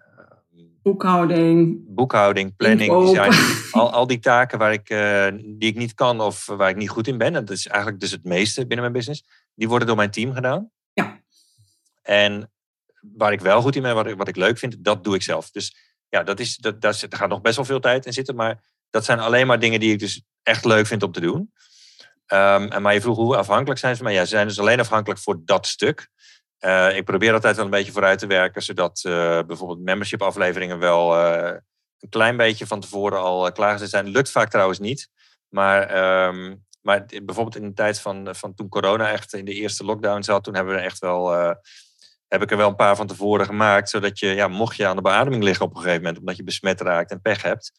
Boekhouding. 0.82 1.78
Boekhouding, 1.86 2.56
planning, 2.56 3.00
design. 3.00 3.32
Al, 3.80 3.92
al 3.92 4.06
die 4.06 4.18
taken 4.18 4.58
waar 4.58 4.72
ik, 4.72 4.86
die 5.58 5.68
ik 5.68 5.76
niet 5.76 5.94
kan 5.94 6.20
of 6.20 6.46
waar 6.46 6.68
ik 6.68 6.76
niet 6.76 6.88
goed 6.88 7.06
in 7.06 7.18
ben. 7.18 7.34
En 7.34 7.44
dat 7.44 7.56
is 7.56 7.66
eigenlijk 7.66 8.00
dus 8.00 8.10
het 8.10 8.24
meeste 8.24 8.60
binnen 8.60 8.80
mijn 8.80 8.92
business. 8.92 9.24
Die 9.54 9.68
worden 9.68 9.86
door 9.86 9.96
mijn 9.96 10.10
team 10.10 10.32
gedaan. 10.32 10.70
Ja. 10.92 11.20
En 12.02 12.50
waar 13.00 13.32
ik 13.32 13.40
wel 13.40 13.62
goed 13.62 13.76
in 13.76 13.82
ben, 13.82 13.94
wat 13.94 14.06
ik, 14.06 14.16
wat 14.16 14.28
ik 14.28 14.36
leuk 14.36 14.58
vind, 14.58 14.84
dat 14.84 15.04
doe 15.04 15.14
ik 15.14 15.22
zelf. 15.22 15.50
Dus 15.50 15.76
ja, 16.08 16.22
dat 16.22 16.40
is, 16.40 16.56
dat, 16.56 16.80
daar, 16.80 16.94
gaat 17.08 17.28
nog 17.28 17.40
best 17.40 17.56
wel 17.56 17.64
veel 17.64 17.80
tijd 17.80 18.06
in 18.06 18.12
zitten. 18.12 18.34
Maar 18.34 18.62
dat 18.90 19.04
zijn 19.04 19.20
alleen 19.20 19.46
maar 19.46 19.58
dingen 19.58 19.80
die 19.80 19.92
ik 19.92 19.98
dus 19.98 20.22
echt 20.42 20.64
leuk 20.64 20.86
vind 20.86 21.02
om 21.02 21.12
te 21.12 21.20
doen. 21.20 21.52
Um, 22.32 22.68
en 22.72 22.82
maar 22.82 22.94
je 22.94 23.00
vroeg 23.00 23.16
hoe 23.16 23.36
afhankelijk 23.36 23.80
zijn 23.80 23.96
ze 23.96 24.02
mij. 24.02 24.12
Ja, 24.12 24.20
ze 24.20 24.26
zijn 24.26 24.46
dus 24.46 24.58
alleen 24.58 24.80
afhankelijk 24.80 25.20
voor 25.20 25.40
dat 25.44 25.66
stuk. 25.66 26.08
Uh, 26.60 26.96
ik 26.96 27.04
probeer 27.04 27.32
altijd 27.32 27.56
wel 27.56 27.64
een 27.64 27.70
beetje 27.70 27.92
vooruit 27.92 28.18
te 28.18 28.26
werken, 28.26 28.62
zodat 28.62 29.02
uh, 29.06 29.12
bijvoorbeeld 29.46 29.80
membership 29.80 30.22
afleveringen 30.22 30.78
wel 30.78 31.16
uh, 31.16 31.56
een 31.98 32.08
klein 32.08 32.36
beetje 32.36 32.66
van 32.66 32.80
tevoren 32.80 33.20
al 33.20 33.52
klaar 33.52 33.78
zijn. 33.78 34.08
Lukt 34.08 34.30
vaak 34.30 34.50
trouwens 34.50 34.78
niet. 34.78 35.08
Maar, 35.48 35.80
um, 36.28 36.64
maar 36.80 37.04
bijvoorbeeld 37.06 37.56
in 37.56 37.68
de 37.68 37.72
tijd 37.72 38.00
van, 38.00 38.28
van 38.34 38.54
toen 38.54 38.68
corona 38.68 39.10
echt 39.10 39.34
in 39.34 39.44
de 39.44 39.54
eerste 39.54 39.84
lockdown 39.84 40.22
zat, 40.22 40.44
toen 40.44 40.54
hebben 40.54 40.74
we 40.74 40.80
echt 40.80 40.98
wel, 40.98 41.30
heb 42.28 42.42
ik 42.42 42.50
er 42.50 42.56
wel 42.56 42.68
een 42.68 42.76
paar 42.76 42.96
van 42.96 43.06
tevoren 43.06 43.46
gemaakt. 43.46 43.90
Zodat 43.90 44.18
je, 44.18 44.26
ja, 44.26 44.48
mocht 44.48 44.76
je 44.76 44.86
aan 44.86 44.96
de 44.96 45.02
beademing 45.02 45.42
liggen 45.42 45.66
op 45.66 45.70
een 45.70 45.80
gegeven 45.80 46.02
moment, 46.02 46.18
omdat 46.18 46.36
je 46.36 46.44
besmet 46.44 46.80
raakt 46.80 47.10
en 47.10 47.20
pech 47.20 47.42
hebt, 47.42 47.72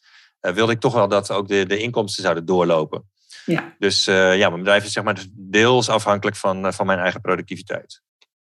wilde 0.54 0.72
ik 0.72 0.80
toch 0.80 0.94
wel 0.94 1.08
dat 1.08 1.30
ook 1.30 1.48
de, 1.48 1.66
de 1.66 1.78
inkomsten 1.78 2.22
zouden 2.22 2.46
doorlopen. 2.46 3.10
Ja. 3.44 3.74
Dus 3.78 4.04
ja, 4.04 4.48
mijn 4.48 4.56
bedrijf 4.56 4.84
is 4.84 4.92
zeg 4.92 5.04
maar 5.04 5.24
deels 5.32 5.88
afhankelijk 5.88 6.36
van, 6.36 6.72
van 6.74 6.86
mijn 6.86 6.98
eigen 6.98 7.20
productiviteit. 7.20 8.02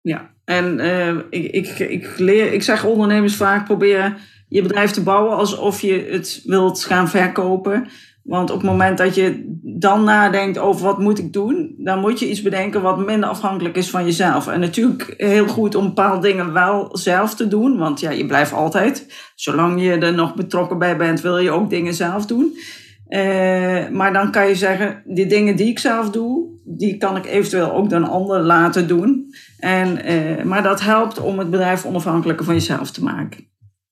Ja, 0.02 0.34
en 0.46 0.80
ik, 1.30 1.52
ik, 1.52 1.80
ik, 1.80 2.18
leer, 2.18 2.54
ik 2.54 2.64
zeg 2.64 2.84
ondernemers 2.84 3.36
vaak 3.36 3.66
proberen 3.66 4.18
je 4.50 4.62
bedrijf 4.62 4.92
te 4.92 5.04
bouwen 5.04 5.38
alsof 5.38 5.82
je 5.82 6.08
het 6.12 6.42
wilt 6.44 6.84
gaan 6.84 7.10
verkopen. 7.10 7.90
Want 8.30 8.50
op 8.50 8.58
het 8.62 8.70
moment 8.70 8.98
dat 8.98 9.16
je 9.16 9.58
dan 9.62 10.04
nadenkt 10.04 10.58
over 10.58 10.86
wat 10.86 11.00
moet 11.00 11.20
ik 11.20 11.34
doen, 11.34 11.76
dan 11.78 12.00
moet 12.00 12.20
je 12.20 12.30
iets 12.30 12.42
bedenken 12.42 12.82
wat 12.82 13.06
minder 13.06 13.30
afhankelijk 13.30 13.76
is 13.76 13.90
van 13.90 14.06
jezelf. 14.06 14.48
En 14.48 14.60
natuurlijk 14.60 15.14
heel 15.18 15.48
goed 15.48 15.76
om 15.76 15.86
bepaalde 15.86 16.28
dingen 16.28 16.54
wel 16.54 16.98
zelf 16.98 17.36
te 17.36 17.48
doen, 17.48 17.78
want 17.78 18.00
ja, 18.00 18.10
je 18.10 18.26
blijft 18.26 18.54
altijd, 18.54 19.14
zolang 19.36 19.82
je 19.82 19.92
er 19.92 20.14
nog 20.14 20.36
betrokken 20.36 20.78
bij 20.78 20.98
bent, 20.98 21.22
wil 21.22 21.38
je 21.38 21.52
ook 21.52 21.70
dingen 21.70 21.94
zelf 21.94 22.26
doen. 22.26 22.58
Uh, 23.08 23.90
maar 23.90 24.14
dan 24.14 24.32
kan 24.32 24.48
je 24.48 24.56
zeggen, 24.56 25.04
die 25.06 25.26
dingen 25.26 25.56
die 25.56 25.68
ik 25.68 25.80
zelf 25.80 26.10
doe, 26.10 26.48
die 26.66 26.98
kan 26.98 27.18
ik 27.18 27.26
eventueel 27.26 27.74
ook 27.74 27.90
dan 27.90 28.10
anderen 28.10 28.46
laten 28.46 28.88
doen. 28.88 29.34
En, 29.60 30.12
uh, 30.12 30.44
maar 30.44 30.64
dat 30.64 30.82
helpt 30.82 31.20
om 31.20 31.40
het 31.40 31.50
bedrijf 31.50 31.86
onafhankelijker 31.86 32.46
van 32.46 32.54
jezelf 32.54 32.92
te 32.92 33.04
maken. 33.04 33.48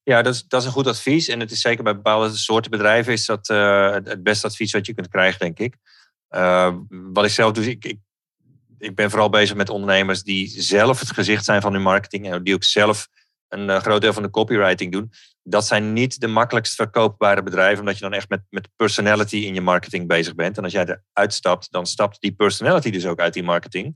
Ja, 0.08 0.22
dat 0.22 0.34
is, 0.34 0.44
dat 0.48 0.62
is 0.62 0.68
een 0.68 0.74
goed 0.74 0.88
advies. 0.88 1.28
En 1.28 1.40
het 1.40 1.52
is 1.52 1.62
zeker 1.62 1.84
bij 1.84 1.96
bepaalde 1.96 2.36
soorten 2.36 2.72
bedrijven 2.72 3.14
is 3.14 3.26
dat 3.26 3.50
uh, 3.50 3.92
het 3.92 4.24
beste 4.24 4.48
advies 4.48 4.72
wat 4.72 4.86
je 4.86 4.94
kunt 4.94 5.08
krijgen, 5.08 5.40
denk 5.40 5.60
ik. 5.60 5.76
Uh, 6.30 6.76
wat 6.90 7.26
ik 7.26 7.32
zelf 7.32 7.52
doe, 7.52 7.66
ik, 7.66 7.86
ik, 7.86 7.98
ik, 8.78 8.96
ben 8.96 9.10
vooral 9.10 9.30
bezig 9.30 9.56
met 9.56 9.70
ondernemers 9.70 10.24
die 10.24 10.62
zelf 10.62 11.00
het 11.00 11.12
gezicht 11.12 11.46
zijn 11.46 11.62
van 11.62 11.74
hun 11.74 11.82
marketing 11.82 12.32
en 12.32 12.44
die 12.44 12.54
ook 12.54 12.64
zelf 12.64 13.08
een 13.48 13.70
uh, 13.70 13.78
groot 13.80 14.02
deel 14.02 14.14
van 14.14 14.24
de 14.24 14.30
copywriting 14.30 14.92
doen. 14.92 15.12
Dat 15.44 15.68
zijn 15.68 15.94
niet 15.94 16.20
de 16.20 16.28
makkelijkst 16.28 16.76
verkoopbare 16.76 17.44
bedrijven, 17.44 17.80
omdat 17.80 17.96
je 17.96 18.04
dan 18.04 18.14
echt 18.14 18.30
met, 18.30 18.42
met 18.50 18.70
personality 18.76 19.38
in 19.38 19.54
je 19.54 19.62
marketing 19.62 20.08
bezig 20.08 20.36
bent. 20.36 20.58
En 20.58 20.64
als 20.64 20.74
jij 20.74 20.86
eruit 21.14 21.34
stapt, 21.34 21.72
dan 21.72 21.86
stapt 21.86 22.22
die 22.22 22.32
personality 22.32 22.90
dus 22.90 23.06
ook 23.06 23.20
uit 23.20 23.34
die 23.34 23.44
marketing. 23.44 23.96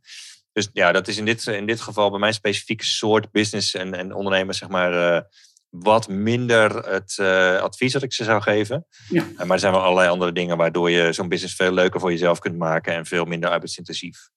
Dus 0.52 0.70
ja, 0.74 0.92
dat 0.92 1.08
is 1.08 1.18
in 1.18 1.26
dit, 1.26 1.48
in 1.48 1.66
dit 1.66 1.82
geval 1.82 2.10
bij 2.10 2.20
mijn 2.20 2.34
specifieke 2.34 2.86
soort 2.86 3.32
business 3.32 3.74
en, 3.74 3.94
en 3.94 4.14
ondernemers, 4.14 4.58
zeg 4.58 4.70
maar 4.70 5.26
wat 5.72 6.08
minder 6.08 6.76
het 6.76 7.18
uh, 7.22 7.62
advies 7.62 7.94
dat 7.94 8.04
ik 8.04 8.14
ze 8.14 8.24
zou 8.24 8.42
geven. 8.42 8.86
Ja. 9.10 9.24
Uh, 9.32 9.38
maar 9.38 9.52
er 9.52 9.60
zijn 9.60 9.74
wel 9.74 9.82
allerlei 9.82 10.10
andere 10.10 10.32
dingen 10.32 10.58
waardoor 10.58 10.90
je 10.90 11.14
zo'n 11.14 11.30
business 11.30 11.56
veel 11.56 11.72
leuker 11.72 12.00
voor 12.00 12.12
jezelf 12.12 12.40
kunt 12.40 12.58
maken 12.58 12.94
en 12.94 13.06
veel 13.06 13.26
minder 13.26 13.50
arbeidsintensief. 13.50 14.30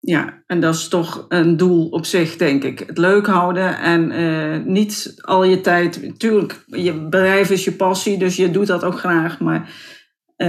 Ja, 0.00 0.42
en 0.46 0.60
dat 0.60 0.74
is 0.74 0.88
toch 0.88 1.26
een 1.28 1.56
doel 1.56 1.88
op 1.88 2.06
zich, 2.06 2.36
denk 2.36 2.64
ik. 2.64 2.78
Het 2.78 2.98
leuk 2.98 3.26
houden 3.26 3.78
en 3.78 4.10
uh, 4.12 4.64
niet 4.64 5.14
al 5.20 5.44
je 5.44 5.60
tijd. 5.60 6.02
Natuurlijk, 6.02 6.64
je 6.66 6.92
bedrijf 6.92 7.50
is 7.50 7.64
je 7.64 7.72
passie, 7.72 8.18
dus 8.18 8.36
je 8.36 8.50
doet 8.50 8.66
dat 8.66 8.84
ook 8.84 8.98
graag. 8.98 9.40
Maar 9.40 9.70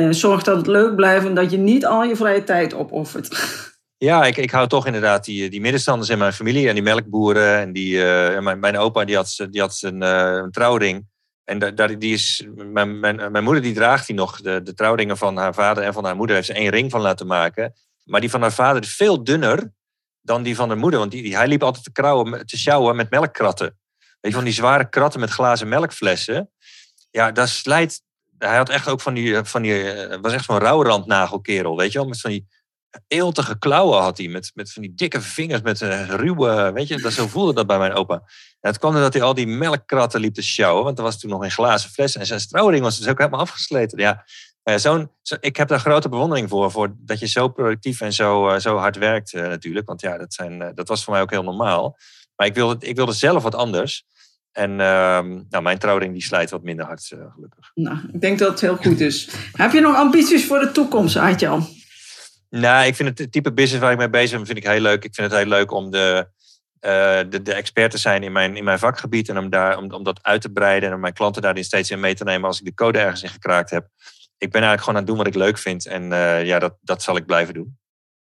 zorg 0.10 0.44
dat 0.44 0.58
het 0.58 0.68
leuk 0.68 0.96
blijft 0.96 1.26
en 1.26 1.34
dat 1.34 1.52
je 1.52 1.58
niet 1.58 1.86
al 1.86 2.04
je 2.04 2.16
vrije 2.16 2.44
tijd 2.44 2.74
opoffert. 2.74 3.30
Ja, 4.04 4.26
ik, 4.26 4.38
ik 4.38 4.52
hou 4.52 4.68
toch 4.68 4.86
inderdaad 4.86 5.26
die, 5.26 5.50
die 5.50 5.62
middenstanders 5.62 6.10
in 6.10 6.18
mijn 6.18 6.34
familie 6.34 6.68
en 6.68 6.74
die 6.74 6.84
melkboeren. 6.84 7.58
En 7.58 7.74
die, 7.74 7.94
uh, 7.94 8.40
mijn, 8.40 8.60
mijn 8.60 8.78
opa 8.78 9.06
die 9.06 9.16
had, 9.16 9.48
die 9.50 9.62
had 9.62 9.78
een, 9.82 10.02
uh, 10.02 10.42
een 10.44 10.52
trouwring. 10.52 11.08
En 11.44 11.76
daar, 11.76 12.00
die 12.00 12.14
is, 12.14 12.48
mijn, 12.56 13.00
mijn, 13.00 13.32
mijn 13.32 13.44
moeder 13.44 13.64
die 13.64 13.74
draagt 13.74 14.08
die 14.08 14.16
nog. 14.16 14.42
De, 14.42 14.62
de 14.62 14.74
trouwringen 14.74 15.18
van 15.18 15.38
haar 15.38 15.54
vader 15.54 15.84
en 15.84 15.94
van 15.94 16.06
haar 16.06 16.16
moeder 16.16 16.36
heeft 16.36 16.48
ze 16.48 16.54
één 16.54 16.70
ring 16.70 16.92
van 16.92 17.02
laten 17.02 17.28
maken. 17.28 17.74
Maar 18.04 18.20
die 18.20 18.30
van 18.30 18.42
haar 18.42 18.52
vader 18.52 18.82
is 18.82 18.96
veel 18.96 19.24
dunner 19.24 19.72
dan 20.22 20.44
die 20.44 20.56
van 20.56 20.70
haar 20.70 20.78
moeder. 20.78 21.00
Want 21.00 21.12
die, 21.12 21.24
die 21.24 21.36
hij 21.36 21.48
liep 21.48 21.64
altijd 21.64 21.84
te, 21.84 21.92
krauwen, 21.92 22.46
te 22.46 22.58
sjouwen 22.58 22.96
met 22.96 23.10
melkkratten. 23.10 23.78
Weet 23.98 24.32
je, 24.32 24.38
van 24.38 24.44
die 24.44 24.54
zware 24.54 24.90
kratten 24.90 25.20
met 25.20 25.30
glazen 25.30 25.68
melkflessen. 25.68 26.50
Ja, 27.12 27.32
dat 27.32 27.50
slijt... 27.50 28.02
Hij 28.38 28.58
had 28.58 28.70
echt 28.70 28.88
ook 28.88 29.02
van 29.02 29.14
die... 29.14 29.44
Van 29.44 29.62
die 29.62 29.92
eh, 29.92 30.18
was 30.22 30.34
echt 30.34 30.46
zo'n 30.46 30.60
rouwrandnagelkerel, 30.60 31.78
weet 31.78 31.92
je 31.92 31.98
wel? 31.98 32.08
Met 32.08 32.22
van 32.22 32.32
die 32.32 32.48
eeltige 33.08 33.58
klauwen 33.58 34.02
had 34.02 34.18
hij. 34.18 34.28
Met, 34.28 34.52
met 34.54 34.74
van 34.74 34.82
die 34.82 34.94
dikke 34.96 35.22
vingers, 35.22 35.62
met 35.62 35.82
een 35.82 36.08
ruwe, 36.08 36.72
weet 36.74 36.88
je, 36.88 37.02
dat, 37.02 37.14
zo 37.14 37.28
voelde 37.28 37.54
dat 37.54 37.68
bij 37.68 37.78
mijn 37.78 37.94
opa. 37.94 38.24
Het 38.60 38.78
kwam 38.78 38.94
dat 38.94 39.14
hij 39.14 39.22
al 39.22 39.34
die 39.34 39.48
melkkratten 39.48 40.20
liep 40.20 40.34
te 40.34 40.42
sjouwen, 40.42 40.84
want 40.84 40.98
er 40.98 41.04
was 41.04 41.20
toen 41.20 41.30
nog 41.30 41.44
een 41.44 41.52
glazen 41.52 41.90
fles. 41.90 42.16
En 42.16 42.26
zijn 42.26 42.40
strouwring 42.40 42.84
was 42.84 42.98
dus 42.98 43.08
ook 43.08 43.18
helemaal 43.18 43.40
afgesleten. 43.40 44.00
Ja, 44.00 44.26
uh, 44.64 44.76
zo'n, 44.76 45.12
zo, 45.22 45.36
ik 45.40 45.56
heb 45.56 45.68
daar 45.68 45.80
grote 45.80 46.10
bewondering 46.10 46.50
voor, 46.50 46.72
voor 46.72 46.96
dat 46.98 47.20
je 47.20 47.28
zo 47.28 47.48
productief 47.48 48.02
en 48.02 48.14
zo, 48.14 48.50
uh, 48.50 48.60
zo 48.60 48.78
hard 48.78 48.98
werkt 48.98 49.34
uh, 49.34 49.48
natuurlijk. 49.48 49.88
Want 49.88 50.02
ja, 50.02 50.18
dat, 50.18 50.34
zijn, 50.34 50.72
dat 50.76 50.88
was 50.88 51.04
voor 51.04 51.14
mij 51.14 51.22
ook 51.22 51.32
heel 51.32 51.44
normaal. 51.44 51.98
Maar 52.36 52.48
ik 52.48 52.54
wilde, 52.54 52.88
ik 52.88 52.96
wilde 52.96 53.14
zelf 53.14 53.44
wat 53.44 53.56
anders. 53.56 54.04
En 54.52 54.70
ehm, 54.80 55.42
nou, 55.50 55.64
mijn 55.64 55.78
trouwring 55.78 56.14
die 56.14 56.24
slijt 56.24 56.50
wat 56.50 56.64
minder 56.64 56.86
hard, 56.86 57.06
gelukkig. 57.08 57.72
Nou, 57.74 57.98
ik 58.14 58.22
denk 58.22 58.40
dat 58.40 58.50
het 58.50 58.62
heel 58.62 58.76
goed 58.76 59.00
is. 59.00 59.30
heb 59.52 59.72
je 59.72 59.80
nog 59.80 59.96
ambities 59.96 60.46
voor 60.46 60.60
de 60.60 60.72
toekomst, 60.72 61.16
Aitjan? 61.18 61.68
Nou, 62.60 62.86
ik 62.86 62.96
vind 62.96 63.20
het 63.20 63.32
type 63.32 63.54
business 63.54 63.84
waar 63.84 63.92
ik 63.92 63.98
mee 63.98 64.10
bezig 64.10 64.38
ben, 64.38 64.46
vind 64.46 64.58
ik 64.58 64.68
heel 64.68 64.80
leuk. 64.80 65.04
Ik 65.04 65.16
vind 65.16 65.32
het 65.32 65.40
heel 65.40 65.50
leuk 65.50 65.72
om 65.72 65.92
de, 65.92 66.28
uh, 66.82 67.20
de, 67.30 67.42
de 67.42 67.54
expert 67.54 67.92
te 67.92 67.98
zijn 67.98 68.24
in 68.24 68.32
mijn, 68.32 68.56
in 68.56 68.64
mijn 68.64 68.80
vakgebied. 68.80 69.30
En 69.30 69.38
om, 69.38 69.50
daar, 69.50 69.78
om, 69.78 69.92
om 69.92 70.04
dat 70.04 70.24
uit 70.24 70.42
te 70.42 70.52
breiden 70.52 70.90
en 70.90 70.96
om 70.96 71.02
mijn 71.02 71.14
klanten 71.14 71.42
daarin 71.42 71.64
steeds 71.64 71.92
in 71.92 72.00
mee 72.00 72.16
te 72.16 72.24
nemen 72.24 72.48
als 72.48 72.60
ik 72.60 72.66
de 72.66 72.74
code 72.74 73.00
ergens 73.00 73.24
in 73.24 73.30
gekraakt 73.30 73.70
heb. 73.70 73.88
Ik 74.38 74.52
ben 74.52 74.62
eigenlijk 74.62 74.82
gewoon 74.82 74.96
aan 74.96 75.06
het 75.06 75.08
doen 75.08 75.18
wat 75.18 75.28
ik 75.28 75.36
leuk 75.36 75.58
vind. 75.58 75.86
En 75.86 76.12
uh, 76.12 76.46
ja, 76.46 76.60
dat, 76.60 76.78
dat 76.82 77.04
zal 77.04 77.16
ik 77.16 77.26
blijven 77.26 77.54
doen. 77.54 77.78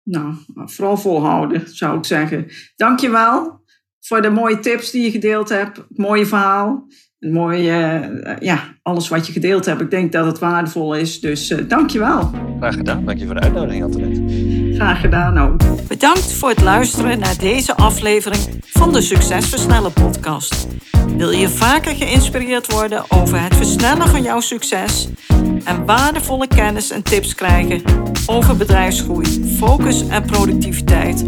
Nou, 0.02 0.34
vooral 0.46 0.96
volhouden, 0.96 1.68
zou 1.68 1.98
ik 1.98 2.04
zeggen. 2.04 2.50
Dankjewel 2.76 3.62
voor 4.00 4.22
de 4.22 4.30
mooie 4.30 4.58
tips 4.58 4.90
die 4.90 5.02
je 5.02 5.10
gedeeld 5.10 5.48
hebt. 5.48 5.76
Het 5.76 5.98
mooie 5.98 6.26
verhaal. 6.26 6.86
Mooi, 7.30 7.70
uh, 7.70 8.06
ja, 8.40 8.60
alles 8.82 9.08
wat 9.08 9.26
je 9.26 9.32
gedeeld 9.32 9.64
hebt. 9.64 9.80
Ik 9.80 9.90
denk 9.90 10.12
dat 10.12 10.26
het 10.26 10.38
waardevol 10.38 10.94
is. 10.94 11.20
Dus 11.20 11.50
uh, 11.50 11.58
dankjewel. 11.68 12.30
Graag 12.58 12.74
gedaan. 12.74 13.04
Dank 13.04 13.18
je 13.18 13.26
voor 13.26 13.34
de 13.34 13.40
uitnodiging, 13.40 13.84
Antoinette. 13.84 14.74
Graag 14.74 15.00
gedaan 15.00 15.38
ook. 15.38 15.60
Bedankt 15.88 16.32
voor 16.32 16.48
het 16.48 16.62
luisteren 16.62 17.18
naar 17.18 17.38
deze 17.38 17.76
aflevering 17.76 18.42
van 18.60 18.92
de 18.92 19.00
Succes 19.00 19.48
Versnellen 19.48 19.92
podcast. 19.92 20.66
Wil 21.16 21.30
je 21.30 21.48
vaker 21.48 21.94
geïnspireerd 21.94 22.72
worden 22.72 23.04
over 23.08 23.42
het 23.42 23.56
versnellen 23.56 24.08
van 24.08 24.22
jouw 24.22 24.40
succes 24.40 25.08
en 25.64 25.84
waardevolle 25.84 26.46
kennis 26.46 26.90
en 26.90 27.02
tips 27.02 27.34
krijgen 27.34 27.82
over 28.26 28.56
bedrijfsgroei, 28.56 29.56
focus 29.58 30.08
en 30.08 30.24
productiviteit, 30.24 31.24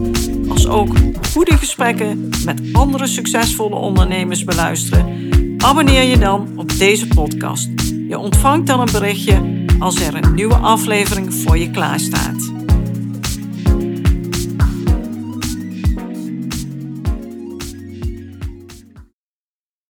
als 0.48 0.68
ook 0.68 0.96
goede 1.32 1.56
gesprekken 1.56 2.28
met 2.44 2.60
andere 2.72 3.06
succesvolle 3.06 3.76
ondernemers 3.76 4.44
beluisteren? 4.44 5.44
Abonneer 5.66 6.02
je 6.02 6.18
dan 6.18 6.48
op 6.56 6.78
deze 6.78 7.06
podcast. 7.06 7.68
Je 8.08 8.18
ontvangt 8.18 8.66
dan 8.66 8.80
een 8.80 8.92
berichtje 8.92 9.64
als 9.78 10.00
er 10.00 10.14
een 10.14 10.34
nieuwe 10.34 10.54
aflevering 10.54 11.34
voor 11.34 11.58
je 11.58 11.70
klaarstaat. 11.70 12.55